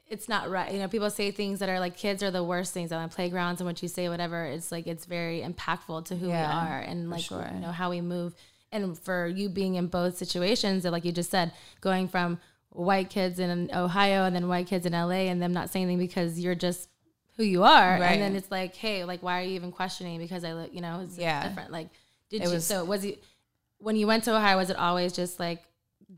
it's 0.08 0.28
not 0.30 0.49
right. 0.49 0.71
You 0.73 0.80
know, 0.80 0.88
people 0.88 1.10
say 1.10 1.32
things 1.32 1.60
that 1.60 1.69
are 1.69 1.80
like 1.80 1.97
kids 1.97 2.23
are 2.23 2.32
the 2.32 2.43
worst 2.43 2.73
things 2.73 2.91
on 2.91 3.02
the 3.04 3.13
playgrounds 3.13 3.62
and 3.62 3.67
what 3.67 3.82
you 3.82 3.88
say, 3.89 4.10
whatever. 4.10 4.45
It's 4.45 4.71
like 4.71 4.88
it's 4.88 5.06
very 5.06 5.41
impactful 5.41 6.06
to 6.06 6.15
who 6.15 6.30
Yeah, 6.30 6.47
we 6.47 6.69
are 6.71 6.80
and 6.80 7.10
like 7.10 7.21
sure. 7.23 7.49
you 7.54 7.60
know 7.60 7.71
how 7.71 7.89
we 7.89 8.02
move. 8.02 8.34
And 8.71 8.97
for 8.97 9.25
you 9.28 9.49
being 9.49 9.75
in 9.75 9.88
both 9.88 10.17
situations, 10.17 10.86
like 10.86 11.04
you 11.04 11.12
just 11.12 11.32
said, 11.32 11.52
going 11.82 12.08
from 12.08 12.39
white 12.69 13.10
kids 13.10 13.39
in 13.39 13.69
Ohio 13.73 14.25
and 14.25 14.36
then 14.36 14.47
white 14.47 14.67
kids 14.67 14.86
in 14.86 14.93
LA, 14.93 15.25
and 15.32 15.41
them 15.41 15.52
not 15.54 15.69
saying 15.71 15.86
anything 15.86 15.97
because 16.08 16.39
you're 16.39 16.54
just 16.56 16.88
who 17.36 17.43
you 17.43 17.63
are, 17.63 17.91
Right. 17.99 18.12
and 18.13 18.21
then 18.21 18.36
it's 18.36 18.52
like, 18.52 18.75
hey, 18.75 19.04
like 19.06 19.23
why 19.23 19.39
are 19.39 19.43
you 19.43 19.56
even 19.56 19.71
questioning? 19.71 20.19
Because 20.19 20.43
I, 20.43 20.54
look, 20.54 20.73
you 20.73 20.82
know, 20.82 21.02
it's 21.04 21.17
Yeah. 21.17 21.47
different. 21.47 21.71
Like, 21.71 21.88
did 22.30 22.42
It 22.42 22.48
you? 22.48 22.54
was- 22.56 22.65
so 22.65 22.84
was 22.86 23.04
it 23.04 23.24
when 23.80 23.96
you 23.96 24.08
went 24.08 24.24
to 24.26 24.36
Ohio? 24.36 24.58
Was 24.58 24.70
it 24.70 24.78
always 24.78 25.13
just 25.13 25.39
like 25.39 25.63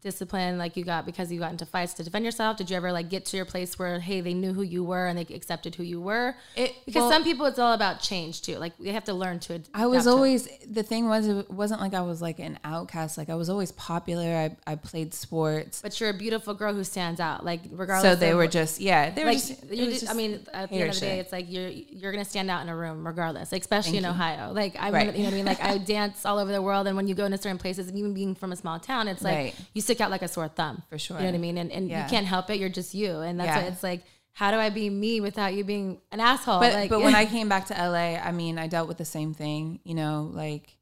discipline, 0.01 0.57
like 0.57 0.75
you 0.77 0.83
got 0.83 1.05
because 1.05 1.31
you 1.31 1.39
got 1.39 1.51
into 1.51 1.65
fights 1.65 1.93
to 1.95 2.03
defend 2.03 2.25
yourself? 2.25 2.57
Did 2.57 2.69
you 2.69 2.75
ever 2.77 2.91
like 2.91 3.09
get 3.09 3.25
to 3.25 3.37
your 3.37 3.45
place 3.45 3.77
where 3.79 3.99
hey, 3.99 4.21
they 4.21 4.33
knew 4.33 4.53
who 4.53 4.61
you 4.63 4.83
were 4.83 5.07
and 5.07 5.17
they 5.17 5.33
accepted 5.33 5.75
who 5.75 5.83
you 5.83 6.01
were? 6.01 6.35
It- 6.55 6.75
because 6.85 7.01
well- 7.03 7.11
some 7.11 7.23
people, 7.23 7.45
it's 7.45 7.59
all 7.59 7.73
about 7.73 8.01
change 8.01 8.41
too. 8.41 8.57
Like 8.57 8.77
they 8.77 8.91
have 8.91 9.05
to 9.05 9.13
learn 9.13 9.39
to. 9.41 9.61
I 9.73 9.85
was 9.85 10.05
adapt 10.05 10.05
to 10.05 10.09
always 10.11 10.49
the 10.67 10.83
thing 10.83 11.07
was 11.07 11.27
it 11.27 11.49
wasn't 11.49 11.81
like 11.81 11.93
I 11.93 12.01
was 12.01 12.21
like 12.21 12.39
an 12.39 12.59
outcast. 12.63 13.17
Like 13.17 13.29
I 13.29 13.35
was 13.35 13.49
always 13.49 13.71
popular. 13.73 14.25
I, 14.65 14.71
I 14.71 14.75
played 14.75 15.13
sports. 15.13 15.81
But 15.81 15.99
you're 15.99 16.09
a 16.09 16.13
beautiful 16.13 16.53
girl 16.53 16.73
who 16.73 16.83
stands 16.83 17.19
out. 17.19 17.45
Like 17.45 17.61
regardless. 17.71 18.13
So 18.13 18.15
they 18.19 18.31
of 18.31 18.37
were 18.37 18.47
just 18.47 18.79
yeah, 18.81 19.09
they 19.11 19.23
were 19.23 19.31
like 19.31 19.37
just, 19.37 19.69
just, 19.69 20.09
I 20.09 20.13
mean, 20.13 20.45
at 20.53 20.69
the 20.69 20.75
end 20.75 20.89
of 20.89 20.95
the 20.95 20.99
day, 21.01 21.17
hatership. 21.17 21.19
it's 21.21 21.31
like 21.31 21.51
you're 21.51 21.69
you're 21.69 22.11
gonna 22.11 22.25
stand 22.25 22.49
out 22.49 22.61
in 22.63 22.69
a 22.69 22.75
room 22.75 23.05
regardless, 23.05 23.51
like, 23.51 23.61
especially 23.61 23.93
Thank 23.93 24.05
in 24.05 24.09
you. 24.09 24.09
Ohio. 24.09 24.51
Like 24.53 24.75
I, 24.79 24.89
Right. 24.91 25.15
you 25.15 25.19
know 25.19 25.25
what 25.25 25.33
I 25.33 25.37
mean. 25.37 25.45
Like 25.45 25.61
I 25.63 25.77
dance 25.95 26.25
all 26.25 26.37
over 26.39 26.51
the 26.51 26.61
world, 26.61 26.87
and 26.87 26.95
when 26.97 27.07
you 27.07 27.15
go 27.15 27.25
into 27.25 27.37
certain 27.37 27.57
places, 27.57 27.87
and 27.87 27.97
even 27.97 28.13
being 28.13 28.35
from 28.35 28.51
a 28.51 28.55
small 28.55 28.79
town, 28.79 29.07
it's 29.07 29.21
like 29.21 29.35
Right. 29.35 29.55
you 29.73 29.81
stick 29.91 30.01
out 30.01 30.11
like 30.11 30.21
a 30.21 30.27
sore 30.27 30.47
thumb. 30.47 30.83
For 30.89 30.97
sure. 30.97 31.17
You 31.17 31.23
know 31.23 31.29
what 31.29 31.35
I 31.35 31.39
mean? 31.39 31.57
And 31.57 31.71
and 31.71 31.89
Yeah. 31.89 32.03
you 32.03 32.09
can't 32.09 32.25
help 32.25 32.49
it. 32.49 32.59
You're 32.59 32.69
just 32.69 32.93
you, 32.93 33.19
and 33.19 33.39
that's 33.39 33.47
Yeah. 33.61 33.67
it's 33.71 33.83
like. 33.83 34.03
How 34.33 34.49
do 34.49 34.55
I 34.55 34.69
be 34.69 34.89
me 34.89 35.19
without 35.19 35.53
you 35.55 35.65
being 35.65 35.99
an 36.13 36.21
asshole? 36.21 36.61
but 36.61 36.73
like, 36.73 36.89
but 36.89 37.01
when 37.01 37.15
I 37.15 37.25
came 37.35 37.49
back 37.49 37.65
to 37.65 37.73
LA, 37.73 38.15
I 38.15 38.31
mean, 38.31 38.57
I 38.57 38.67
dealt 38.67 38.87
with 38.87 38.97
the 38.97 39.03
same 39.03 39.33
thing. 39.33 39.81
You 39.83 39.93
know, 39.93 40.29
like 40.33 40.77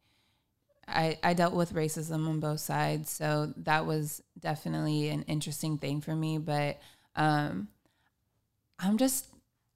I 0.87 1.17
I 1.23 1.33
dealt 1.33 1.55
with 1.55 1.73
racism 1.73 2.27
on 2.29 2.39
both 2.39 2.59
sides, 2.59 3.09
so 3.09 3.51
that 3.57 3.87
was 3.87 4.21
definitely 4.39 5.09
an 5.09 5.23
interesting 5.23 5.79
thing 5.79 5.99
for 5.99 6.15
me. 6.15 6.37
But 6.37 6.79
um, 7.15 7.69
I'm 8.77 8.97
just, 8.99 9.27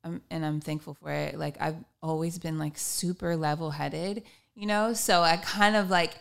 um, 0.03 0.21
and 0.29 0.45
I'm 0.45 0.61
thankful 0.61 0.93
for 0.93 1.09
it. 1.11 1.39
Like 1.39 1.57
I've 1.59 1.83
always 2.03 2.37
been 2.37 2.59
like 2.59 2.77
super 2.77 3.35
level 3.35 3.71
headed, 3.71 4.21
you 4.53 4.67
know. 4.67 4.93
So 4.93 5.23
I 5.23 5.37
kind 5.37 5.75
of 5.75 5.89
like 5.89 6.13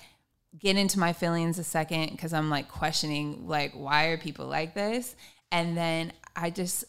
get 0.59 0.77
into 0.77 0.99
my 0.99 1.13
feelings 1.13 1.59
a 1.59 1.65
second 1.65 2.11
because 2.11 2.33
I'm 2.33 2.51
like 2.51 2.69
questioning 2.69 3.47
like 3.49 3.73
why 3.73 4.07
are 4.07 4.19
people 4.19 4.47
like 4.47 4.75
this, 4.75 5.15
and 5.51 5.77
then 5.77 6.13
I 6.37 6.51
just 6.51 6.85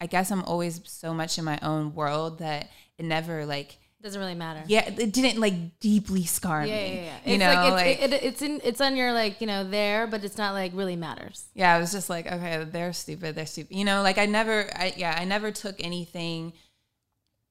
I 0.00 0.06
guess 0.06 0.30
I'm 0.30 0.42
always 0.44 0.80
so 0.84 1.14
much 1.14 1.38
in 1.38 1.44
my 1.44 1.58
own 1.62 1.94
world 1.94 2.38
that 2.40 2.68
it 2.98 3.04
never 3.04 3.46
like 3.46 3.78
doesn't 4.02 4.20
really 4.20 4.34
matter. 4.34 4.62
yeah 4.66 4.86
it 4.86 5.12
didn't 5.14 5.40
like 5.40 5.78
deeply 5.80 6.24
scar 6.26 6.66
Yeah, 6.66 6.74
me. 6.76 6.94
yeah, 6.96 7.02
yeah. 7.04 7.16
You 7.24 7.34
It's 7.36 7.40
know, 7.40 7.46
like, 7.54 7.72
like, 7.72 8.02
it's, 8.02 8.12
it, 8.12 8.22
it's 8.24 8.42
in 8.42 8.60
it's 8.62 8.80
on 8.82 8.96
your 8.96 9.12
like 9.14 9.40
you 9.40 9.46
know 9.46 9.64
there, 9.64 10.06
but 10.06 10.24
it's 10.24 10.36
not 10.36 10.52
like 10.52 10.72
really 10.74 10.96
matters. 10.96 11.46
yeah, 11.54 11.74
I 11.74 11.78
was 11.78 11.90
just 11.92 12.10
like, 12.10 12.30
okay, 12.30 12.64
they're 12.64 12.92
stupid, 12.92 13.34
they're 13.34 13.46
stupid. 13.46 13.74
You 13.74 13.84
know, 13.86 14.02
like 14.02 14.18
I 14.18 14.26
never, 14.26 14.68
I 14.76 14.92
yeah, 14.96 15.16
I 15.18 15.24
never 15.24 15.50
took 15.50 15.76
anything 15.82 16.52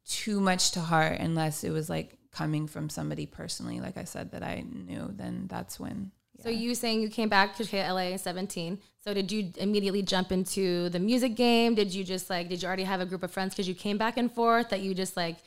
too 0.08 0.40
much 0.40 0.72
to 0.72 0.82
heart 0.82 1.20
unless 1.20 1.64
it 1.64 1.72
was 1.72 1.90
like 1.90 2.18
coming 2.34 2.68
from 2.68 2.90
somebody 2.90 3.26
personally, 3.26 3.80
like 3.80 3.96
I 3.98 4.04
said 4.04 4.32
that 4.32 4.44
I 4.44 4.66
knew. 4.70 5.10
Then 5.14 5.46
that's 5.50 5.80
when. 5.80 6.12
So 6.42 6.50
you 6.50 6.74
saying 6.76 7.02
you 7.02 7.10
came 7.10 7.30
back 7.30 7.56
to 7.58 7.64
LA 7.78 8.12
at 8.14 8.20
17. 8.20 8.80
So 9.00 9.14
did 9.14 9.32
you 9.32 9.52
immediately 9.58 10.02
jump 10.02 10.32
into 10.32 10.90
the 10.90 11.00
music 11.00 11.36
game? 11.36 11.76
Did 11.76 11.94
you 11.94 12.04
just 12.04 12.30
like 12.30 12.50
did 12.50 12.62
you 12.62 12.68
already 12.68 12.84
have 12.84 13.00
a 13.02 13.06
group 13.06 13.24
of 13.24 13.32
friends 13.32 13.54
because 13.54 13.68
you 13.68 13.76
came 13.76 13.98
back 13.98 14.18
and 14.18 14.32
forth 14.32 14.70
that 14.70 14.82
you 14.82 14.94
just 14.96 15.16
like 15.16 15.38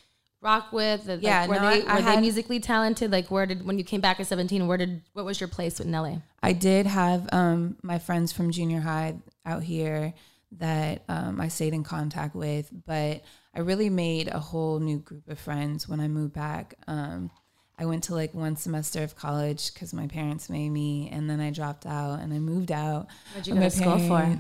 rock 0.41 0.73
with? 0.73 1.05
That, 1.05 1.23
Yeah, 1.23 1.47
were 1.49 1.57
no, 1.57 1.61
they 1.69 1.83
I- 1.85 1.93
I 1.93 1.97
were 1.97 2.03
they 2.03 2.21
musically 2.21 2.61
talented? 2.61 3.11
Like 3.11 3.31
where 3.33 3.47
did 3.47 3.67
when 3.67 3.79
you 3.79 3.85
came 3.85 4.01
back 4.01 4.21
at 4.21 4.29
17, 4.29 4.67
where 4.69 4.79
did 4.79 5.03
what 5.13 5.25
was 5.25 5.41
your 5.41 5.49
place 5.49 5.81
in 5.81 5.91
LA? 5.91 6.19
I 6.43 6.53
did 6.53 6.87
have 6.87 7.29
um, 7.33 7.77
my 7.83 7.99
friends 7.99 8.33
from 8.33 8.53
junior 8.53 8.81
high 8.81 9.17
out 9.45 9.65
here 9.65 10.15
that 10.53 11.03
um, 11.09 11.41
I 11.41 11.49
stayed 11.49 11.75
in 11.75 11.83
contact 11.83 12.37
with, 12.37 12.71
but 12.87 13.23
I 13.57 13.61
really 13.61 13.89
made 13.89 14.29
a 14.29 14.39
whole 14.39 14.81
new 14.81 14.99
group 14.99 15.29
of 15.29 15.39
friends 15.39 15.89
when 15.89 15.99
I 15.99 16.09
moved 16.09 16.35
back. 16.35 16.75
Um, 16.87 17.31
I 17.79 17.87
went 17.87 18.05
to 18.05 18.15
like 18.15 18.35
one 18.35 18.57
semester 18.57 19.03
of 19.03 19.17
college 19.17 19.73
because 19.73 19.95
my 19.95 20.07
parents 20.07 20.51
made 20.51 20.69
me, 20.69 21.09
and 21.11 21.29
then 21.29 21.41
I 21.41 21.51
dropped 21.51 21.87
out 21.87 22.21
and 22.21 22.35
I 22.35 22.39
moved 22.39 22.71
out. 22.71 23.09
What'd 23.33 23.47
you 23.47 23.55
go 23.55 23.61
my 23.61 23.69
to 23.69 23.71
school 23.71 23.99
for? 23.99 24.39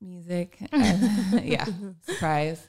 Music, 0.00 0.58
yeah, 0.72 1.66
surprise. 2.02 2.68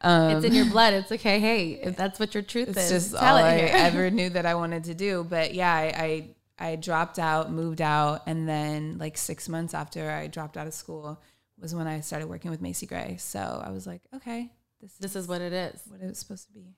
Um, 0.00 0.36
it's 0.36 0.46
in 0.46 0.54
your 0.54 0.70
blood. 0.70 0.94
It's 0.94 1.12
okay. 1.12 1.38
Hey, 1.38 1.72
if 1.82 1.94
that's 1.94 2.18
what 2.18 2.34
your 2.34 2.42
truth 2.42 2.70
it's 2.70 2.90
is, 2.90 2.90
just 2.90 3.20
tell 3.20 3.36
all 3.36 3.44
it 3.44 3.44
I 3.44 3.58
ever 3.58 4.10
knew 4.10 4.30
that 4.30 4.46
I 4.46 4.54
wanted 4.54 4.84
to 4.84 4.94
do. 4.94 5.24
But 5.28 5.52
yeah, 5.52 5.72
I, 5.72 6.34
I 6.58 6.70
I 6.70 6.76
dropped 6.76 7.18
out, 7.18 7.52
moved 7.52 7.82
out, 7.82 8.22
and 8.26 8.48
then 8.48 8.96
like 8.96 9.18
six 9.18 9.46
months 9.46 9.74
after 9.74 10.10
I 10.10 10.26
dropped 10.26 10.56
out 10.56 10.66
of 10.66 10.72
school 10.72 11.20
was 11.60 11.74
when 11.74 11.86
I 11.86 12.00
started 12.00 12.28
working 12.28 12.50
with 12.50 12.62
Macy 12.62 12.86
Gray. 12.86 13.16
So 13.18 13.62
I 13.64 13.70
was 13.70 13.86
like, 13.86 14.00
okay, 14.16 14.50
this 14.82 14.94
this 14.98 15.16
is 15.16 15.28
what 15.28 15.40
it 15.40 15.52
is. 15.52 15.80
what 15.88 16.00
it 16.02 16.08
was 16.08 16.18
supposed 16.18 16.46
to 16.48 16.52
be. 16.52 16.74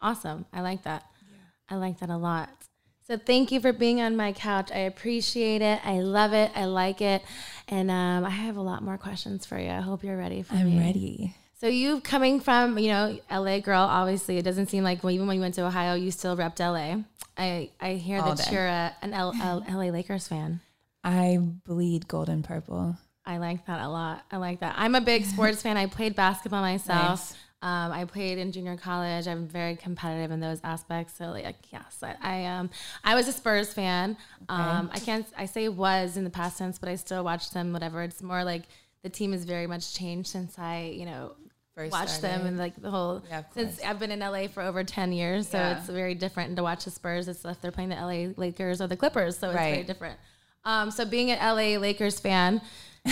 Awesome. 0.00 0.46
I 0.52 0.60
like 0.60 0.84
that. 0.84 1.04
Yeah. 1.28 1.74
I 1.74 1.78
like 1.78 1.98
that 2.00 2.10
a 2.10 2.16
lot. 2.16 2.50
So 3.06 3.16
thank 3.16 3.50
you 3.50 3.60
for 3.60 3.72
being 3.72 4.00
on 4.00 4.16
my 4.16 4.32
couch. 4.32 4.70
I 4.72 4.80
appreciate 4.80 5.62
it. 5.62 5.80
I 5.84 6.00
love 6.00 6.32
it. 6.32 6.52
I 6.54 6.66
like 6.66 7.00
it. 7.00 7.22
And 7.66 7.90
um, 7.90 8.24
I 8.24 8.30
have 8.30 8.56
a 8.56 8.60
lot 8.60 8.84
more 8.84 8.98
questions 8.98 9.44
for 9.44 9.58
you. 9.58 9.68
I 9.68 9.80
hope 9.80 10.04
you're 10.04 10.16
ready 10.16 10.42
for 10.42 10.54
me. 10.54 10.60
I'm 10.60 10.78
ready. 10.78 11.34
So 11.60 11.66
you 11.66 12.00
coming 12.00 12.40
from, 12.40 12.78
you 12.78 12.88
know, 12.88 13.18
LA 13.30 13.58
girl, 13.58 13.82
obviously 13.82 14.38
it 14.38 14.42
doesn't 14.42 14.66
seem 14.68 14.84
like 14.84 15.02
well, 15.02 15.10
even 15.10 15.26
when 15.26 15.36
you 15.36 15.42
went 15.42 15.56
to 15.56 15.64
Ohio, 15.64 15.94
you 15.94 16.10
still 16.10 16.36
repped 16.36 16.60
LA. 16.60 17.02
I, 17.36 17.70
I 17.80 17.94
hear 17.94 18.20
All 18.20 18.34
that 18.34 18.46
day. 18.46 18.52
you're 18.54 18.66
a, 18.66 18.94
an 19.02 19.12
L, 19.12 19.34
L, 19.42 19.64
LA 19.68 19.90
Lakers 19.90 20.28
fan. 20.28 20.60
I 21.02 21.38
bleed 21.40 22.06
golden 22.06 22.42
purple. 22.42 22.96
I 23.26 23.38
like 23.38 23.66
that 23.66 23.80
a 23.80 23.88
lot. 23.88 24.24
I 24.30 24.38
like 24.38 24.60
that. 24.60 24.74
I'm 24.76 24.94
a 24.94 25.00
big 25.00 25.24
sports 25.24 25.62
fan. 25.62 25.76
I 25.76 25.86
played 25.86 26.14
basketball 26.14 26.62
myself. 26.62 27.20
Nice. 27.20 27.34
Um, 27.62 27.92
I 27.92 28.06
played 28.06 28.38
in 28.38 28.52
junior 28.52 28.76
college. 28.76 29.28
I'm 29.28 29.46
very 29.46 29.76
competitive 29.76 30.30
in 30.30 30.40
those 30.40 30.60
aspects. 30.64 31.14
So 31.18 31.26
like, 31.26 31.56
yes, 31.70 32.02
I, 32.02 32.14
I 32.22 32.46
um, 32.46 32.70
I 33.04 33.14
was 33.14 33.28
a 33.28 33.32
Spurs 33.32 33.72
fan. 33.74 34.16
Um, 34.48 34.90
I 34.92 34.98
can't, 34.98 35.26
I 35.36 35.44
say 35.44 35.68
was 35.68 36.16
in 36.16 36.24
the 36.24 36.30
past 36.30 36.56
tense, 36.56 36.78
but 36.78 36.88
I 36.88 36.94
still 36.96 37.22
watch 37.22 37.50
them. 37.50 37.74
Whatever. 37.74 38.02
It's 38.02 38.22
more 38.22 38.44
like 38.44 38.62
the 39.02 39.10
team 39.10 39.32
has 39.32 39.44
very 39.44 39.66
much 39.66 39.94
changed 39.94 40.30
since 40.30 40.58
I, 40.58 40.94
you 40.96 41.04
know, 41.04 41.32
First 41.76 41.92
watched 41.92 42.22
them 42.22 42.46
and 42.46 42.56
like 42.58 42.80
the 42.80 42.90
whole. 42.90 43.22
Yeah, 43.28 43.42
since. 43.54 43.80
I've 43.84 43.98
been 43.98 44.10
in 44.10 44.20
LA 44.20 44.48
for 44.48 44.62
over 44.62 44.82
ten 44.82 45.12
years, 45.12 45.46
so 45.48 45.58
Yeah. 45.58 45.78
it's 45.78 45.88
very 45.88 46.14
different 46.14 46.56
to 46.56 46.62
watch 46.62 46.84
the 46.86 46.90
Spurs. 46.90 47.28
It's 47.28 47.44
if 47.44 47.60
they're 47.60 47.70
playing 47.70 47.90
the 47.90 47.96
LA 47.96 48.32
Lakers 48.36 48.80
or 48.80 48.86
the 48.86 48.96
Clippers, 48.96 49.36
so 49.38 49.50
it's 49.50 49.58
very 49.58 49.82
different. 49.82 50.18
Um, 50.64 50.90
so 50.90 51.04
being 51.04 51.30
an 51.30 51.38
LA 51.38 51.78
Lakers 51.78 52.20
fan, 52.20 52.60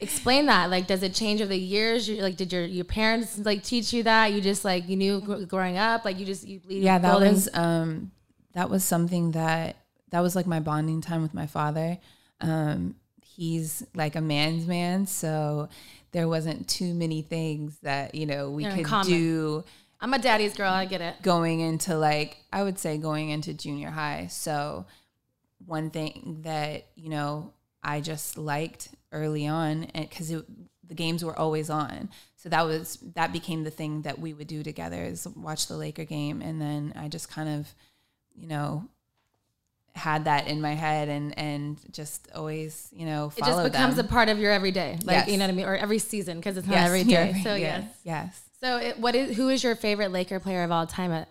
explain 0.00 0.46
that 0.46 0.68
like 0.68 0.86
does 0.86 1.02
it 1.02 1.14
change 1.14 1.40
over 1.40 1.48
the 1.48 1.56
years 1.58 2.08
you, 2.08 2.20
like 2.22 2.36
did 2.36 2.52
your 2.52 2.64
your 2.64 2.84
parents 2.84 3.38
like 3.38 3.62
teach 3.62 3.92
you 3.92 4.02
that 4.02 4.32
you 4.32 4.40
just 4.40 4.64
like 4.64 4.88
you 4.88 4.96
knew 4.96 5.20
gr- 5.20 5.44
growing 5.44 5.78
up 5.78 6.04
like 6.04 6.18
you 6.18 6.26
just 6.26 6.46
you 6.46 6.58
bleed 6.58 6.82
yeah 6.82 6.98
that 6.98 7.12
golden- 7.12 7.32
was 7.34 7.48
um 7.54 8.10
that 8.52 8.68
was 8.68 8.82
something 8.82 9.30
that 9.30 9.76
that 10.10 10.20
was 10.20 10.34
like 10.34 10.46
my 10.46 10.58
bonding 10.58 11.00
time 11.00 11.22
with 11.22 11.32
my 11.32 11.46
father 11.46 11.98
um 12.40 12.96
he's 13.22 13.84
like 13.94 14.16
a 14.16 14.20
man's 14.20 14.66
man 14.66 15.06
so 15.06 15.68
there 16.10 16.26
wasn't 16.28 16.68
too 16.68 16.92
many 16.94 17.22
things 17.22 17.78
that 17.82 18.14
you 18.14 18.26
know 18.26 18.50
we 18.50 18.64
They're 18.64 18.84
could 18.84 19.06
do 19.06 19.64
I'm 20.02 20.12
a 20.14 20.18
daddy's 20.18 20.54
girl. 20.54 20.72
I 20.72 20.84
get 20.84 21.00
it. 21.00 21.22
going 21.22 21.60
into 21.60 21.96
like 21.96 22.38
I 22.52 22.64
would 22.64 22.76
say 22.76 22.98
going 22.98 23.30
into 23.30 23.54
junior 23.54 23.90
high. 23.90 24.26
So 24.30 24.84
one 25.66 25.90
thing 25.90 26.38
that 26.42 26.86
you 26.94 27.08
know 27.08 27.52
I 27.82 28.00
just 28.00 28.36
liked 28.38 28.88
early 29.12 29.46
on, 29.46 29.84
and 29.94 30.08
because 30.08 30.28
the 30.28 30.94
games 30.94 31.24
were 31.24 31.38
always 31.38 31.70
on, 31.70 32.10
so 32.36 32.48
that 32.48 32.64
was 32.66 32.98
that 33.14 33.32
became 33.32 33.64
the 33.64 33.70
thing 33.70 34.02
that 34.02 34.18
we 34.18 34.32
would 34.34 34.46
do 34.48 34.62
together 34.62 35.02
is 35.02 35.26
watch 35.28 35.66
the 35.68 35.76
Laker 35.76 36.04
game, 36.04 36.42
and 36.42 36.60
then 36.60 36.92
I 36.96 37.08
just 37.08 37.28
kind 37.30 37.48
of 37.48 37.74
you 38.34 38.46
know 38.48 38.88
had 39.94 40.24
that 40.24 40.46
in 40.48 40.60
my 40.60 40.72
head 40.74 41.08
and 41.10 41.36
and 41.38 41.78
just 41.92 42.26
always 42.34 42.88
you 42.92 43.04
know 43.04 43.30
It 43.36 43.44
just 43.44 43.62
becomes 43.62 43.96
them. 43.96 44.06
a 44.06 44.08
part 44.08 44.28
of 44.30 44.38
your 44.38 44.50
everyday, 44.50 44.98
like 45.04 45.14
Yes. 45.26 45.28
you 45.28 45.36
know 45.36 45.44
what 45.44 45.50
I 45.52 45.54
mean, 45.56 45.66
or 45.66 45.76
every 45.76 45.98
season 45.98 46.38
because 46.38 46.56
it's 46.56 46.66
not 46.66 46.74
Yes, 46.74 46.86
every 46.86 47.04
day. 47.10 47.32
yeah, 47.36 47.42
So 47.42 47.54
yeah, 47.54 47.58
yes. 47.78 47.98
yes. 48.04 48.40
So 48.60 48.76
it, 48.78 48.98
what 48.98 49.14
is 49.14 49.36
who 49.36 49.48
is 49.50 49.62
your 49.62 49.74
favorite 49.74 50.10
Laker 50.12 50.40
player 50.40 50.62
of 50.62 50.70
all 50.72 50.86
time? 50.86 51.12
At, 51.12 51.28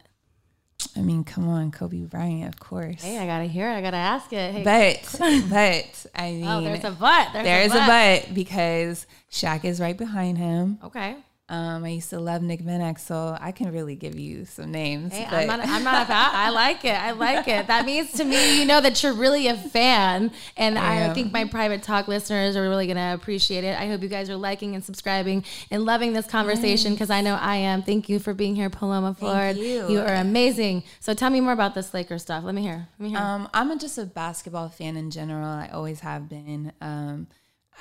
I 0.97 1.01
mean, 1.01 1.23
come 1.23 1.47
on, 1.47 1.71
Kobe 1.71 2.01
Bryant, 2.05 2.47
of 2.53 2.59
course. 2.59 3.01
hey, 3.03 3.17
I 3.17 3.25
gotta 3.25 3.45
hear 3.45 3.69
it. 3.69 3.73
I 3.75 3.81
gotta 3.81 3.97
ask 3.97 4.31
it. 4.33 4.53
Hey, 4.53 4.63
But 4.63 5.15
but 5.49 6.05
I 6.15 6.31
mean, 6.31 6.47
oh, 6.47 6.61
there's 6.61 6.83
a 6.83 6.91
but. 6.91 7.33
There's 7.33 7.45
There 7.45 7.61
is 7.61 7.71
a 7.73 7.77
a 7.77 7.79
but. 7.87 8.25
but 8.25 8.33
because 8.33 9.05
Shaq 9.31 9.65
is 9.65 9.79
right 9.79 9.97
behind 9.97 10.37
him. 10.37 10.79
Okay. 10.83 11.15
Um, 11.51 11.83
I 11.83 11.89
used 11.89 12.09
to 12.11 12.19
love 12.19 12.41
Nick 12.41 12.61
Van 12.61 12.79
Exel. 12.79 13.37
I 13.41 13.51
can 13.51 13.73
really 13.73 13.95
give 13.95 14.17
you 14.17 14.45
some 14.45 14.71
names. 14.71 15.13
Hey, 15.13 15.25
I'm 15.25 15.47
not. 15.47 15.59
I'm 15.59 15.83
not 15.83 16.03
a 16.03 16.05
fan. 16.05 16.29
I 16.31 16.49
like 16.49 16.85
it. 16.85 16.95
I 16.95 17.11
like 17.11 17.45
it. 17.49 17.67
That 17.67 17.85
means 17.85 18.13
to 18.13 18.23
me, 18.23 18.57
you 18.57 18.65
know, 18.65 18.79
that 18.79 19.03
you're 19.03 19.11
really 19.11 19.47
a 19.47 19.57
fan, 19.57 20.31
and 20.55 20.79
I, 20.79 20.95
am. 20.95 21.13
think 21.13 21.33
my 21.33 21.43
private 21.43 21.83
talk 21.83 22.07
listeners 22.07 22.55
are 22.55 22.61
really 22.61 22.87
gonna 22.87 23.13
appreciate 23.13 23.65
it. 23.65 23.77
I 23.77 23.87
hope 23.87 24.01
you 24.01 24.07
guys 24.07 24.29
are 24.29 24.37
liking 24.37 24.75
and 24.75 24.83
subscribing 24.83 25.43
and 25.69 25.83
loving 25.83 26.13
this 26.13 26.25
conversation 26.25 26.93
because 26.93 27.09
I 27.09 27.19
know 27.19 27.35
I 27.35 27.57
am. 27.57 27.83
Thank 27.83 28.07
you 28.07 28.19
for 28.19 28.33
being 28.33 28.55
here, 28.55 28.69
Paloma 28.69 29.13
Ford. 29.13 29.57
you. 29.57 29.89
You 29.89 29.99
are 29.99 30.15
amazing. 30.15 30.83
So 31.01 31.13
tell 31.13 31.29
me 31.29 31.41
more 31.41 31.51
about 31.51 31.75
this 31.75 31.93
Laker 31.93 32.17
stuff. 32.17 32.45
Let 32.45 32.55
me 32.55 32.61
hear. 32.61 32.87
Let 32.97 33.03
me 33.03 33.09
hear. 33.09 33.19
um, 33.19 33.49
I'm 33.53 33.71
a- 33.71 33.75
just 33.77 33.97
a 33.97 34.05
basketball 34.05 34.69
fan 34.69 34.95
in 34.95 35.11
general. 35.11 35.49
I 35.49 35.67
always 35.73 35.99
have 35.99 36.29
been. 36.29 36.71
Um, 36.79 37.27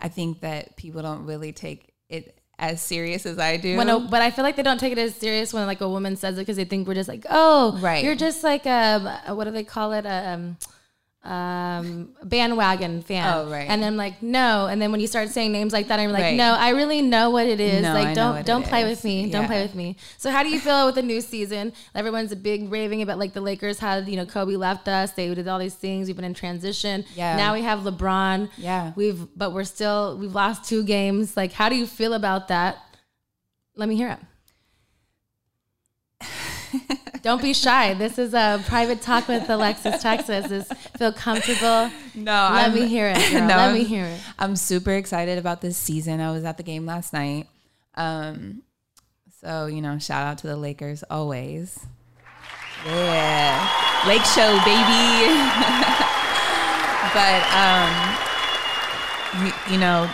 I 0.02 0.08
think 0.08 0.40
that 0.40 0.76
people 0.76 1.02
don't 1.02 1.24
really 1.24 1.52
take 1.52 1.92
it 2.08 2.39
as 2.60 2.80
serious 2.82 3.24
as 3.26 3.38
I 3.38 3.56
do. 3.56 3.76
When 3.76 3.88
a, 3.88 3.98
but 3.98 4.20
I 4.22 4.30
feel 4.30 4.44
like 4.44 4.54
they 4.54 4.62
don't 4.62 4.78
take 4.78 4.92
it 4.92 4.98
as 4.98 5.14
serious 5.14 5.52
when 5.52 5.66
like 5.66 5.80
a 5.80 5.88
woman 5.88 6.14
says 6.16 6.36
it 6.36 6.42
because 6.42 6.56
they 6.56 6.66
think 6.66 6.86
we're 6.86 6.94
just 6.94 7.08
like, 7.08 7.24
oh, 7.28 7.78
Right. 7.80 8.04
You're 8.04 8.14
just 8.14 8.44
like 8.44 8.66
a 8.66 9.22
what 9.30 9.44
do 9.44 9.50
they 9.50 9.64
call 9.64 9.92
it? 9.92 10.06
Um, 10.06 10.58
um, 11.22 12.14
bandwagon 12.24 13.02
fan. 13.02 13.32
Oh, 13.34 13.50
right. 13.50 13.68
And 13.68 13.82
then 13.82 13.96
like 13.98 14.22
no, 14.22 14.66
and 14.66 14.80
then 14.80 14.90
when 14.90 15.00
you 15.00 15.06
start 15.06 15.28
saying 15.28 15.52
names 15.52 15.72
like 15.72 15.88
that, 15.88 16.00
I'm 16.00 16.12
like, 16.12 16.22
Right. 16.22 16.36
no, 16.36 16.54
I 16.54 16.70
really 16.70 17.02
know 17.02 17.28
what 17.30 17.46
it 17.46 17.60
is. 17.60 17.82
No, 17.82 17.92
like 17.92 18.08
know 18.08 18.14
don't 18.14 18.46
don't 18.46 18.64
play 18.64 18.82
is. 18.84 18.90
with 18.90 19.04
me. 19.04 19.30
Don't 19.30 19.46
play 19.46 19.60
with 19.60 19.74
me. 19.74 19.96
So 20.16 20.30
how 20.30 20.42
do 20.42 20.48
you 20.48 20.58
feel 20.58 20.86
with 20.86 20.94
the 20.94 21.02
new 21.02 21.20
season? 21.20 21.74
Everyone's 21.94 22.32
a 22.32 22.36
big 22.36 22.70
raving 22.72 23.02
about 23.02 23.18
like 23.18 23.34
the 23.34 23.42
Lakers 23.42 23.78
had 23.78 24.08
you 24.08 24.16
know 24.16 24.24
Kobe 24.24 24.56
left 24.56 24.88
us. 24.88 25.12
They 25.12 25.32
did 25.34 25.46
all 25.46 25.58
these 25.58 25.74
things. 25.74 26.06
We've 26.06 26.16
been 26.16 26.24
in 26.24 26.34
transition. 26.34 27.04
Yeah. 27.14 27.36
Now 27.36 27.52
we 27.52 27.62
have 27.62 27.80
LeBron. 27.80 28.48
Yeah. 28.56 28.92
We've 28.96 29.26
but 29.36 29.52
we're 29.52 29.64
still 29.64 30.16
we've 30.16 30.34
lost 30.34 30.64
two 30.64 30.84
games. 30.84 31.36
Like 31.36 31.52
how 31.52 31.68
do 31.68 31.76
you 31.76 31.86
feel 31.86 32.14
about 32.14 32.48
that? 32.48 32.78
Let 33.76 33.88
me 33.88 33.96
hear 33.96 34.08
it. 34.08 34.18
Don't 37.22 37.42
be 37.42 37.52
shy. 37.52 37.94
This 37.94 38.18
is 38.18 38.32
a 38.34 38.62
private 38.66 39.02
talk 39.02 39.28
with 39.28 39.48
Alexis 39.50 40.00
Texas. 40.02 40.50
Is 40.50 40.66
feel 40.98 41.12
comfortable. 41.12 41.90
no, 42.14 42.32
Let 42.52 42.68
I'm- 42.70 42.74
me 42.74 42.86
hear 42.86 43.08
it. 43.08 43.16
Girl. 43.32 43.40
No, 43.46 43.56
Let 43.56 43.74
me 43.74 43.84
hear 43.84 44.04
it. 44.04 44.20
I'm 44.38 44.56
super 44.56 44.92
excited 44.92 45.38
about 45.38 45.60
this 45.60 45.76
season. 45.76 46.20
I 46.20 46.30
was 46.32 46.44
at 46.44 46.56
the 46.56 46.62
game 46.62 46.86
last 46.86 47.12
night. 47.12 47.46
Um, 47.94 48.62
so 49.40 49.66
you 49.66 49.82
know, 49.82 49.98
shout 49.98 50.26
out 50.26 50.38
to 50.38 50.46
the 50.46 50.56
Lakers 50.56 51.02
always. 51.10 51.78
Yeah, 52.86 54.02
Lake 54.06 54.24
Show, 54.24 54.58
baby. 54.64 55.28
but 57.12 57.42
um, 57.54 57.92
you, 59.46 59.52
you 59.74 59.78
know, 59.78 60.10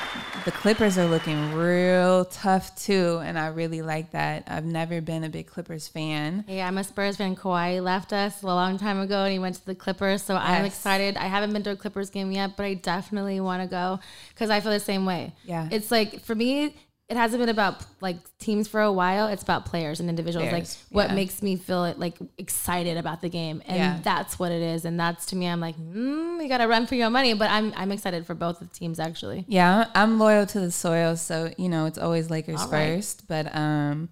the 0.46 0.52
Clippers 0.52 0.96
are 0.96 1.06
looking 1.06 1.54
real 1.54 2.24
tough 2.24 2.72
too, 2.76 3.20
and 3.24 3.36
I 3.36 3.48
really 3.48 3.82
like 3.82 4.12
that. 4.12 4.44
I've 4.46 4.64
never 4.64 5.00
been 5.00 5.24
a 5.24 5.28
big 5.28 5.48
Clippers 5.48 5.88
fan. 5.88 6.44
Yeah, 6.46 6.68
I'm 6.68 6.78
a 6.78 6.84
Spurs 6.84 7.16
fan. 7.16 7.34
Kawhi 7.34 7.82
left 7.82 8.12
us 8.12 8.44
a 8.44 8.46
long 8.46 8.78
time 8.78 9.00
ago, 9.00 9.24
and 9.24 9.32
he 9.32 9.40
went 9.40 9.56
to 9.56 9.66
the 9.66 9.74
Clippers. 9.74 10.22
So 10.22 10.36
I'm 10.36 10.64
excited. 10.64 11.16
I 11.16 11.24
haven't 11.24 11.52
been 11.52 11.64
to 11.64 11.70
a 11.70 11.76
Clippers 11.76 12.10
game 12.10 12.30
yet, 12.30 12.56
but 12.56 12.62
I 12.64 12.74
definitely 12.74 13.40
want 13.40 13.64
to 13.64 13.68
go 13.68 13.98
because 14.28 14.48
I 14.48 14.60
feel 14.60 14.70
the 14.70 14.78
same 14.78 15.04
way. 15.04 15.32
Yeah. 15.44 15.68
it's 15.72 15.90
like 15.90 16.20
for 16.20 16.36
me, 16.36 16.76
it 17.08 17.16
hasn't 17.16 17.40
been 17.40 17.48
about 17.48 17.84
like 18.00 18.16
teams 18.38 18.66
for 18.66 18.80
a 18.80 18.90
while. 18.90 19.28
It's 19.28 19.42
about 19.42 19.64
players 19.64 20.00
and 20.00 20.08
individuals. 20.08 20.48
Players, 20.48 20.76
like 20.90 20.92
what 20.92 21.08
yeah. 21.10 21.14
makes 21.14 21.40
me 21.40 21.54
feel 21.56 21.94
like 21.96 22.16
excited 22.36 22.96
about 22.96 23.20
the 23.20 23.28
game, 23.28 23.62
and 23.66 23.76
Yeah. 23.76 24.00
that's 24.02 24.40
what 24.40 24.50
it 24.50 24.60
is. 24.60 24.84
And 24.84 24.98
that's 24.98 25.26
to 25.26 25.36
me, 25.36 25.46
I'm 25.46 25.60
like, 25.60 25.76
mm, 25.76 26.42
you 26.42 26.48
got 26.48 26.58
to 26.58 26.66
run 26.66 26.86
for 26.86 26.96
your 26.96 27.08
money. 27.10 27.32
But 27.34 27.50
I'm 27.50 27.72
I'm 27.76 27.92
excited 27.92 28.26
for 28.26 28.34
both 28.34 28.58
the 28.58 28.66
teams 28.66 28.98
actually. 28.98 29.44
Yeah, 29.46 29.86
I'm 29.94 30.18
loyal 30.18 30.46
to 30.46 30.58
the 30.58 30.72
soil, 30.72 31.16
so 31.16 31.52
you 31.56 31.68
know 31.68 31.86
it's 31.86 31.98
always 31.98 32.28
Lakers 32.28 32.60
All 32.60 32.68
right. 32.70 32.96
first. 32.96 33.28
But 33.28 33.54
um, 33.54 34.08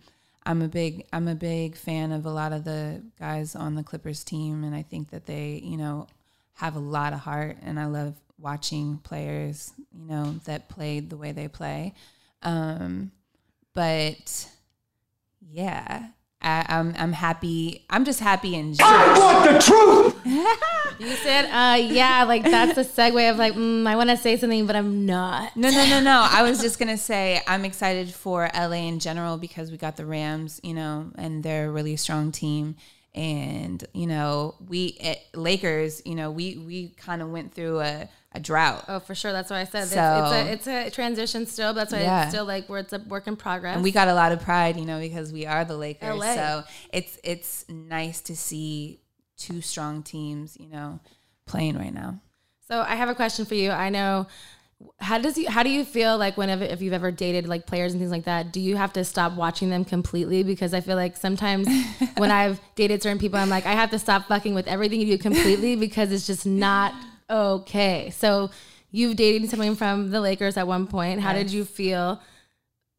I'm 0.47 0.63
a 0.63 0.69
big 0.69 1.05
I'm 1.13 1.27
a 1.27 1.35
big 1.35 1.75
fan 1.77 2.13
of 2.13 2.27
a 2.27 2.31
lot 2.31 2.53
of 2.53 2.63
the 2.63 3.03
guys 3.19 3.57
on 3.57 3.75
the 3.75 3.83
Clippers 3.83 4.23
team, 4.23 4.63
and 4.63 4.73
I 4.75 4.83
think 4.83 5.11
that 5.11 5.27
they 5.27 5.61
you 5.65 5.77
know 5.77 6.07
have 6.55 6.77
a 6.77 6.81
lot 6.81 7.13
of 7.13 7.19
heart, 7.19 7.57
and 7.61 7.81
I 7.81 7.87
love 7.87 8.15
watching 8.39 8.99
players 8.99 9.73
you 9.93 10.07
know 10.07 10.37
that 10.45 10.69
played 10.69 11.11
the 11.11 11.17
way 11.17 11.33
they 11.33 11.49
play. 11.49 11.93
Um, 12.45 13.13
but 13.73 14.49
yeah. 15.41 16.09
I, 16.45 16.67
I'm 16.69 16.95
I'm 16.99 17.13
happy. 17.13 17.87
I'm 17.89 18.05
just 18.05 18.21
happy 18.21 18.55
in 18.55 18.75
general. 18.75 18.95
I 18.95 19.19
want 19.19 19.51
the 19.51 19.59
truth. 19.61 20.21
You 20.97 21.11
said, 21.17 21.47
uh, 21.47 21.75
yeah, 21.77 22.23
like 22.23 22.45
that's 22.45 22.79
a 22.79 22.85
segue 22.85 23.29
of 23.29 23.37
like, 23.37 23.55
mm, 23.55 23.85
I 23.85 23.97
want 23.97 24.11
to 24.11 24.17
say 24.17 24.37
something, 24.37 24.65
but 24.65 24.77
I'm 24.77 25.05
not. 25.05 25.57
No, 25.57 25.69
no, 25.69 25.85
no, 25.89 26.01
no. 26.01 26.27
I 26.31 26.43
was 26.43 26.61
just 26.61 26.79
gonna 26.81 26.97
say 26.97 27.41
I'm 27.49 27.65
excited 27.65 28.15
for 28.15 28.49
LA 28.55 28.87
in 28.87 29.01
general 29.01 29.37
because 29.37 29.73
we 29.73 29.77
got 29.77 29.97
the 29.97 30.07
Rams, 30.07 30.61
you 30.63 30.73
know, 30.73 31.11
and 31.17 31.43
they're 31.43 31.69
a 31.69 31.73
really 31.73 31.97
strong 31.97 32.31
team. 32.31 32.77
And 33.13 33.85
you 33.93 34.07
know, 34.07 34.55
we 34.69 34.97
at 35.03 35.19
Lakers, 35.35 36.01
you 36.05 36.15
know, 36.15 36.31
we 36.31 36.59
we 36.59 36.89
kind 36.91 37.23
of 37.23 37.31
went 37.31 37.55
through 37.55 37.81
a, 37.81 38.09
a 38.35 38.41
drought, 38.41 38.85
Oh, 38.89 38.99
for 38.99 39.15
sure. 39.15 39.33
That's 39.33 39.51
why 39.51 39.61
I 39.61 39.65
said 39.65 39.87
So- 39.87 40.45
it's, 40.49 40.51
it's 40.53 40.67
a 40.67 40.81
it's 40.83 40.89
a 40.89 40.91
transition 40.95 41.47
still. 41.47 41.73
But 41.73 41.81
that's 41.89 41.93
why 41.93 42.01
Yeah. 42.01 42.23
it's 42.23 42.31
still 42.33 42.45
like 42.45 42.69
where 42.69 42.81
it's 42.81 42.93
a 42.93 42.99
work 42.99 43.27
in 43.29 43.37
progress. 43.37 43.75
and 43.75 43.85
we 43.85 43.93
got 43.93 44.09
a 44.09 44.15
lot 44.15 44.33
of 44.33 44.41
pride, 44.41 44.77
you 44.77 44.85
know, 44.85 44.99
because 44.99 45.33
we 45.33 45.47
are 45.47 45.65
the 45.65 45.77
Lakers. 45.77 46.19
LA. 46.19 46.35
So 46.35 46.65
it's 46.93 47.19
it's 47.23 47.65
nice 47.69 48.21
to 48.23 48.37
see 48.37 49.01
two 49.37 49.61
strong 49.61 50.03
teams, 50.03 50.57
you 50.59 50.69
know, 50.69 51.01
playing 51.47 51.77
right 51.79 51.95
now. 51.95 52.21
so 52.69 52.81
I 52.81 52.95
have 52.97 53.09
a 53.09 53.15
question 53.15 53.45
for 53.45 53.55
you. 53.55 53.71
I 53.71 53.89
know. 53.91 54.27
How 54.99 55.19
does 55.19 55.39
you 55.39 55.49
how 55.49 55.63
do 55.63 55.71
you 55.71 55.85
feel 55.85 56.19
like 56.19 56.37
whenever 56.37 56.65
if 56.65 56.83
you've 56.83 56.93
ever 56.93 57.11
dated 57.11 57.47
like 57.49 57.67
players 57.67 57.93
and 57.93 58.01
things 58.01 58.11
like 58.11 58.25
that? 58.25 58.53
Do 58.53 58.61
you 58.61 58.77
have 58.77 58.93
to 58.95 59.05
stop 59.05 59.33
watching 59.35 59.71
them 59.71 59.85
completely? 59.85 60.43
Because 60.43 60.75
I 60.75 60.81
feel 60.81 60.97
like 60.97 61.17
sometimes 61.17 61.69
when 62.17 62.31
I've 62.31 62.61
dated 62.75 63.03
certain 63.03 63.19
people, 63.19 63.39
I'm 63.39 63.49
like 63.49 63.65
I 63.65 63.73
have 63.73 63.91
to 63.93 63.99
stop 63.99 64.27
fucking 64.27 64.55
with 64.55 64.67
everything 64.67 65.01
you 65.01 65.07
do 65.07 65.19
completely 65.19 65.77
because 65.77 66.11
it's 66.13 66.27
just 66.27 66.45
not 66.45 66.93
okay. 67.29 68.11
So 68.11 68.51
you've 68.91 69.17
dated 69.17 69.49
someone 69.51 69.77
from 69.77 70.11
the 70.11 70.21
Lakers 70.21 70.57
at 70.57 70.67
one 70.67 70.87
point. 70.87 71.21
How 71.21 71.33
did 71.33 71.51
you 71.51 71.65
feel? 71.65 72.21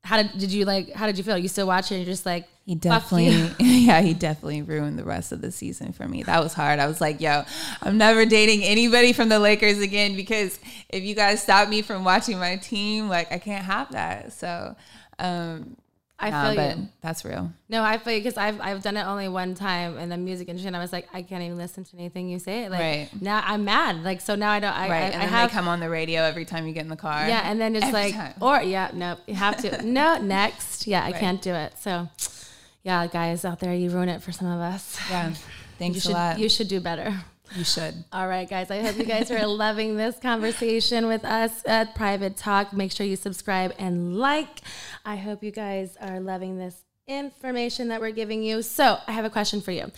How 0.04 0.22
did 0.22 0.38
did 0.38 0.52
you 0.52 0.66
like? 0.66 0.94
How 0.94 1.08
did 1.08 1.18
you 1.18 1.24
feel? 1.24 1.38
You 1.38 1.48
still 1.48 1.68
watch 1.68 1.92
it? 1.92 1.98
You're 1.98 2.06
just 2.06 2.26
like 2.26 2.48
He 2.66 2.76
definitely, 2.76 3.52
yeah, 3.60 4.02
he 4.02 4.14
definitely 4.14 4.64
ruined 4.64 4.98
the 4.98 5.04
rest 5.04 5.32
of 5.32 5.42
the 5.42 5.52
season 5.52 5.94
for 5.94 6.08
me. 6.08 6.24
That 6.24 6.44
was 6.44 6.54
hard. 6.54 6.80
I 6.80 6.88
was 6.88 7.00
like, 7.00 7.22
yo, 7.22 7.44
I'm 7.82 7.98
never 7.98 8.26
dating 8.26 8.64
anybody 8.64 9.14
from 9.14 9.30
the 9.30 9.40
Lakers 9.40 9.80
again 9.80 10.16
because 10.16 10.60
if 10.90 11.04
you 11.04 11.14
guys 11.14 11.42
stop 11.44 11.70
me 11.70 11.82
from 11.82 12.04
watching 12.04 12.40
my 12.40 12.56
team, 12.58 13.08
like 13.08 13.32
I 13.32 13.38
can't 13.38 13.66
have 13.66 13.92
that. 13.92 14.34
So, 14.34 14.76
um, 15.20 15.78
I 16.18 16.30
nah, 16.30 16.46
feel 16.48 16.56
but 16.56 16.78
you. 16.78 16.88
that's 17.02 17.26
real. 17.26 17.52
No, 17.68 17.84
I 17.84 17.98
feel 17.98 18.18
because 18.18 18.38
I've 18.38 18.62
I've 18.62 18.82
done 18.82 18.96
it 18.96 19.04
only 19.06 19.28
one 19.28 19.54
time 19.54 19.98
in 19.98 20.08
the 20.08 20.16
music 20.16 20.48
industry, 20.48 20.68
and 20.68 20.78
I 20.78 20.80
was 20.80 20.94
like, 20.94 21.08
I 21.14 21.22
can't 21.22 21.44
even 21.44 21.58
listen 21.58 21.84
to 21.84 21.98
anything 21.98 22.30
you 22.30 22.40
say. 22.40 22.70
Like 22.70 22.80
Right. 22.80 23.10
now, 23.20 23.44
I'm 23.46 23.66
mad. 23.66 24.02
Like 24.04 24.22
so 24.22 24.36
now 24.36 24.52
I 24.52 24.60
don't. 24.62 24.72
I, 24.74 24.88
Right. 24.90 24.96
I, 24.96 25.06
and 25.08 25.16
I 25.16 25.20
then 25.20 25.30
have 25.30 25.50
they 25.50 25.54
come 25.56 25.68
on 25.68 25.82
the 25.82 25.90
radio 25.90 26.22
every 26.22 26.46
time 26.46 26.68
you 26.68 26.74
get 26.74 26.84
in 26.84 26.90
the 26.90 26.96
car. 26.96 27.28
yeah, 27.28 27.42
and 27.44 27.60
then 27.60 27.76
it's 27.76 27.86
Every 27.86 28.00
like 28.00 28.14
time. 28.16 28.34
or 28.42 28.62
yeah, 28.62 28.92
no, 28.94 29.18
you 29.28 29.36
have 29.36 29.58
to 29.58 29.82
no 29.86 30.18
next. 30.18 30.88
Yeah, 30.88 31.04
I 31.04 31.12
can't 31.12 31.42
do 31.42 31.54
it. 31.54 31.74
So 31.80 32.08
yeah, 32.84 33.08
guys 33.08 33.44
out 33.44 33.60
there, 33.60 33.74
you 33.74 33.90
ruin 33.90 34.08
it 34.10 34.22
for 34.24 34.32
some 34.32 34.48
of 34.48 34.60
us. 34.62 34.98
Yeah. 35.10 35.34
You 35.78 35.92
Thanks 35.92 36.02
should 36.04 36.12
a 36.12 36.14
lot. 36.14 36.40
you 36.40 36.48
should 36.48 36.70
do 36.70 36.80
better. 36.80 37.14
You 37.56 37.64
should. 37.64 37.94
All 38.12 38.28
right, 38.28 38.50
guys. 38.50 38.72
I 38.72 38.82
hope 38.82 38.98
you 38.98 39.06
guys 39.06 39.32
are 39.32 39.46
loving 39.66 39.98
this 39.98 40.18
conversation 40.20 41.08
with 41.08 41.24
us 41.26 41.64
at 41.66 41.96
Private 41.96 42.38
Talk. 42.38 42.74
Make 42.74 42.92
sure 42.92 43.06
you 43.06 43.16
subscribe 43.16 43.74
and 43.78 44.18
like. 44.18 44.62
I 45.06 45.16
hope 45.16 45.44
you 45.44 45.52
guys 45.52 45.98
are 46.02 46.20
loving 46.20 46.58
this 46.58 46.84
information 47.08 47.90
that 47.90 48.02
we're 48.02 48.12
giving 48.12 48.44
you. 48.44 48.62
So, 48.62 48.98
I 49.08 49.12
have 49.12 49.26
a 49.26 49.30
question 49.30 49.62
for 49.62 49.72
you. 49.72 49.92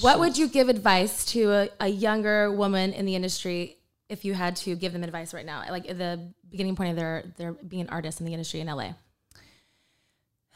What 0.00 0.20
would 0.20 0.38
you 0.38 0.48
give 0.48 0.68
advice 0.68 1.24
to 1.32 1.50
a, 1.50 1.68
a 1.80 1.88
younger 1.88 2.52
woman 2.52 2.92
in 2.92 3.04
the 3.04 3.14
industry 3.14 3.78
if 4.08 4.24
you 4.24 4.34
had 4.34 4.56
to 4.56 4.74
give 4.76 4.92
them 4.92 5.02
advice 5.02 5.34
right 5.34 5.44
now, 5.44 5.64
like 5.68 5.86
the 5.86 6.32
beginning 6.48 6.76
point 6.76 6.90
of 6.90 6.96
their 6.96 7.24
their 7.36 7.52
being 7.52 7.82
an 7.82 7.88
artist 7.88 8.20
in 8.20 8.26
the 8.26 8.32
industry 8.32 8.60
in 8.60 8.68
LA? 8.68 8.92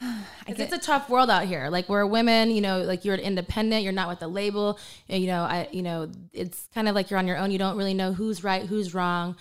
Because 0.47 0.73
it's 0.73 0.73
a 0.73 0.87
tough 0.87 1.09
world 1.09 1.31
out 1.31 1.45
here. 1.45 1.69
Like 1.71 1.88
we're 1.88 2.05
women, 2.05 2.51
you 2.51 2.61
know, 2.61 2.83
like 2.83 3.05
you're 3.05 3.15
independent, 3.15 3.85
you're 3.85 3.93
not 3.93 4.09
with 4.09 4.19
the 4.19 4.27
label. 4.29 4.79
and, 5.09 5.23
You 5.23 5.29
know, 5.29 5.43
I, 5.43 5.69
you 5.71 5.83
know, 5.83 6.11
it's 6.33 6.69
kind 6.75 6.88
of 6.88 6.95
like 6.97 7.11
you're 7.11 7.19
on 7.19 7.29
your 7.29 7.38
own. 7.38 7.53
You 7.53 7.59
don't 7.59 7.77
really 7.77 7.95
know 7.95 8.12
who's 8.12 8.43
right, 8.43 8.67
who's 8.67 8.93
wrong. 8.93 9.37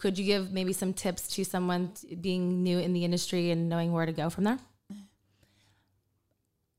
Could 0.00 0.18
you 0.18 0.24
give 0.24 0.52
maybe 0.52 0.72
some 0.72 0.92
tips 0.92 1.28
to 1.34 1.44
someone 1.44 1.92
being 2.20 2.62
new 2.62 2.78
in 2.78 2.94
the 2.94 3.04
industry 3.04 3.50
and 3.50 3.68
knowing 3.68 3.92
where 3.92 4.06
to 4.06 4.12
go 4.12 4.30
from 4.30 4.44
there? 4.44 4.58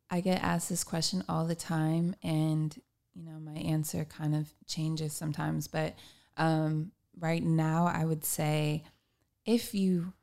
I 0.10 0.22
get 0.22 0.44
asked 0.44 0.70
this 0.70 0.84
question 0.84 1.24
all 1.30 1.46
the 1.46 1.56
time, 1.56 2.16
and 2.24 2.76
you 3.14 3.24
know, 3.24 3.40
my 3.40 3.60
answer 3.60 4.06
kind 4.06 4.36
of 4.36 4.50
changes 4.66 5.14
sometimes. 5.14 5.68
But 5.68 5.96
um, 6.36 6.92
right 7.20 7.44
now, 7.44 7.86
I 7.86 8.04
would 8.04 8.26
say 8.26 8.84
if 9.46 9.74
you 9.74 10.14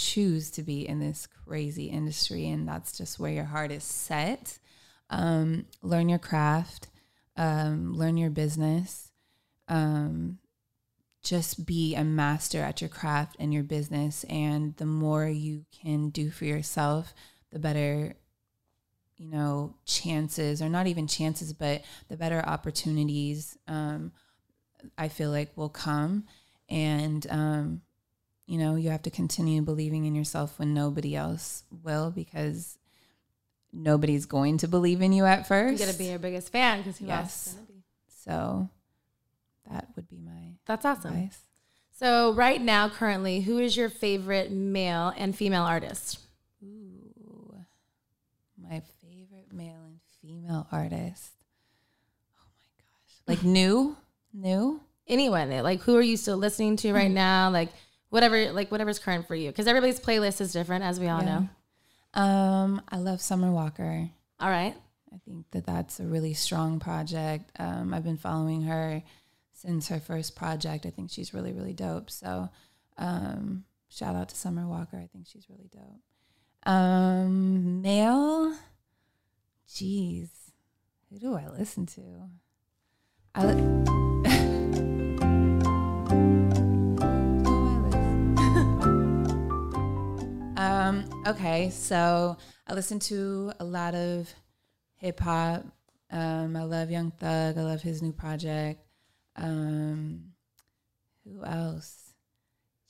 choose 0.00 0.50
to 0.52 0.62
be 0.62 0.86
in 0.88 1.00
this 1.00 1.26
crazy 1.26 1.86
industry 1.86 2.48
and 2.48 2.66
that's 2.66 2.96
just 2.96 3.18
where 3.18 3.32
your 3.32 3.44
heart 3.44 3.70
is 3.70 3.84
set, 3.84 4.58
um, 5.10 5.66
learn 5.82 6.08
your 6.08 6.18
craft, 6.18 6.88
um, 7.36 7.94
learn 7.94 8.16
your 8.16 8.30
business. 8.30 9.10
Um, 9.68 10.38
just 11.22 11.66
be 11.66 11.94
a 11.94 12.02
master 12.02 12.60
at 12.60 12.80
your 12.80 12.88
craft 12.88 13.36
and 13.38 13.52
your 13.52 13.62
business. 13.62 14.24
And 14.24 14.74
the 14.76 14.86
more 14.86 15.26
you 15.26 15.66
can 15.70 16.08
do 16.08 16.30
for 16.30 16.46
yourself, 16.46 17.14
the 17.52 17.58
better 17.58 18.14
you 19.20 19.28
know 19.28 19.76
chances 19.84 20.62
or 20.62 20.68
not 20.68 20.86
even 20.86 21.06
chances 21.06 21.52
but 21.52 21.82
the 22.08 22.16
better 22.16 22.42
opportunities 22.46 23.58
um, 23.68 24.12
i 24.96 25.08
feel 25.08 25.30
like 25.30 25.54
will 25.56 25.68
come 25.68 26.24
and 26.70 27.26
um, 27.28 27.82
you 28.50 28.58
know 28.58 28.74
you 28.74 28.90
have 28.90 29.02
to 29.02 29.10
continue 29.10 29.62
believing 29.62 30.04
in 30.06 30.14
yourself 30.14 30.58
when 30.58 30.74
nobody 30.74 31.14
else 31.14 31.62
will 31.84 32.10
because 32.10 32.76
nobody's 33.72 34.26
going 34.26 34.58
to 34.58 34.66
believe 34.66 35.00
in 35.00 35.12
you 35.12 35.24
at 35.24 35.46
first. 35.46 35.80
You 35.80 35.86
got 35.86 35.92
to 35.92 35.98
be 35.98 36.06
your 36.06 36.18
biggest 36.18 36.50
fan 36.50 36.78
because 36.78 36.98
who 36.98 37.06
else 37.08 37.18
Yes. 37.26 37.46
is 37.46 37.52
going 37.54 37.66
to 37.66 37.72
be? 37.72 37.78
so 38.24 38.68
that 39.70 39.88
would 39.96 40.08
be 40.08 40.18
my 40.18 40.56
That's 40.66 40.84
awesome. 40.84 41.12
advice 41.14 41.38
So 41.92 42.32
right 42.32 42.60
now, 42.60 42.88
currently, 42.88 43.40
who 43.42 43.58
is 43.58 43.76
your 43.76 43.88
favorite 43.88 44.50
male 44.50 45.12
and 45.16 45.36
female 45.36 45.62
artist? 45.62 46.18
Ooh, 46.62 47.54
my 48.60 48.82
favorite 49.00 49.52
male 49.52 49.82
and 49.86 50.00
female 50.20 50.66
artist 50.72 51.32
oh 52.36 52.50
my 52.58 52.64
gosh 52.82 53.14
like 53.28 53.44
new 53.44 53.96
new 54.34 54.80
Anyone? 55.08 55.50
Like, 55.64 55.80
who 55.80 55.96
are 55.96 56.02
you 56.02 56.16
still 56.16 56.36
listening 56.36 56.76
to 56.76 56.88
Mm-hmm. 56.88 56.96
right 56.96 57.10
now? 57.10 57.50
Like, 57.50 57.70
whatever, 58.10 58.52
like 58.52 58.70
whatever's 58.70 58.98
current 58.98 59.26
for 59.26 59.34
you, 59.34 59.48
because 59.50 59.66
everybody's 59.66 59.98
playlist 60.00 60.40
is 60.40 60.52
different, 60.52 60.84
as 60.84 61.00
we 61.00 61.08
all 61.08 61.22
Yeah. 61.22 61.38
know. 62.14 62.20
Um, 62.22 62.82
I 62.88 62.98
love 62.98 63.20
Summer 63.20 63.50
Walker. 63.50 64.10
All 64.38 64.50
right. 64.50 64.76
I 65.12 65.18
think 65.24 65.50
that 65.52 65.66
that's 65.66 65.98
a 66.00 66.04
really 66.04 66.34
strong 66.34 66.78
project. 66.78 67.50
Um, 67.58 67.92
I've 67.94 68.04
been 68.04 68.16
following 68.16 68.62
her 68.62 69.02
since 69.52 69.88
her 69.88 69.98
first 70.00 70.36
project. 70.36 70.86
I 70.86 70.90
think 70.90 71.10
she's 71.10 71.34
really, 71.34 71.52
really 71.52 71.72
dope. 71.72 72.10
So, 72.10 72.48
um, 72.96 73.64
shout 73.88 74.14
out 74.14 74.28
to 74.28 74.36
Summer 74.36 74.66
Walker. 74.68 74.96
I 74.98 75.06
think 75.12 75.26
she's 75.26 75.48
really 75.50 75.68
dope. 75.72 76.72
Um, 76.72 77.80
male, 77.82 78.54
jeez, 79.68 80.28
who 81.10 81.18
do 81.18 81.34
I 81.34 81.48
listen 81.48 81.86
to? 81.86 82.02
I. 83.34 83.44
Li- 83.52 83.99
um, 90.90 91.22
okay, 91.26 91.70
so 91.70 92.36
I 92.66 92.74
listen 92.74 92.98
to 93.00 93.52
a 93.60 93.64
lot 93.64 93.94
of 93.94 94.32
hip 94.96 95.20
hop. 95.20 95.64
Um, 96.10 96.56
I 96.56 96.64
love 96.64 96.90
Young 96.90 97.12
Thug. 97.12 97.56
I 97.56 97.62
love 97.62 97.80
his 97.80 98.02
new 98.02 98.12
project. 98.12 98.84
Um, 99.36 100.32
who 101.24 101.44
else? 101.44 102.12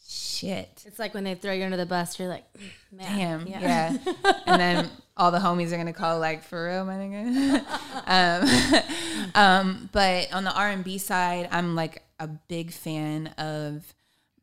Shit. 0.08 0.82
It's 0.86 0.98
like 0.98 1.12
when 1.12 1.24
they 1.24 1.34
throw 1.34 1.52
you 1.52 1.64
under 1.64 1.76
the 1.76 1.84
bus, 1.84 2.18
you're 2.18 2.28
like, 2.28 2.44
man, 2.90 3.44
Damn. 3.44 3.46
Yeah. 3.46 3.96
and 4.46 4.60
then 4.60 4.90
all 5.16 5.30
the 5.30 5.38
homies 5.38 5.70
are 5.72 5.76
gonna 5.76 5.92
call 5.92 6.18
like 6.18 6.42
for 6.42 6.68
real, 6.68 6.84
my 6.86 6.94
nigga. 6.94 7.62
um, 9.34 9.34
um, 9.34 9.90
but 9.92 10.32
on 10.32 10.44
the 10.44 10.52
R 10.52 10.70
and 10.70 10.82
B 10.82 10.96
side, 10.96 11.48
I'm 11.52 11.74
like 11.76 12.02
a 12.18 12.26
big 12.26 12.72
fan 12.72 13.28
of 13.36 13.94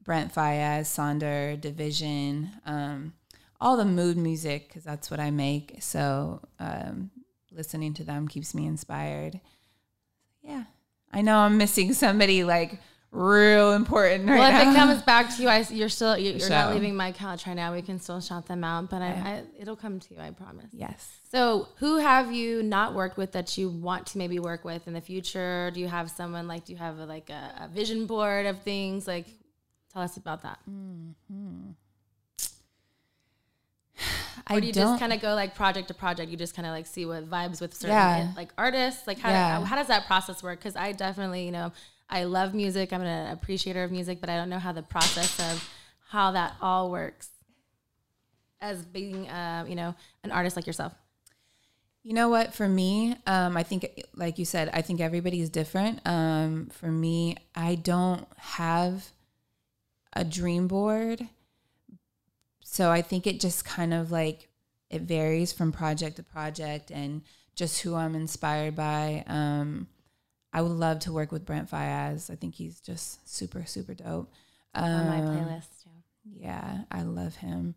Brent 0.03 0.33
Faiyaz, 0.33 0.83
Sonder, 0.83 1.59
Division, 1.59 2.51
um, 2.65 3.13
all 3.59 3.77
the 3.77 3.85
mood 3.85 4.17
music 4.17 4.67
because 4.67 4.83
that's 4.83 5.09
what 5.09 5.19
I 5.19 5.31
make. 5.31 5.77
So 5.81 6.41
um, 6.59 7.11
listening 7.51 7.93
to 7.95 8.03
them 8.03 8.27
keeps 8.27 8.53
me 8.53 8.65
inspired. 8.65 9.39
Yeah, 10.41 10.63
I 11.11 11.21
know 11.21 11.37
I'm 11.39 11.57
missing 11.57 11.93
somebody 11.93 12.43
like 12.43 12.79
real 13.11 13.71
important 13.73 14.27
right 14.29 14.37
Well, 14.37 14.47
if 14.49 14.65
now. 14.65 14.71
it 14.71 14.75
comes 14.75 15.01
back 15.01 15.35
to 15.35 15.41
you, 15.41 15.47
I, 15.47 15.65
you're 15.71 15.89
still 15.89 16.17
you're, 16.17 16.35
you're 16.35 16.49
not 16.49 16.73
leaving 16.73 16.95
my 16.95 17.11
couch 17.11 17.47
right 17.47 17.55
now. 17.55 17.73
We 17.73 17.81
can 17.81 17.99
still 17.99 18.21
shout 18.21 18.45
them 18.47 18.63
out, 18.63 18.89
but 18.89 19.01
I, 19.01 19.07
I 19.07 19.43
it'll 19.59 19.75
come 19.77 19.99
to 19.99 20.13
you. 20.13 20.19
I 20.19 20.31
promise. 20.31 20.67
yes. 20.71 21.13
So, 21.31 21.67
who 21.77 21.97
have 21.97 22.31
you 22.31 22.63
not 22.63 22.93
worked 22.93 23.17
with 23.17 23.31
that 23.33 23.57
you 23.57 23.69
want 23.69 24.07
to 24.07 24.17
maybe 24.17 24.39
work 24.39 24.63
with 24.63 24.87
in 24.87 24.93
the 24.93 25.01
future? 25.01 25.71
Do 25.73 25.79
you 25.81 25.87
have 25.87 26.09
someone 26.11 26.47
like? 26.47 26.65
Do 26.65 26.73
you 26.73 26.77
have 26.77 26.99
a, 26.99 27.05
like 27.05 27.29
a, 27.29 27.63
a 27.63 27.67
vision 27.67 28.05
board 28.05 28.45
of 28.45 28.61
things? 28.61 29.07
Like, 29.07 29.25
tell 29.91 30.01
us 30.03 30.15
about 30.17 30.43
that. 30.43 30.59
I 30.67 30.71
Or 34.49 34.61
do 34.61 34.67
you 34.67 34.71
just 34.73 34.99
kind 34.99 35.11
of 35.11 35.19
go 35.19 35.33
like 35.35 35.55
project 35.55 35.89
to 35.89 35.93
project? 35.93 36.31
You 36.31 36.37
just 36.37 36.55
kind 36.55 36.65
of 36.65 36.71
like 36.71 36.87
see 36.87 37.05
what 37.05 37.29
vibes 37.29 37.59
with 37.59 37.73
certain 37.73 37.95
Yeah. 37.97 38.31
like 38.35 38.49
artists. 38.57 39.05
Like, 39.07 39.19
how 39.19 39.29
Yeah. 39.31 39.63
how 39.65 39.75
does 39.75 39.87
that 39.87 40.07
process 40.07 40.41
work? 40.41 40.59
Because 40.59 40.75
I 40.75 40.93
definitely, 40.93 41.45
you 41.45 41.51
know, 41.51 41.73
I 42.09 42.23
love 42.23 42.53
music. 42.53 42.93
I'm 42.93 43.01
an 43.01 43.31
appreciator 43.31 43.83
of 43.83 43.91
music, 43.91 44.21
but 44.21 44.29
I 44.29 44.37
don't 44.37 44.49
know 44.49 44.59
how 44.59 44.71
the 44.71 44.83
process 44.83 45.37
of 45.51 45.69
how 46.09 46.31
that 46.31 46.55
all 46.61 46.89
works 46.89 47.29
as 48.61 48.83
being, 48.85 49.27
uh, 49.29 49.65
you 49.67 49.75
know, 49.75 49.93
an 50.23 50.31
artist 50.31 50.55
like 50.55 50.65
yourself. 50.65 50.93
You 52.03 52.13
know 52.13 52.29
what? 52.29 52.53
For 52.53 52.69
me, 52.69 53.17
um, 53.27 53.57
I 53.57 53.63
think, 53.63 54.05
like 54.15 54.39
you 54.39 54.45
said, 54.45 54.69
I 54.71 54.81
think 54.81 55.01
everybody 55.01 55.41
is 55.41 55.49
different. 55.49 55.99
Um, 56.05 56.67
for 56.67 56.87
me, 56.87 57.35
I 57.53 57.75
don't 57.75 58.25
have 58.37 59.07
a 60.13 60.23
dream 60.23 60.69
board. 60.69 61.27
So 62.69 62.91
I 62.91 63.01
think 63.01 63.25
it 63.25 63.39
just 63.39 63.63
kind 63.63 63.93
of 63.93 64.11
like 64.11 64.49
it 64.89 65.03
varies 65.03 65.53
from 65.53 65.71
project 65.71 66.17
to 66.17 66.23
project 66.23 66.91
and 66.91 67.21
just 67.55 67.81
who 67.81 67.95
I'm 67.95 68.13
inspired 68.13 68.75
by. 68.75 69.23
Um, 69.25 69.87
I 70.51 70.61
would 70.61 70.73
love 70.73 70.99
to 70.99 71.13
work 71.13 71.31
with 71.31 71.45
Brent 71.45 71.71
Faiyaz. 71.71 72.29
I 72.29 72.35
think 72.35 72.55
he's 72.55 72.81
just 72.81 73.27
super, 73.27 73.65
super 73.65 73.93
dope. 73.93 74.29
on 74.73 75.07
my 75.07 75.19
Um, 75.21 75.25
playlist 75.27 75.81
too. 75.83 75.89
yeah, 76.25 76.83
I 76.91 77.03
love 77.03 77.37
him. 77.37 77.75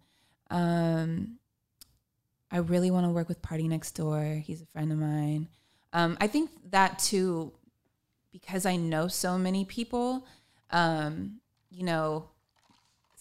Um, 0.50 1.38
I 2.50 2.56
really 2.58 2.90
want 2.90 3.06
to 3.06 3.10
work 3.10 3.28
with 3.28 3.40
PartyNextDoor. 3.42 4.42
He's 4.42 4.60
a 4.60 4.66
friend 4.66 4.90
of 4.90 4.98
mine. 4.98 5.48
Um, 5.92 6.18
I 6.20 6.26
think 6.26 6.50
that 6.72 6.98
too, 6.98 7.52
because 8.32 8.66
I 8.66 8.74
know 8.76 9.06
so 9.06 9.38
many 9.38 9.64
people. 9.64 10.26
Um, 10.70 11.40
you 11.70 11.84
know, 11.84 12.28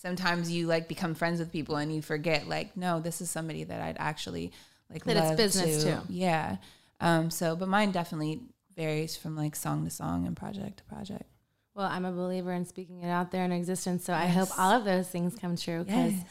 sometimes 0.01 0.51
you 0.51 0.67
like 0.67 0.87
become 0.87 1.13
friends 1.15 1.39
with 1.39 1.51
people 1.51 1.75
and 1.77 1.93
you 1.93 2.01
forget, 2.01 2.47
like, 2.47 2.75
no, 2.77 2.99
this 2.99 3.21
is 3.21 3.29
somebody 3.29 3.63
that 3.63 3.81
I'd 3.81 3.97
actually 3.99 4.51
like. 4.91 5.03
That 5.05 5.17
it's 5.17 5.35
business, 5.35 5.83
to- 5.83 5.91
too. 5.91 5.99
Yeah. 6.09 6.57
Um, 7.01 7.29
so, 7.29 7.55
but 7.55 7.67
mine 7.67 7.91
definitely 7.91 8.41
varies 8.75 9.15
from 9.17 9.35
like 9.35 9.55
song 9.55 9.83
to 9.85 9.89
song 9.91 10.25
and 10.27 10.35
project 10.35 10.77
to 10.77 10.83
project. 10.85 11.23
Well, 11.75 11.87
I'm 11.87 12.03
a 12.05 12.11
believer 12.11 12.51
in 12.53 12.65
speaking 12.65 13.01
it 13.03 13.09
out 13.09 13.31
there 13.31 13.43
in 13.45 13.51
existence. 13.51 14.03
So 14.03 14.13
I 14.13 14.25
hope 14.25 14.49
all 14.57 14.71
of 14.71 14.83
those 14.85 15.07
things 15.07 15.35
come 15.39 15.55
true 15.55 15.83
because 15.85 16.13
Yes. 16.13 16.23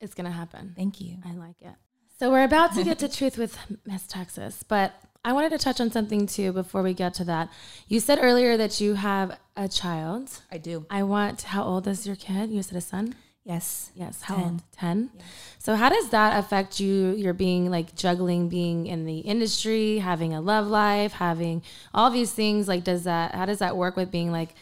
it's 0.00 0.14
going 0.14 0.24
to 0.26 0.30
happen. 0.32 0.72
Thank 0.76 1.00
you. 1.00 1.16
I 1.26 1.32
like 1.32 1.60
it. 1.60 1.74
So 2.18 2.30
we're 2.30 2.44
about 2.44 2.74
to 2.74 2.84
get 2.84 2.98
to 3.00 3.08
truth 3.08 3.36
with 3.38 3.56
Miss 3.86 4.06
Texas, 4.06 4.62
but 4.66 4.92
I 5.28 5.32
wanted 5.34 5.50
to 5.50 5.58
touch 5.58 5.78
on 5.78 5.90
something 5.90 6.26
too 6.26 6.54
before 6.54 6.82
we 6.82 6.94
get 6.94 7.12
to 7.14 7.24
that. 7.24 7.50
You 7.86 8.00
said 8.00 8.18
earlier 8.22 8.56
that 8.56 8.80
you 8.80 8.94
have 8.94 9.38
a 9.58 9.68
child. 9.68 10.40
I 10.50 10.56
do. 10.56 10.86
I 10.88 11.02
want, 11.02 11.42
how 11.42 11.64
old 11.64 11.86
is 11.86 12.06
your 12.06 12.16
kid? 12.16 12.48
You 12.48 12.62
said 12.62 12.78
a 12.78 12.80
son? 12.80 13.14
Yes. 13.44 13.90
Yes. 13.94 14.22
How 14.22 14.36
10. 14.36 14.44
old? 14.44 14.62
10. 14.72 15.10
So 15.58 15.76
how 15.76 15.90
does 15.90 16.08
that 16.08 16.42
affect 16.42 16.80
you? 16.80 17.10
You're 17.10 17.34
being 17.34 17.70
like 17.70 17.94
juggling 17.94 18.48
being 18.48 18.86
in 18.86 19.04
the 19.04 19.18
industry, 19.18 19.98
having 19.98 20.32
a 20.32 20.40
love 20.40 20.66
life, 20.66 21.12
having 21.12 21.62
all 21.92 22.08
these 22.10 22.32
things. 22.32 22.66
Like, 22.66 22.82
does 22.82 23.04
that, 23.04 23.34
how 23.34 23.44
does 23.44 23.58
that 23.58 23.76
work 23.76 23.96
with 23.96 24.10
being 24.10 24.32
like, 24.32 24.54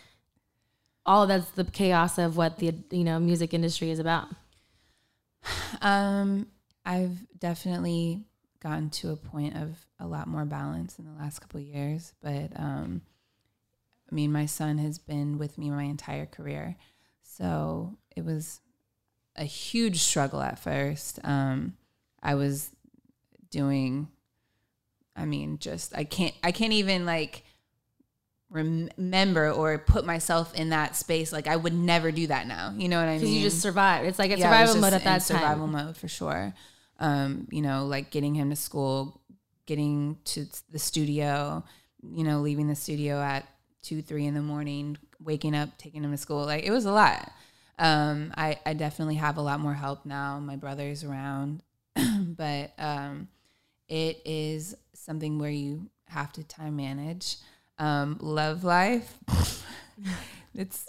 all 1.05 1.29
that's 1.29 1.49
the 1.51 1.63
chaos 1.63 2.19
of 2.19 2.37
what 2.37 2.59
the, 2.59 2.75
you 2.91 3.05
know, 3.05 3.21
music 3.21 3.55
industry 3.55 3.93
is 3.93 4.01
about? 4.01 4.27
Um, 5.81 6.49
I've 6.85 7.19
definitely 7.39 8.25
gotten 8.61 8.91
to 8.91 9.11
a 9.11 9.17
point 9.17 9.57
of 9.57 9.87
a 9.99 10.07
lot 10.07 10.29
more 10.29 10.45
balance 10.45 10.99
in 10.99 11.05
the 11.05 11.13
last 11.19 11.41
couple 11.41 11.61
of 11.61 11.67
years, 11.67 12.13
but 12.23 12.51
um, 12.59 13.03
I 14.11 14.15
mean, 14.15 14.33
my 14.33 14.47
son 14.47 14.79
has 14.79 14.99
been 14.99 15.39
with 15.39 15.59
me 15.59 15.71
my 15.71 15.85
entire 15.85 16.27
career, 16.27 16.77
so 17.23 17.97
it 18.15 18.25
was 18.25 18.61
a 19.37 19.45
huge 19.45 20.01
struggle 20.03 20.41
at 20.41 20.59
first. 20.59 21.19
Um, 21.25 21.77
I 22.23 22.35
was 22.35 22.71
doing 23.51 24.09
I 25.17 25.25
mean, 25.25 25.59
just 25.59 25.97
I 25.97 26.05
can't 26.05 26.35
I 26.43 26.53
can't 26.53 26.75
even 26.75 27.07
like 27.07 27.43
remember 28.51 29.51
or 29.51 29.79
put 29.79 30.05
myself 30.05 30.55
in 30.55 30.71
that 30.71 30.95
space. 30.95 31.33
Like 31.33 31.49
I 31.49 31.57
would 31.57 31.73
never 31.75 32.13
do 32.13 32.27
that 32.29 32.47
now. 32.47 32.75
You 32.77 32.89
know 32.89 32.99
what 32.99 33.09
I 33.09 33.13
mean? 33.13 33.21
Because 33.21 33.35
you 33.35 33.43
just 33.43 33.61
survive 33.61 34.05
It's 34.05 34.19
like 34.19 34.31
a 34.31 34.39
Yeah, 34.39 34.45
survival 34.45 34.81
mode 34.81 34.93
at 34.93 35.05
that 35.05 35.23
survival 35.23 35.67
time. 35.69 35.87
mode 35.87 35.97
for 35.97 36.09
sure. 36.09 36.55
Um, 36.99 37.47
you 37.51 37.63
know, 37.63 37.85
like 37.87 38.11
getting 38.11 38.35
him 38.35 38.51
to 38.51 38.57
school, 38.57 39.21
getting 39.67 40.19
to 40.25 40.47
the 40.71 40.79
studio, 40.79 41.63
you 42.03 42.25
know, 42.25 42.41
leaving 42.41 42.69
the 42.69 42.75
studio 42.75 43.21
at 43.21 43.47
two, 43.83 44.03
three 44.03 44.27
in 44.27 44.35
the 44.35 44.43
morning, 44.43 44.97
waking 45.23 45.55
up, 45.55 45.77
taking 45.79 46.03
him 46.05 46.11
to 46.11 46.17
school. 46.17 46.45
Like 46.45 46.65
it 46.65 46.71
was 46.71 46.85
a 46.87 46.93
lot. 46.93 47.31
Um, 47.79 48.33
I, 48.37 48.59
I 48.65 48.73
definitely 48.73 49.17
have 49.17 49.37
a 49.37 49.43
lot 49.43 49.61
more 49.61 49.75
help 49.75 50.07
now. 50.07 50.39
My 50.39 50.57
brother's 50.57 51.05
around, 51.05 51.63
but 52.19 52.73
um, 52.79 53.29
it 53.89 54.23
is 54.25 54.75
something 54.95 55.39
where 55.39 55.51
you 55.51 55.91
have 56.09 56.33
to 56.33 56.45
time 56.45 56.77
manage. 56.77 57.37
Um, 57.79 58.17
love 58.21 58.65
life, 58.65 59.19
it's 60.55 60.89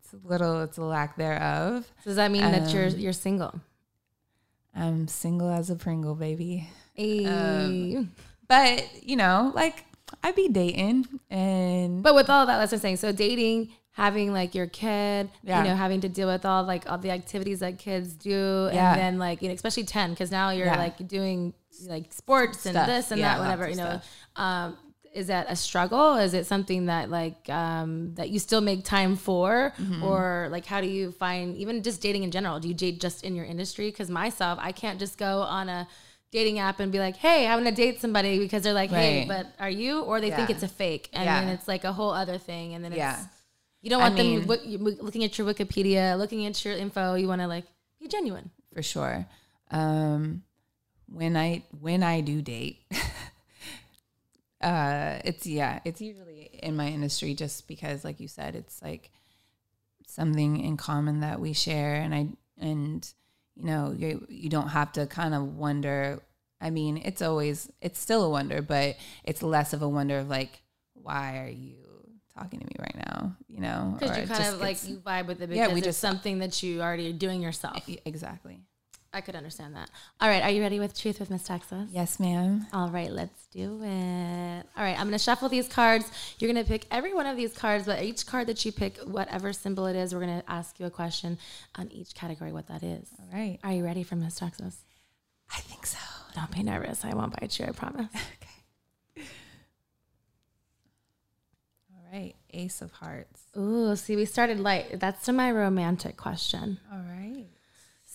it's 0.00 0.12
a 0.12 0.28
little, 0.28 0.62
it's 0.62 0.78
a 0.78 0.82
lack 0.82 1.16
thereof. 1.16 1.86
Does 2.04 2.16
that 2.16 2.32
mean 2.32 2.42
that 2.42 2.72
you're 2.72 2.86
Um, 2.88 2.98
you're 2.98 3.12
single? 3.12 3.60
I'm 4.74 5.08
single 5.08 5.50
as 5.50 5.70
a 5.70 5.76
Pringle, 5.76 6.14
baby. 6.14 6.68
Um, 6.98 8.10
But 8.48 8.84
you 9.02 9.16
know, 9.16 9.52
like 9.54 9.84
I'd 10.22 10.34
be 10.34 10.48
dating, 10.48 11.06
and 11.30 12.02
But 12.02 12.14
with 12.14 12.30
all 12.30 12.46
that, 12.46 12.58
that's 12.58 12.72
what 12.72 12.78
I'm 12.78 12.82
saying. 12.82 12.96
So 12.96 13.12
dating, 13.12 13.70
having 13.92 14.32
like 14.32 14.54
your 14.54 14.66
kid, 14.66 15.28
Yeah. 15.42 15.58
you 15.62 15.68
know, 15.68 15.76
having 15.76 16.00
to 16.02 16.08
deal 16.08 16.28
with 16.28 16.44
all 16.46 16.64
like 16.64 16.90
all 16.90 16.98
the 16.98 17.10
activities 17.10 17.60
that 17.60 17.78
kids 17.78 18.14
do, 18.14 18.70
Yeah. 18.72 18.92
and 18.92 19.00
then 19.00 19.18
like 19.18 19.42
you 19.42 19.48
know, 19.48 19.54
especially 19.54 19.84
ten, 19.84 20.10
because 20.10 20.30
now 20.30 20.50
you're 20.50 20.66
Yeah. 20.66 20.78
like 20.78 21.06
doing 21.06 21.52
like 21.86 22.12
sports 22.12 22.64
and 22.66 22.74
Stuff. 22.74 22.86
this 22.86 23.10
and 23.10 23.22
that, 23.22 23.38
whatever. 23.38 23.68
You 23.68 23.76
know, 23.76 24.00
um, 24.36 24.76
is 25.18 25.26
that 25.26 25.44
a 25.48 25.56
struggle? 25.56 26.14
Is 26.26 26.32
it 26.34 26.46
something 26.46 26.86
that 26.86 27.10
like 27.10 27.40
um, 27.62 28.14
that 28.18 28.28
you 28.32 28.38
still 28.38 28.60
make 28.70 28.80
time 28.84 29.16
for, 29.16 29.72
Mm-hmm. 29.78 30.02
or 30.08 30.48
like 30.54 30.64
how 30.72 30.80
do 30.80 30.86
you 30.98 31.12
find 31.12 31.56
even 31.56 31.82
just 31.82 32.00
dating 32.00 32.22
in 32.26 32.30
general? 32.30 32.60
Do 32.60 32.68
you 32.68 32.74
date 32.84 33.00
just 33.06 33.24
in 33.24 33.34
your 33.38 33.44
industry? 33.54 33.86
Because 33.90 34.08
myself, 34.10 34.58
I 34.62 34.72
can't 34.72 34.98
just 35.04 35.18
go 35.18 35.32
on 35.58 35.68
a 35.68 35.80
dating 36.30 36.58
app 36.58 36.78
and 36.80 36.92
be 36.92 36.98
like, 37.06 37.16
"Hey, 37.16 37.46
I'm 37.48 37.58
gonna 37.58 37.72
date 37.84 38.00
somebody," 38.00 38.38
because 38.38 38.62
they're 38.62 38.80
like, 38.82 38.90
"Hey, 38.90 39.20
Right. 39.20 39.28
but 39.28 39.44
are 39.64 39.70
you?" 39.82 40.00
Or 40.02 40.20
they 40.20 40.30
think 40.30 40.50
it's 40.50 40.62
a 40.62 40.68
fake, 40.82 41.08
and 41.12 41.24
Yeah. 41.24 41.40
then 41.40 41.48
it's 41.54 41.66
like 41.66 41.84
a 41.84 41.92
whole 41.92 42.12
other 42.22 42.38
thing, 42.38 42.74
and 42.74 42.84
then 42.84 42.92
it's 42.92 42.98
Yeah. 42.98 43.18
you 43.82 43.90
don't 43.90 44.00
I 44.02 44.04
want 44.08 44.16
them 44.16 44.26
mean- 44.46 44.98
looking 45.06 45.24
at 45.24 45.36
your 45.38 45.46
Wikipedia, 45.52 46.16
looking 46.18 46.46
at 46.46 46.64
your 46.64 46.74
info. 46.76 47.14
You 47.14 47.28
want 47.28 47.40
to 47.40 47.48
like 47.48 47.64
be 48.00 48.06
genuine. 48.08 48.50
for 48.74 48.82
sure. 48.82 49.26
Um, 49.70 50.42
when 51.10 51.36
I 51.36 51.62
when 51.80 52.02
I 52.02 52.20
do 52.20 52.42
date, 52.42 52.76
uh, 54.60 55.18
it's 55.24 55.46
yeah, 55.46 55.80
it's 55.84 56.00
usually 56.00 56.50
in 56.62 56.76
my 56.76 56.88
industry 56.88 57.34
just 57.34 57.68
because, 57.68 58.04
like 58.04 58.18
you 58.20 58.28
said, 58.28 58.54
it's 58.56 58.82
like 58.82 59.10
something 60.06 60.60
in 60.60 60.76
common 60.76 61.20
that 61.20 61.40
we 61.40 61.52
share, 61.52 61.94
and 61.96 62.14
I 62.14 62.28
and 62.58 63.08
you 63.56 63.64
know 63.64 63.94
you 63.96 64.26
you 64.28 64.48
don't 64.48 64.68
have 64.68 64.92
to 64.92 65.06
kind 65.06 65.34
of 65.34 65.56
wonder. 65.56 66.20
I 66.60 66.70
mean, 66.70 66.96
it's 67.04 67.22
always 67.22 67.70
it's 67.80 68.00
still 68.00 68.24
a 68.24 68.30
wonder, 68.30 68.62
but 68.62 68.96
it's 69.24 69.42
less 69.42 69.72
of 69.72 69.82
a 69.82 69.88
wonder 69.88 70.18
of 70.18 70.28
like, 70.28 70.60
why 70.94 71.38
are 71.38 71.48
you 71.48 71.76
talking 72.36 72.58
to 72.58 72.66
me 72.66 72.72
right 72.80 72.96
now? 72.96 73.36
You 73.48 73.60
know, 73.60 73.96
Because 73.98 74.16
you 74.18 74.26
kind 74.26 74.40
just 74.40 74.54
of 74.54 74.60
like 74.60 74.88
you 74.88 74.96
vibe 74.96 75.26
with 75.28 75.40
it 75.40 75.48
because 75.50 75.56
Yeah, 75.56 75.68
we 75.68 75.78
it's 75.78 75.86
just- 75.86 76.00
something 76.00 76.40
that 76.40 76.60
you 76.62 76.80
already 76.82 77.10
are 77.10 77.12
doing 77.12 77.40
yourself. 77.42 77.88
exactly. 78.04 78.60
I 79.12 79.22
could 79.22 79.34
understand 79.34 79.74
that. 79.74 79.88
All 80.20 80.28
right, 80.28 80.42
are 80.42 80.50
you 80.50 80.60
ready 80.60 80.78
with 80.78 80.98
Truth 80.98 81.18
with 81.18 81.30
Miss 81.30 81.42
Texas? 81.44 81.88
Yes, 81.90 82.20
ma'am. 82.20 82.66
All 82.74 82.90
right, 82.90 83.10
let's 83.10 83.46
do 83.46 83.82
it. 83.82 84.62
All 84.76 84.84
right, 84.84 84.98
I'm 84.98 85.06
going 85.06 85.12
to 85.12 85.18
shuffle 85.18 85.48
these 85.48 85.66
cards. 85.66 86.10
You're 86.38 86.52
going 86.52 86.62
to 86.62 86.68
pick 86.68 86.86
every 86.90 87.14
one 87.14 87.24
of 87.26 87.36
these 87.36 87.54
cards, 87.54 87.86
but 87.86 88.02
each 88.02 88.26
card 88.26 88.46
that 88.48 88.62
you 88.66 88.72
pick, 88.72 88.98
whatever 88.98 89.54
symbol 89.54 89.86
it 89.86 89.96
is, 89.96 90.14
we're 90.14 90.20
going 90.26 90.40
to 90.40 90.50
ask 90.50 90.78
you 90.78 90.84
a 90.84 90.90
question 90.90 91.38
on 91.76 91.90
each 91.90 92.14
category, 92.14 92.52
what 92.52 92.66
that 92.68 92.82
is. 92.82 93.08
All 93.18 93.28
right. 93.32 93.58
Are 93.64 93.72
you 93.72 93.82
ready 93.82 94.02
for 94.02 94.14
Miss 94.16 94.34
Texas? 94.36 94.84
I 95.50 95.60
think 95.60 95.86
so. 95.86 95.98
Don't 96.34 96.50
be 96.50 96.62
nervous. 96.62 97.02
I 97.02 97.14
won't 97.14 97.38
bite 97.40 97.58
you, 97.58 97.66
I 97.66 97.70
promise. 97.70 98.08
Okay. 99.16 99.26
All 101.92 102.18
right. 102.18 102.34
Ace 102.52 102.80
of 102.82 102.92
Hearts. 102.92 103.42
Ooh, 103.56 103.94
see, 103.96 104.16
we 104.16 104.24
started 104.24 104.60
light. 104.60 105.00
That's 105.00 105.24
to 105.26 105.32
my 105.32 105.50
romantic 105.50 106.16
question. 106.16 106.78
All 106.92 106.98
right. 106.98 107.46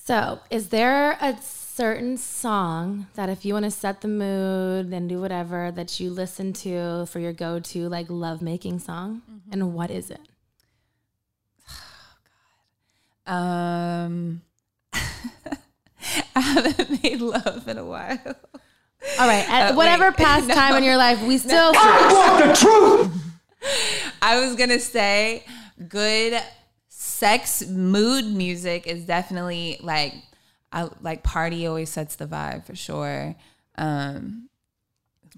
So, 0.05 0.39
is 0.49 0.67
there 0.67 1.17
a 1.21 1.37
certain 1.41 2.17
song 2.17 3.07
that 3.15 3.29
if 3.29 3.45
you 3.45 3.53
want 3.53 3.63
to 3.63 3.71
set 3.71 4.01
the 4.01 4.09
mood 4.09 4.91
and 4.91 5.07
do 5.07 5.21
whatever 5.21 5.71
that 5.71 5.97
you 5.97 6.09
listen 6.09 6.51
to 6.53 7.05
for 7.05 7.19
your 7.19 7.31
go-to 7.31 7.87
like 7.87 8.07
love 8.09 8.41
making 8.41 8.79
song? 8.79 9.21
And 9.49 9.73
what 9.73 9.89
is 9.91 10.09
it? 10.11 10.19
Um, 13.25 14.41
I 14.91 14.99
haven't 16.35 17.01
made 17.01 17.21
love 17.21 17.65
in 17.69 17.77
a 17.77 17.85
while. 17.85 18.19
All 19.17 19.25
right, 19.27 19.49
at 19.49 19.71
Uh, 19.71 19.75
whatever 19.75 20.07
wait, 20.09 20.17
past 20.17 20.47
no. 20.49 20.53
time 20.53 20.75
in 20.75 20.83
your 20.83 20.97
life, 20.97 21.21
we 21.21 21.37
still 21.37 21.71
no. 21.71 21.79
I 21.81 22.13
want 22.13 22.45
the 22.49 22.53
truth. 22.59 24.11
I 24.21 24.41
was 24.45 24.57
gonna 24.57 24.79
say 24.81 25.45
good 25.87 26.37
sex 27.23 27.65
mood 27.69 28.25
music 28.25 28.85
is 28.85 29.05
definitely 29.05 29.79
like 29.81 30.13
I 30.73 30.89
like 30.99 31.23
party 31.23 31.65
always 31.67 31.89
sets 31.89 32.17
the 32.17 32.25
vibe 32.25 32.65
for 32.65 32.75
sure. 32.75 33.33
Um, 33.77 34.49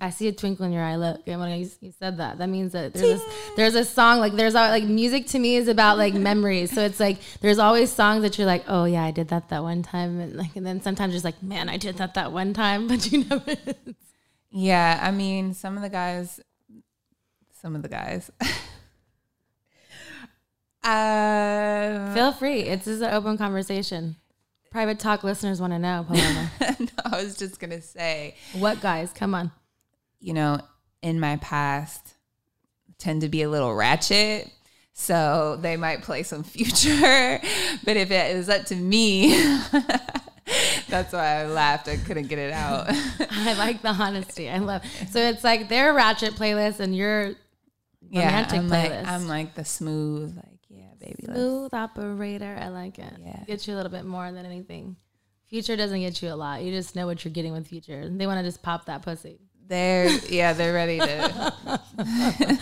I 0.02 0.10
see 0.10 0.28
a 0.28 0.32
twinkle 0.32 0.66
in 0.66 0.72
your 0.72 0.82
eye. 0.82 0.96
Look, 0.96 1.28
when 1.28 1.60
you, 1.60 1.70
you 1.82 1.92
said 1.92 2.18
that, 2.18 2.40
that 2.40 2.50
means 2.50 2.72
that 2.72 2.96
there's 2.96 3.22
a, 3.22 3.26
there's 3.56 3.76
a 3.76 3.86
song 3.86 4.20
like 4.20 4.34
there's 4.34 4.56
like 4.56 4.84
music 4.86 5.28
to 5.28 5.40
me 5.40 5.58
is 5.58 5.68
about 5.68 6.00
like 6.00 6.16
memories. 6.16 6.72
So 6.72 6.82
it's 6.82 7.00
like 7.00 7.20
there's 7.42 7.60
always 7.60 7.92
songs 7.92 8.24
that 8.24 8.40
you're 8.40 8.48
like, 8.48 8.64
oh 8.68 8.86
yeah, 8.86 9.04
I 9.04 9.12
did 9.12 9.28
that 9.28 9.50
that 9.50 9.62
one 9.62 9.84
time, 9.84 10.20
and 10.20 10.36
like 10.36 10.56
and 10.56 10.66
then 10.66 10.82
sometimes 10.82 11.12
you're 11.12 11.18
just 11.18 11.26
like, 11.26 11.44
man, 11.44 11.70
I 11.70 11.78
did 11.78 11.98
that 11.98 12.16
that 12.16 12.32
one 12.32 12.54
time, 12.54 12.88
but 12.90 13.12
you 13.12 13.26
never. 13.26 13.56
yeah, 14.50 15.00
I 15.04 15.12
mean 15.12 15.54
some 15.54 15.76
of 15.76 15.84
the 15.84 15.90
guys, 15.90 16.40
some 17.62 17.76
of 17.76 17.84
the 17.84 17.90
guys. 17.90 18.32
uh, 20.86 22.14
Feel 22.14 22.32
free. 22.32 22.62
It's 22.62 22.86
just 22.86 23.02
an 23.02 23.14
open 23.14 23.38
conversation. 23.38 24.16
Private 24.72 25.00
talk 25.00 25.24
listeners 25.24 25.60
want 25.62 25.74
to 25.74 25.80
know. 25.80 26.06
No, 26.80 26.88
I 27.06 27.24
was 27.24 27.38
just 27.38 27.60
gonna 27.60 27.82
say. 27.82 28.36
what 28.54 28.82
guys? 28.82 29.12
Come 29.14 29.34
on. 29.34 29.52
you 30.20 30.34
know, 30.34 30.60
in 31.02 31.20
my 31.20 31.38
past 31.38 32.16
tend 32.98 33.22
to 33.22 33.30
be 33.30 33.42
a 33.44 33.50
little 33.50 33.74
ratchet. 33.74 34.50
So 34.94 35.58
they 35.62 35.78
might 35.78 36.02
play 36.04 36.24
some 36.24 36.44
future. 36.56 37.40
But 37.86 37.98
if 37.98 38.12
it 38.12 38.36
is 38.36 38.50
up 38.50 38.66
to 38.66 38.76
me, 38.76 39.36
that's 40.90 41.14
why 41.14 41.42
I 41.42 41.46
laughed. 41.46 41.88
I 41.88 41.98
couldn't 41.98 42.28
get 42.28 42.40
it 42.40 42.52
out. 42.54 42.88
I 43.32 43.54
like 43.58 43.82
the 43.82 43.90
honesty. 43.90 44.50
I 44.50 44.58
love. 44.60 44.84
So 45.12 45.20
it's 45.20 45.44
like 45.44 45.70
their 45.70 45.94
ratchet 45.94 46.34
playlist 46.36 46.80
and 46.80 46.96
your 46.96 47.34
romantic 48.12 48.60
I'm 48.60 48.70
playlist. 48.70 49.04
like 49.04 49.08
I'm 49.08 49.28
like 49.28 49.56
the 49.56 49.66
smooth, 49.66 50.36
like, 50.36 50.46
yeah, 50.46 50.55
baby. 51.06 51.24
Smooth 51.26 51.74
operator. 51.74 52.58
I 52.60 52.68
like 52.70 52.99
it. 52.99 53.14
Yeah. 53.24 53.43
Get 53.47 53.68
you 53.68 53.74
a 53.74 53.78
little 53.78 53.91
bit 53.91 54.06
more 54.06 54.32
than 54.32 54.45
anything. 54.45 54.95
Future 55.47 55.76
doesn't 55.76 55.99
get 55.99 56.22
you 56.22 56.32
a 56.32 56.36
lot. 56.36 56.64
You 56.64 56.72
just 56.72 56.95
know 56.95 57.06
what 57.06 57.24
you're 57.24 57.32
getting 57.32 57.53
with 57.53 57.68
Future. 57.68 58.10
They 58.10 58.26
want 58.28 58.39
to 58.39 58.43
just 58.43 58.64
pop 58.64 58.86
that 58.86 59.01
pussy. 59.03 59.39
they're 59.68 60.10
yeah, 60.30 60.53
they're 60.53 60.74
ready 60.74 60.99
to 60.99 61.53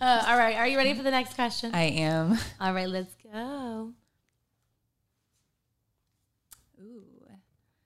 Uh, 0.00 0.24
all 0.28 0.36
right. 0.38 0.56
Are 0.56 0.66
you 0.66 0.76
ready 0.76 0.94
for 0.94 1.02
the 1.02 1.10
next 1.10 1.34
question? 1.34 1.74
I 1.74 1.82
am. 1.84 2.38
all 2.60 2.72
right. 2.72 2.88
Let's 2.88 3.14
go. 3.32 3.92
Ooh. 6.80 7.02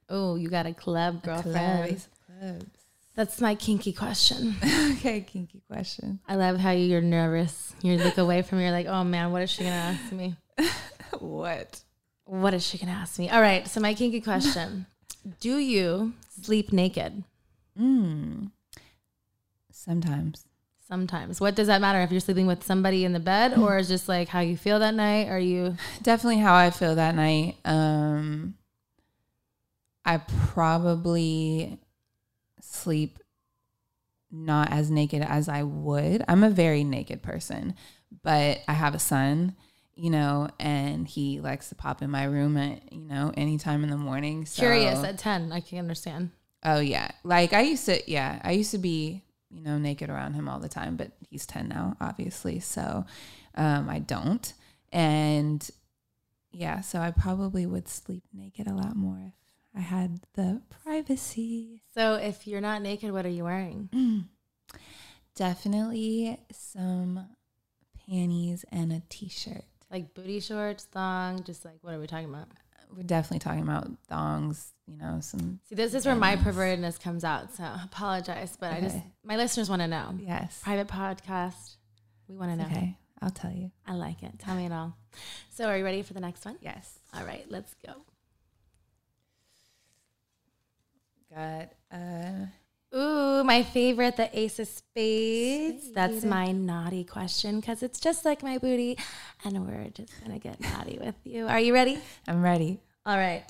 Oh, 0.09 0.34
you 0.36 0.49
got 0.49 0.66
a 0.66 0.74
club 0.74 1.22
girlfriend. 1.22 1.55
Clubs. 1.88 2.09
Clubs. 2.41 2.80
That's 3.21 3.39
my 3.39 3.55
kinky 3.55 3.93
question. 3.93 4.57
Okay, 4.93 5.21
kinky 5.21 5.61
question. 5.71 6.21
I 6.27 6.37
love 6.37 6.57
how 6.57 6.71
you're 6.71 7.03
nervous. 7.03 7.75
You 7.83 7.99
look 7.99 8.16
away 8.16 8.41
from 8.41 8.59
me. 8.59 8.64
You're 8.64 8.73
like, 8.73 8.87
oh 8.87 9.05
man, 9.05 9.31
what 9.31 9.43
is 9.43 9.51
she 9.51 9.64
gonna 9.64 9.77
ask 9.77 10.11
me? 10.11 10.37
What? 11.18 11.83
What 12.25 12.55
is 12.55 12.66
she 12.66 12.79
gonna 12.79 12.93
ask 12.93 13.18
me? 13.18 13.29
All 13.29 13.43
right. 13.43 13.68
So 13.68 13.79
my 13.79 13.93
kinky 13.93 14.23
question: 14.23 14.87
Do 15.41 15.59
you 15.59 16.14
sleep 16.41 16.73
naked? 16.73 17.25
Mm. 17.79 18.53
Sometimes. 19.71 20.47
Sometimes. 20.89 21.43
What 21.43 21.55
does 21.55 21.66
that 21.66 21.83
matter 21.83 22.01
if 22.01 22.11
you're 22.11 22.21
sleeping 22.21 22.47
with 22.47 22.64
somebody 22.64 23.05
in 23.05 23.12
the 23.12 23.21
bed, 23.21 23.59
or 23.59 23.77
is 23.77 23.89
just 23.89 24.09
like 24.09 24.29
how 24.29 24.41
you 24.41 24.57
feel 24.57 24.79
that 24.79 24.95
night? 24.95 25.29
Are 25.29 25.39
you? 25.39 25.77
definitely 26.03 26.39
how 26.39 26.55
I 26.55 26.71
feel 26.71 26.95
that 26.95 27.14
night. 27.14 27.57
Um, 27.66 28.55
I 30.07 30.23
probably 30.49 31.79
sleep 32.61 33.18
not 34.30 34.72
as 34.72 34.90
naked 34.90 35.22
as 35.22 35.48
I 35.48 35.62
would. 35.62 36.24
I'm 36.28 36.44
a 36.44 36.50
very 36.50 36.84
naked 36.84 37.22
person, 37.22 37.74
but 38.22 38.58
I 38.68 38.72
have 38.72 38.94
a 38.94 38.98
son, 38.98 39.56
you 39.94 40.11
know, 40.11 40.48
and 40.58 41.06
he 41.06 41.40
likes 41.40 41.68
to 41.70 41.74
pop 41.74 42.02
in 42.02 42.11
my 42.11 42.24
room 42.24 42.56
at, 42.56 42.92
you 42.92 43.04
know, 43.04 43.32
anytime 43.36 43.82
in 43.82 43.90
the 43.90 43.96
morning. 43.96 44.46
So, 44.46 44.62
Curious 44.62 45.02
at 45.02 45.18
10, 45.18 45.52
I 45.52 45.61
can 45.61 45.78
understand. 45.78 46.30
Oh 46.62 46.80
yeah. 46.80 47.11
Like 47.24 47.52
I 47.52 47.62
used 47.62 47.86
to 47.86 48.11
yeah, 48.11 48.40
I 48.44 48.52
used 48.52 48.70
to 48.72 48.78
be, 48.78 49.22
you 49.50 49.62
know, 49.62 49.78
naked 49.78 50.11
around 50.11 50.34
him 50.34 50.48
all 50.48 50.61
the 50.61 50.68
time, 50.68 50.96
but 50.96 51.12
he's 51.28 51.46
10 51.46 51.68
now, 51.68 51.96
obviously. 52.00 52.61
So 52.61 53.06
um 53.54 53.88
I 53.88 53.98
don't. 53.98 54.52
And 54.92 55.68
yeah, 56.52 56.80
so 56.80 56.98
I 57.00 57.12
probably 57.12 57.64
would 57.64 57.88
sleep 57.88 58.24
naked 58.32 58.66
a 58.66 58.74
lot 58.74 58.96
more 58.96 59.20
if 59.26 59.34
I 59.77 59.81
had 59.81 60.21
the 60.35 60.62
privacy. 60.85 61.83
So 61.95 62.14
if 62.14 62.47
you're 62.47 62.61
not 62.61 62.83
naked, 62.83 63.12
what 63.12 63.25
are 63.27 63.31
you 63.31 63.45
wearing? 63.45 63.89
Mm. 63.93 64.25
Definitely 65.37 66.39
some 66.53 67.27
panties 68.07 68.64
and 68.73 68.93
a 68.93 69.03
t-shirt. 69.09 69.64
Like 69.91 70.14
booty 70.14 70.41
shorts, 70.41 70.85
thong, 70.85 71.43
just 71.45 71.64
like 71.64 71.79
what 71.83 71.95
are 71.95 72.01
we 72.01 72.07
talking 72.07 72.29
about? 72.29 72.49
We're 72.95 73.05
definitely 73.05 73.39
talking 73.39 73.62
about 73.62 73.89
thongs, 74.09 74.73
you 74.89 74.97
know, 74.97 75.18
some 75.21 75.61
See, 75.68 75.77
this 75.77 75.95
is 75.95 76.05
where 76.05 76.16
my 76.16 76.35
pervertedness 76.37 77.01
comes 77.01 77.23
out. 77.23 77.55
So 77.55 77.62
I 77.62 77.83
apologize, 77.85 78.57
but 78.59 78.73
I 78.73 78.81
just 78.81 78.97
my 79.25 79.37
listeners 79.37 79.71
want 79.71 79.83
to 79.83 79.89
know. 79.89 80.14
yes. 80.21 80.61
Private 80.62 80.89
podcast. 80.89 81.77
We 82.29 82.37
want 82.37 82.51
to 82.51 82.57
know. 82.57 82.64
Okay, 82.64 82.97
I'll 83.23 83.31
tell 83.31 83.53
you. 83.53 83.71
I 83.87 83.95
like 83.95 84.23
it. 84.25 84.39
Tell 84.41 84.57
me 84.57 84.66
it 84.66 84.73
all. 84.73 84.97
So 85.51 85.66
are 85.66 85.79
you 85.79 85.85
ready 85.85 86.03
for 86.03 86.14
the 86.14 86.21
next 86.21 86.45
one? 86.45 86.57
Yes. 86.61 86.99
All 87.14 87.25
right, 87.25 87.45
let's 87.49 87.75
go. 87.87 87.93
Got 91.35 91.72
uh 91.93 92.47
Ooh, 92.97 93.45
my 93.45 93.62
favorite, 93.62 94.16
the 94.16 94.37
Ace 94.37 94.59
of 94.59 94.66
Spades. 94.66 95.93
That's 95.93 96.24
my 96.24 96.51
naughty 96.51 97.05
question 97.05 97.61
because 97.61 97.85
it's 97.85 98.01
just 98.01 98.24
like 98.24 98.43
my 98.43 98.59
booty, 98.59 98.99
and 99.45 99.64
we're 99.64 99.91
just 99.91 100.12
gonna 100.20 100.41
get 100.41 100.61
naughty 100.61 100.99
with 100.99 101.14
you. 101.24 101.47
Are 101.47 101.61
you 101.61 101.72
ready? 101.72 101.99
I'm 102.26 102.43
ready. 102.43 102.81
All 103.07 103.16
right. 103.16 103.45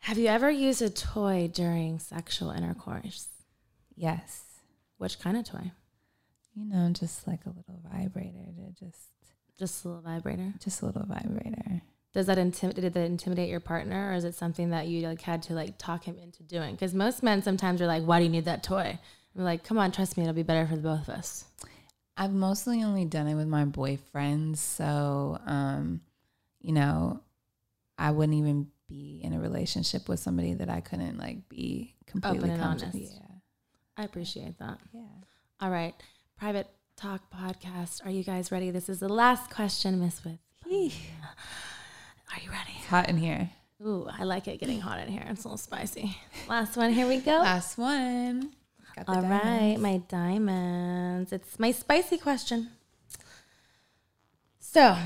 Have 0.00 0.18
you 0.18 0.26
ever 0.26 0.50
used 0.50 0.82
a 0.82 0.90
toy 0.90 1.48
during 1.52 1.98
sexual 1.98 2.50
intercourse? 2.50 3.28
Yes. 3.94 4.42
Which 4.98 5.18
kind 5.18 5.36
of 5.38 5.44
toy? 5.44 5.70
You 6.54 6.66
know, 6.66 6.90
just 6.92 7.26
like 7.26 7.46
a 7.46 7.48
little 7.50 7.80
vibrator 7.90 8.44
to 8.56 8.84
just 8.84 8.98
Just 9.58 9.84
a 9.84 9.88
little 9.88 10.02
vibrator. 10.02 10.52
just 10.62 10.82
a 10.82 10.86
little 10.86 11.06
vibrator. 11.06 11.80
Does 12.12 12.26
that 12.26 12.36
intimidate? 12.36 12.82
Did 12.82 12.94
that 12.94 13.06
intimidate 13.06 13.48
your 13.48 13.60
partner, 13.60 14.10
or 14.10 14.14
is 14.14 14.24
it 14.24 14.34
something 14.34 14.70
that 14.70 14.86
you 14.86 15.06
like 15.06 15.22
had 15.22 15.42
to 15.44 15.54
like 15.54 15.78
talk 15.78 16.04
him 16.04 16.18
into 16.18 16.42
doing? 16.42 16.74
Because 16.74 16.92
most 16.94 17.22
men 17.22 17.42
sometimes 17.42 17.80
are 17.80 17.86
like, 17.86 18.04
"Why 18.04 18.18
do 18.18 18.24
you 18.24 18.30
need 18.30 18.44
that 18.44 18.62
toy?" 18.62 18.98
I'm 19.34 19.44
like, 19.44 19.64
"Come 19.64 19.78
on, 19.78 19.92
trust 19.92 20.16
me, 20.16 20.24
it'll 20.24 20.34
be 20.34 20.42
better 20.42 20.66
for 20.66 20.76
the 20.76 20.82
both 20.82 21.08
of 21.08 21.14
us." 21.14 21.46
I've 22.16 22.34
mostly 22.34 22.82
only 22.82 23.06
done 23.06 23.28
it 23.28 23.34
with 23.34 23.48
my 23.48 23.64
boyfriends, 23.64 24.58
so 24.58 25.38
um, 25.46 26.02
you 26.60 26.72
know, 26.72 27.20
I 27.96 28.10
wouldn't 28.10 28.36
even 28.36 28.68
be 28.88 29.20
in 29.24 29.32
a 29.32 29.40
relationship 29.40 30.06
with 30.06 30.20
somebody 30.20 30.52
that 30.52 30.68
I 30.68 30.80
couldn't 30.80 31.16
like 31.16 31.48
be 31.48 31.94
completely 32.06 32.40
Open 32.40 32.50
and 32.50 32.62
honest. 32.62 32.94
Yeah. 32.94 33.20
I 33.96 34.04
appreciate 34.04 34.58
that. 34.58 34.78
Yeah. 34.92 35.00
All 35.60 35.70
right, 35.70 35.94
private 36.36 36.66
talk 36.96 37.22
podcast. 37.34 38.04
Are 38.04 38.10
you 38.10 38.22
guys 38.22 38.52
ready? 38.52 38.70
This 38.70 38.90
is 38.90 39.00
the 39.00 39.08
last 39.08 39.50
question, 39.50 39.98
Miss 39.98 40.22
With. 40.22 40.38
Are 42.32 42.40
you 42.42 42.50
ready? 42.50 42.72
It's 42.78 42.86
hot 42.86 43.08
in 43.08 43.16
here. 43.18 43.50
Ooh, 43.84 44.08
I 44.10 44.24
like 44.24 44.46
it 44.48 44.60
getting 44.60 44.80
hot 44.80 45.00
in 45.00 45.08
here. 45.08 45.24
It's 45.28 45.44
a 45.44 45.48
little 45.48 45.58
spicy. 45.58 46.16
Last 46.48 46.76
one. 46.76 46.92
Here 46.92 47.06
we 47.06 47.18
go. 47.18 47.32
Last 47.38 47.76
one. 47.78 48.52
Got 48.96 49.06
the 49.06 49.12
All 49.12 49.22
right, 49.22 49.42
diamonds. 49.42 49.80
my 49.80 49.96
diamonds. 50.08 51.32
It's 51.32 51.58
my 51.58 51.72
spicy 51.72 52.18
question. 52.18 52.70
So, 54.60 54.96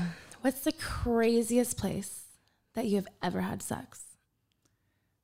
what's 0.41 0.61
the 0.61 0.73
craziest 0.73 1.77
place 1.77 2.23
that 2.73 2.85
you 2.85 2.95
have 2.97 3.07
ever 3.23 3.41
had 3.41 3.61
sex? 3.63 4.03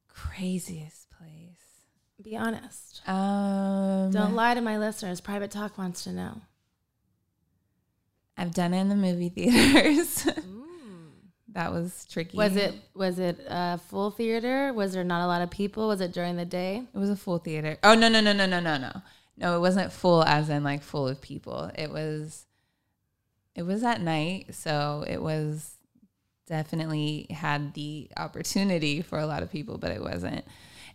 Craziest 0.07 1.09
place. 1.11 1.59
Be 2.21 2.35
honest. 2.37 3.01
Um 3.07 4.11
Don't 4.11 4.33
lie 4.33 4.53
to 4.53 4.61
my 4.61 4.77
listeners. 4.77 5.19
Private 5.21 5.51
Talk 5.51 5.77
wants 5.77 6.03
to 6.05 6.11
know. 6.11 6.41
I've 8.37 8.53
done 8.53 8.73
it 8.73 8.81
in 8.81 8.89
the 8.89 8.95
movie 8.95 9.29
theaters 9.29 10.27
that 11.53 11.71
was 11.71 12.05
tricky. 12.09 12.37
Was 12.37 12.55
it 12.55 12.73
was 12.93 13.19
it 13.19 13.39
a 13.47 13.77
full 13.77 14.11
theater? 14.11 14.73
Was 14.73 14.93
there 14.93 15.03
not 15.03 15.23
a 15.23 15.27
lot 15.27 15.41
of 15.41 15.49
people? 15.49 15.87
Was 15.87 16.01
it 16.01 16.11
during 16.11 16.35
the 16.35 16.45
day? 16.45 16.83
It 16.93 16.97
was 16.97 17.09
a 17.09 17.15
full 17.15 17.37
theater. 17.37 17.77
Oh 17.83 17.93
no 17.95 18.09
no 18.09 18.21
no 18.21 18.33
no 18.33 18.45
no 18.45 18.59
no 18.59 18.77
no. 18.77 18.91
No, 19.37 19.55
it 19.55 19.59
wasn't 19.59 19.91
full 19.91 20.23
as 20.23 20.49
in 20.49 20.63
like 20.63 20.83
full 20.83 21.07
of 21.07 21.21
people. 21.21 21.71
It 21.75 21.91
was 21.91 22.45
it 23.55 23.63
was 23.63 23.83
at 23.83 24.01
night, 24.01 24.55
so 24.55 25.03
it 25.07 25.21
was 25.21 25.75
definitely 26.47 27.27
had 27.29 27.73
the 27.73 28.09
opportunity 28.17 29.01
for 29.01 29.19
a 29.19 29.25
lot 29.25 29.43
of 29.43 29.51
people, 29.51 29.77
but 29.77 29.91
it 29.91 30.01
wasn't. 30.01 30.43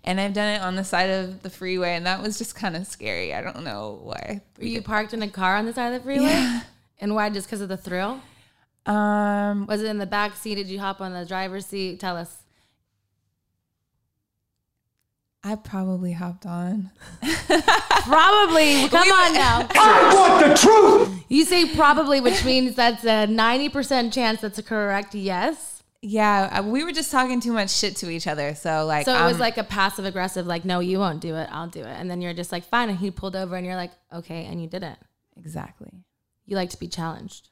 And 0.04 0.20
I've 0.20 0.32
done 0.32 0.54
it 0.54 0.62
on 0.62 0.76
the 0.76 0.84
side 0.84 1.11
of 1.11 1.42
the 1.42 1.50
freeway 1.50 1.94
and 1.94 2.06
that 2.06 2.22
was 2.22 2.38
just 2.38 2.54
kind 2.54 2.76
of 2.76 2.86
scary. 2.86 3.34
I 3.34 3.42
don't 3.42 3.64
know 3.64 4.00
why. 4.02 4.42
Were 4.59 4.64
you 4.64 4.82
parked 4.82 5.12
in 5.12 5.22
a 5.22 5.28
car 5.28 5.56
on 5.56 5.66
the 5.66 5.72
side 5.72 5.92
of 5.92 6.00
the 6.00 6.04
freeway? 6.04 6.26
Yeah. 6.26 6.62
And 7.00 7.14
why 7.14 7.30
just 7.30 7.46
because 7.46 7.61
of 7.61 7.68
the 7.68 7.76
thrill? 7.76 8.20
Um, 8.89 9.66
Was 9.66 9.82
it 9.82 9.86
in 9.86 9.99
the 9.99 10.07
back 10.07 10.34
seat? 10.34 10.55
Did 10.55 10.68
you 10.68 10.80
hop 10.80 11.01
on 11.01 11.12
the 11.12 11.26
driver's 11.26 11.66
seat? 11.66 12.01
Tell 12.01 12.16
us. 12.16 12.43
I 15.45 15.55
probably 15.55 16.12
hopped 16.12 16.47
on. 16.47 16.91
Probably. 17.22 18.89
Come 18.89 19.09
on 19.09 19.34
now. 19.34 19.68
I 19.70 20.12
want 20.14 20.47
the 20.47 20.55
truth. 20.55 21.24
You 21.28 21.45
say 21.45 21.74
probably, 21.74 22.20
which 22.20 22.45
means 22.45 22.74
that's 22.74 23.05
a 23.05 23.26
90% 23.26 24.12
chance 24.12 24.41
that's 24.41 24.59
a 24.59 24.62
correct 24.62 25.14
yes. 25.14 25.82
Yeah, 26.03 26.59
uh, 26.59 26.62
we 26.62 26.84
were 26.84 26.93
just 26.93 27.12
talking 27.12 27.41
too 27.41 27.53
much 27.53 27.70
shit 27.70 27.97
to 27.97 28.11
each 28.11 28.26
other. 28.26 28.55
So 28.55 28.84
like, 28.86 29.05
So 29.05 29.14
it 29.14 29.26
was 29.26 29.39
like 29.39 29.59
a 29.59 29.64
passive 29.64 30.05
aggressive, 30.05 30.47
like, 30.47 30.64
no, 30.64 30.80
you 30.80 30.99
won't 30.99 31.20
do 31.20 31.34
it. 31.36 31.49
I'll 31.53 31.68
do 31.68 31.80
it. 31.80 31.86
And 31.86 32.11
then 32.11 32.20
you're 32.20 32.34
just 32.34 32.51
like, 32.51 32.64
fine. 32.64 32.89
And 32.89 32.99
he 32.99 33.11
pulled 33.11 33.36
over 33.36 33.55
and 33.57 33.64
you're 33.64 33.76
like, 33.76 33.93
okay. 34.12 34.45
And 34.45 34.61
you 34.61 34.68
didn't. 34.68 34.99
exactly. 35.36 35.91
You 36.47 36.57
like 36.57 36.70
to 36.70 36.78
be 36.78 36.89
challenged 36.89 37.49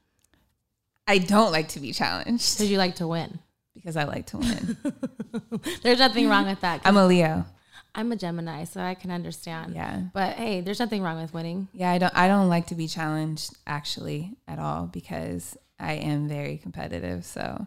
I 1.07 1.19
don't 1.19 1.53
like 1.53 1.69
to 1.69 1.81
be 1.81 1.93
challenged 1.93 2.57
because 2.57 2.71
you 2.71 2.79
like 2.79 2.97
to 2.97 3.07
win. 3.07 3.39
because 3.75 3.97
I 3.97 4.05
like 4.05 4.27
to 4.27 4.39
win. 4.39 4.77
There's 5.83 5.99
nothing 6.01 6.29
wrong 6.29 6.47
with 6.47 6.61
that. 6.61 6.81
I'm 6.85 6.97
a 6.97 7.07
Leo. 7.07 7.45
I'm 7.95 8.13
a 8.13 8.17
Gemini, 8.17 8.65
so 8.65 8.81
I 8.81 8.95
can 8.95 9.11
understand. 9.11 9.75
Yeah. 9.75 10.03
But 10.13 10.35
hey, 10.37 10.61
there's 10.61 10.79
nothing 10.81 11.03
wrong 11.03 11.19
with 11.21 11.33
winning. 11.33 11.69
Yeah, 11.73 11.91
I 11.91 11.97
don't 11.99 12.15
I 12.15 12.29
don't 12.29 12.49
like 12.51 12.67
to 12.67 12.75
be 12.75 12.89
challenged 12.89 13.57
actually 13.67 14.35
at 14.47 14.59
all 14.59 14.87
because 14.87 15.57
I 15.81 15.95
am 15.95 16.29
very 16.29 16.59
competitive. 16.59 17.25
So 17.25 17.67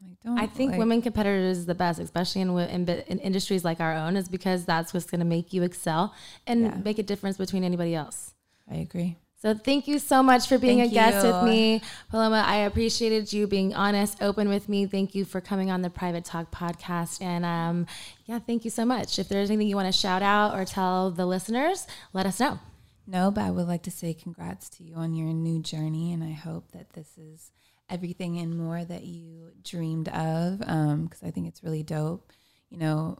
like 0.00 0.20
don't 0.22 0.38
I 0.38 0.46
think 0.46 0.70
like- 0.72 0.78
women 0.78 1.02
competitors 1.02 1.58
is 1.58 1.66
the 1.66 1.74
best, 1.74 1.98
especially 1.98 2.42
in, 2.42 2.56
in, 2.56 2.88
in 2.88 3.18
industries 3.18 3.64
like 3.64 3.80
our 3.80 3.94
own, 3.96 4.16
is 4.16 4.28
because 4.28 4.64
that's 4.64 4.94
what's 4.94 5.06
going 5.06 5.18
to 5.20 5.26
make 5.26 5.52
you 5.52 5.64
excel 5.64 6.14
and 6.46 6.62
Yeah. 6.62 6.76
make 6.84 7.00
a 7.00 7.02
difference 7.02 7.36
between 7.36 7.64
anybody 7.64 7.96
else. 7.96 8.34
I 8.70 8.76
agree. 8.76 9.16
So 9.42 9.54
thank 9.54 9.88
you 9.88 9.98
so 9.98 10.22
much 10.22 10.46
for 10.46 10.56
being 10.56 10.78
Thank 10.78 10.92
a 10.92 10.94
guest 10.94 11.26
you. 11.26 11.32
with 11.32 11.42
me, 11.42 11.82
Paloma. 12.10 12.44
I 12.46 12.58
appreciated 12.58 13.32
you 13.32 13.48
being 13.48 13.74
honest, 13.74 14.22
open 14.22 14.48
with 14.48 14.68
me. 14.68 14.86
Thank 14.86 15.16
you 15.16 15.24
for 15.24 15.40
coming 15.40 15.68
on 15.68 15.82
the 15.82 15.90
Private 15.90 16.24
Talk 16.24 16.52
podcast, 16.52 17.20
and 17.20 17.44
um, 17.44 17.88
yeah, 18.26 18.38
thank 18.38 18.64
you 18.64 18.70
so 18.70 18.84
much. 18.84 19.18
If 19.18 19.28
there's 19.28 19.50
anything 19.50 19.66
you 19.66 19.74
want 19.74 19.92
to 19.92 20.00
shout 20.00 20.22
out 20.22 20.54
or 20.56 20.64
tell 20.64 21.10
the 21.10 21.26
listeners, 21.26 21.88
let 22.12 22.24
us 22.24 22.38
know. 22.38 22.60
No, 23.04 23.32
but 23.32 23.40
I 23.40 23.50
would 23.50 23.66
like 23.66 23.82
to 23.82 23.90
say 23.90 24.14
congrats 24.14 24.68
to 24.76 24.84
you 24.84 24.94
on 24.94 25.12
your 25.12 25.32
new 25.32 25.58
journey 25.58 26.12
and 26.12 26.22
I 26.22 26.30
hope 26.30 26.70
that 26.70 26.92
this 26.92 27.18
is 27.18 27.50
everything 27.90 28.38
and 28.38 28.56
more 28.56 28.84
that 28.84 29.02
you 29.02 29.50
dreamed 29.64 30.08
of 30.10 30.60
because 30.60 31.20
I 31.24 31.32
think 31.32 31.48
it's 31.48 31.64
really 31.64 31.82
dope. 31.82 32.30
You 32.70 32.78
know, 32.78 33.18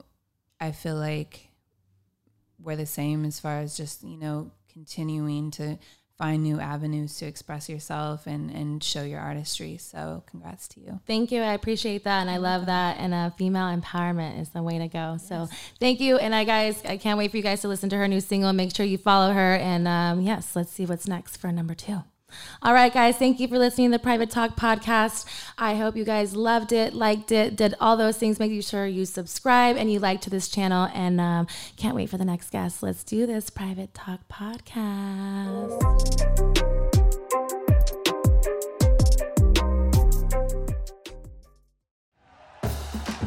I 0.60 0.70
feel 0.70 0.94
like 0.94 1.48
we're 2.60 2.76
the 2.76 2.86
same 2.86 3.24
as 3.24 3.40
far 3.40 3.58
as 3.58 3.76
just, 3.76 4.04
you 4.04 4.16
know, 4.16 4.52
continuing 4.72 5.50
to 5.52 5.78
find 6.18 6.42
new 6.42 6.60
avenues 6.60 7.16
to 7.18 7.26
express 7.26 7.68
yourself 7.68 8.26
and, 8.26 8.50
and 8.50 8.82
show 8.82 9.02
your 9.02 9.20
artistry. 9.20 9.76
So 9.78 10.22
congrats 10.26 10.68
to 10.68 10.80
you. 10.80 11.00
Thank 11.06 11.32
you. 11.32 11.40
I 11.42 11.54
appreciate 11.54 12.04
that. 12.04 12.20
And 12.20 12.30
I 12.30 12.36
love 12.36 12.66
that. 12.66 12.98
And 12.98 13.12
uh, 13.12 13.30
female 13.30 13.76
empowerment 13.76 14.40
is 14.40 14.50
the 14.50 14.62
way 14.62 14.78
to 14.78 14.88
go. 14.88 15.18
So 15.18 15.48
thank 15.80 16.00
you. 16.00 16.18
And 16.18 16.34
I 16.34 16.44
guys, 16.44 16.82
I 16.84 16.96
can't 16.96 17.18
wait 17.18 17.30
for 17.30 17.36
you 17.36 17.42
guys 17.42 17.60
to 17.62 17.68
listen 17.68 17.90
to 17.90 17.96
her 17.96 18.08
new 18.08 18.20
single. 18.20 18.52
Make 18.52 18.74
sure 18.74 18.86
you 18.86 18.98
follow 18.98 19.32
her. 19.32 19.56
And 19.56 19.88
um, 19.88 20.20
yes, 20.20 20.54
let's 20.54 20.72
see 20.72 20.86
what's 20.86 21.08
next 21.08 21.36
for 21.38 21.50
number 21.50 21.74
two. 21.74 22.02
All 22.62 22.74
right, 22.74 22.92
guys, 22.92 23.16
thank 23.16 23.40
you 23.40 23.48
for 23.48 23.58
listening 23.58 23.90
to 23.90 23.98
the 23.98 24.02
Private 24.02 24.30
Talk 24.30 24.56
podcast. 24.56 25.24
I 25.58 25.74
hope 25.74 25.96
you 25.96 26.04
guys 26.04 26.34
loved 26.34 26.72
it, 26.72 26.94
liked 26.94 27.32
it, 27.32 27.56
did 27.56 27.74
all 27.80 27.96
those 27.96 28.16
things. 28.16 28.38
Make 28.38 28.52
sure 28.62 28.86
you 28.86 29.04
subscribe 29.04 29.76
and 29.76 29.92
you 29.92 29.98
like 29.98 30.20
to 30.22 30.30
this 30.30 30.48
channel. 30.48 30.88
And 30.94 31.20
um, 31.20 31.46
can't 31.76 31.94
wait 31.94 32.10
for 32.10 32.18
the 32.18 32.24
next 32.24 32.50
guest. 32.50 32.82
Let's 32.82 33.04
do 33.04 33.26
this 33.26 33.50
Private 33.50 33.94
Talk 33.94 34.20
podcast. 34.28 35.80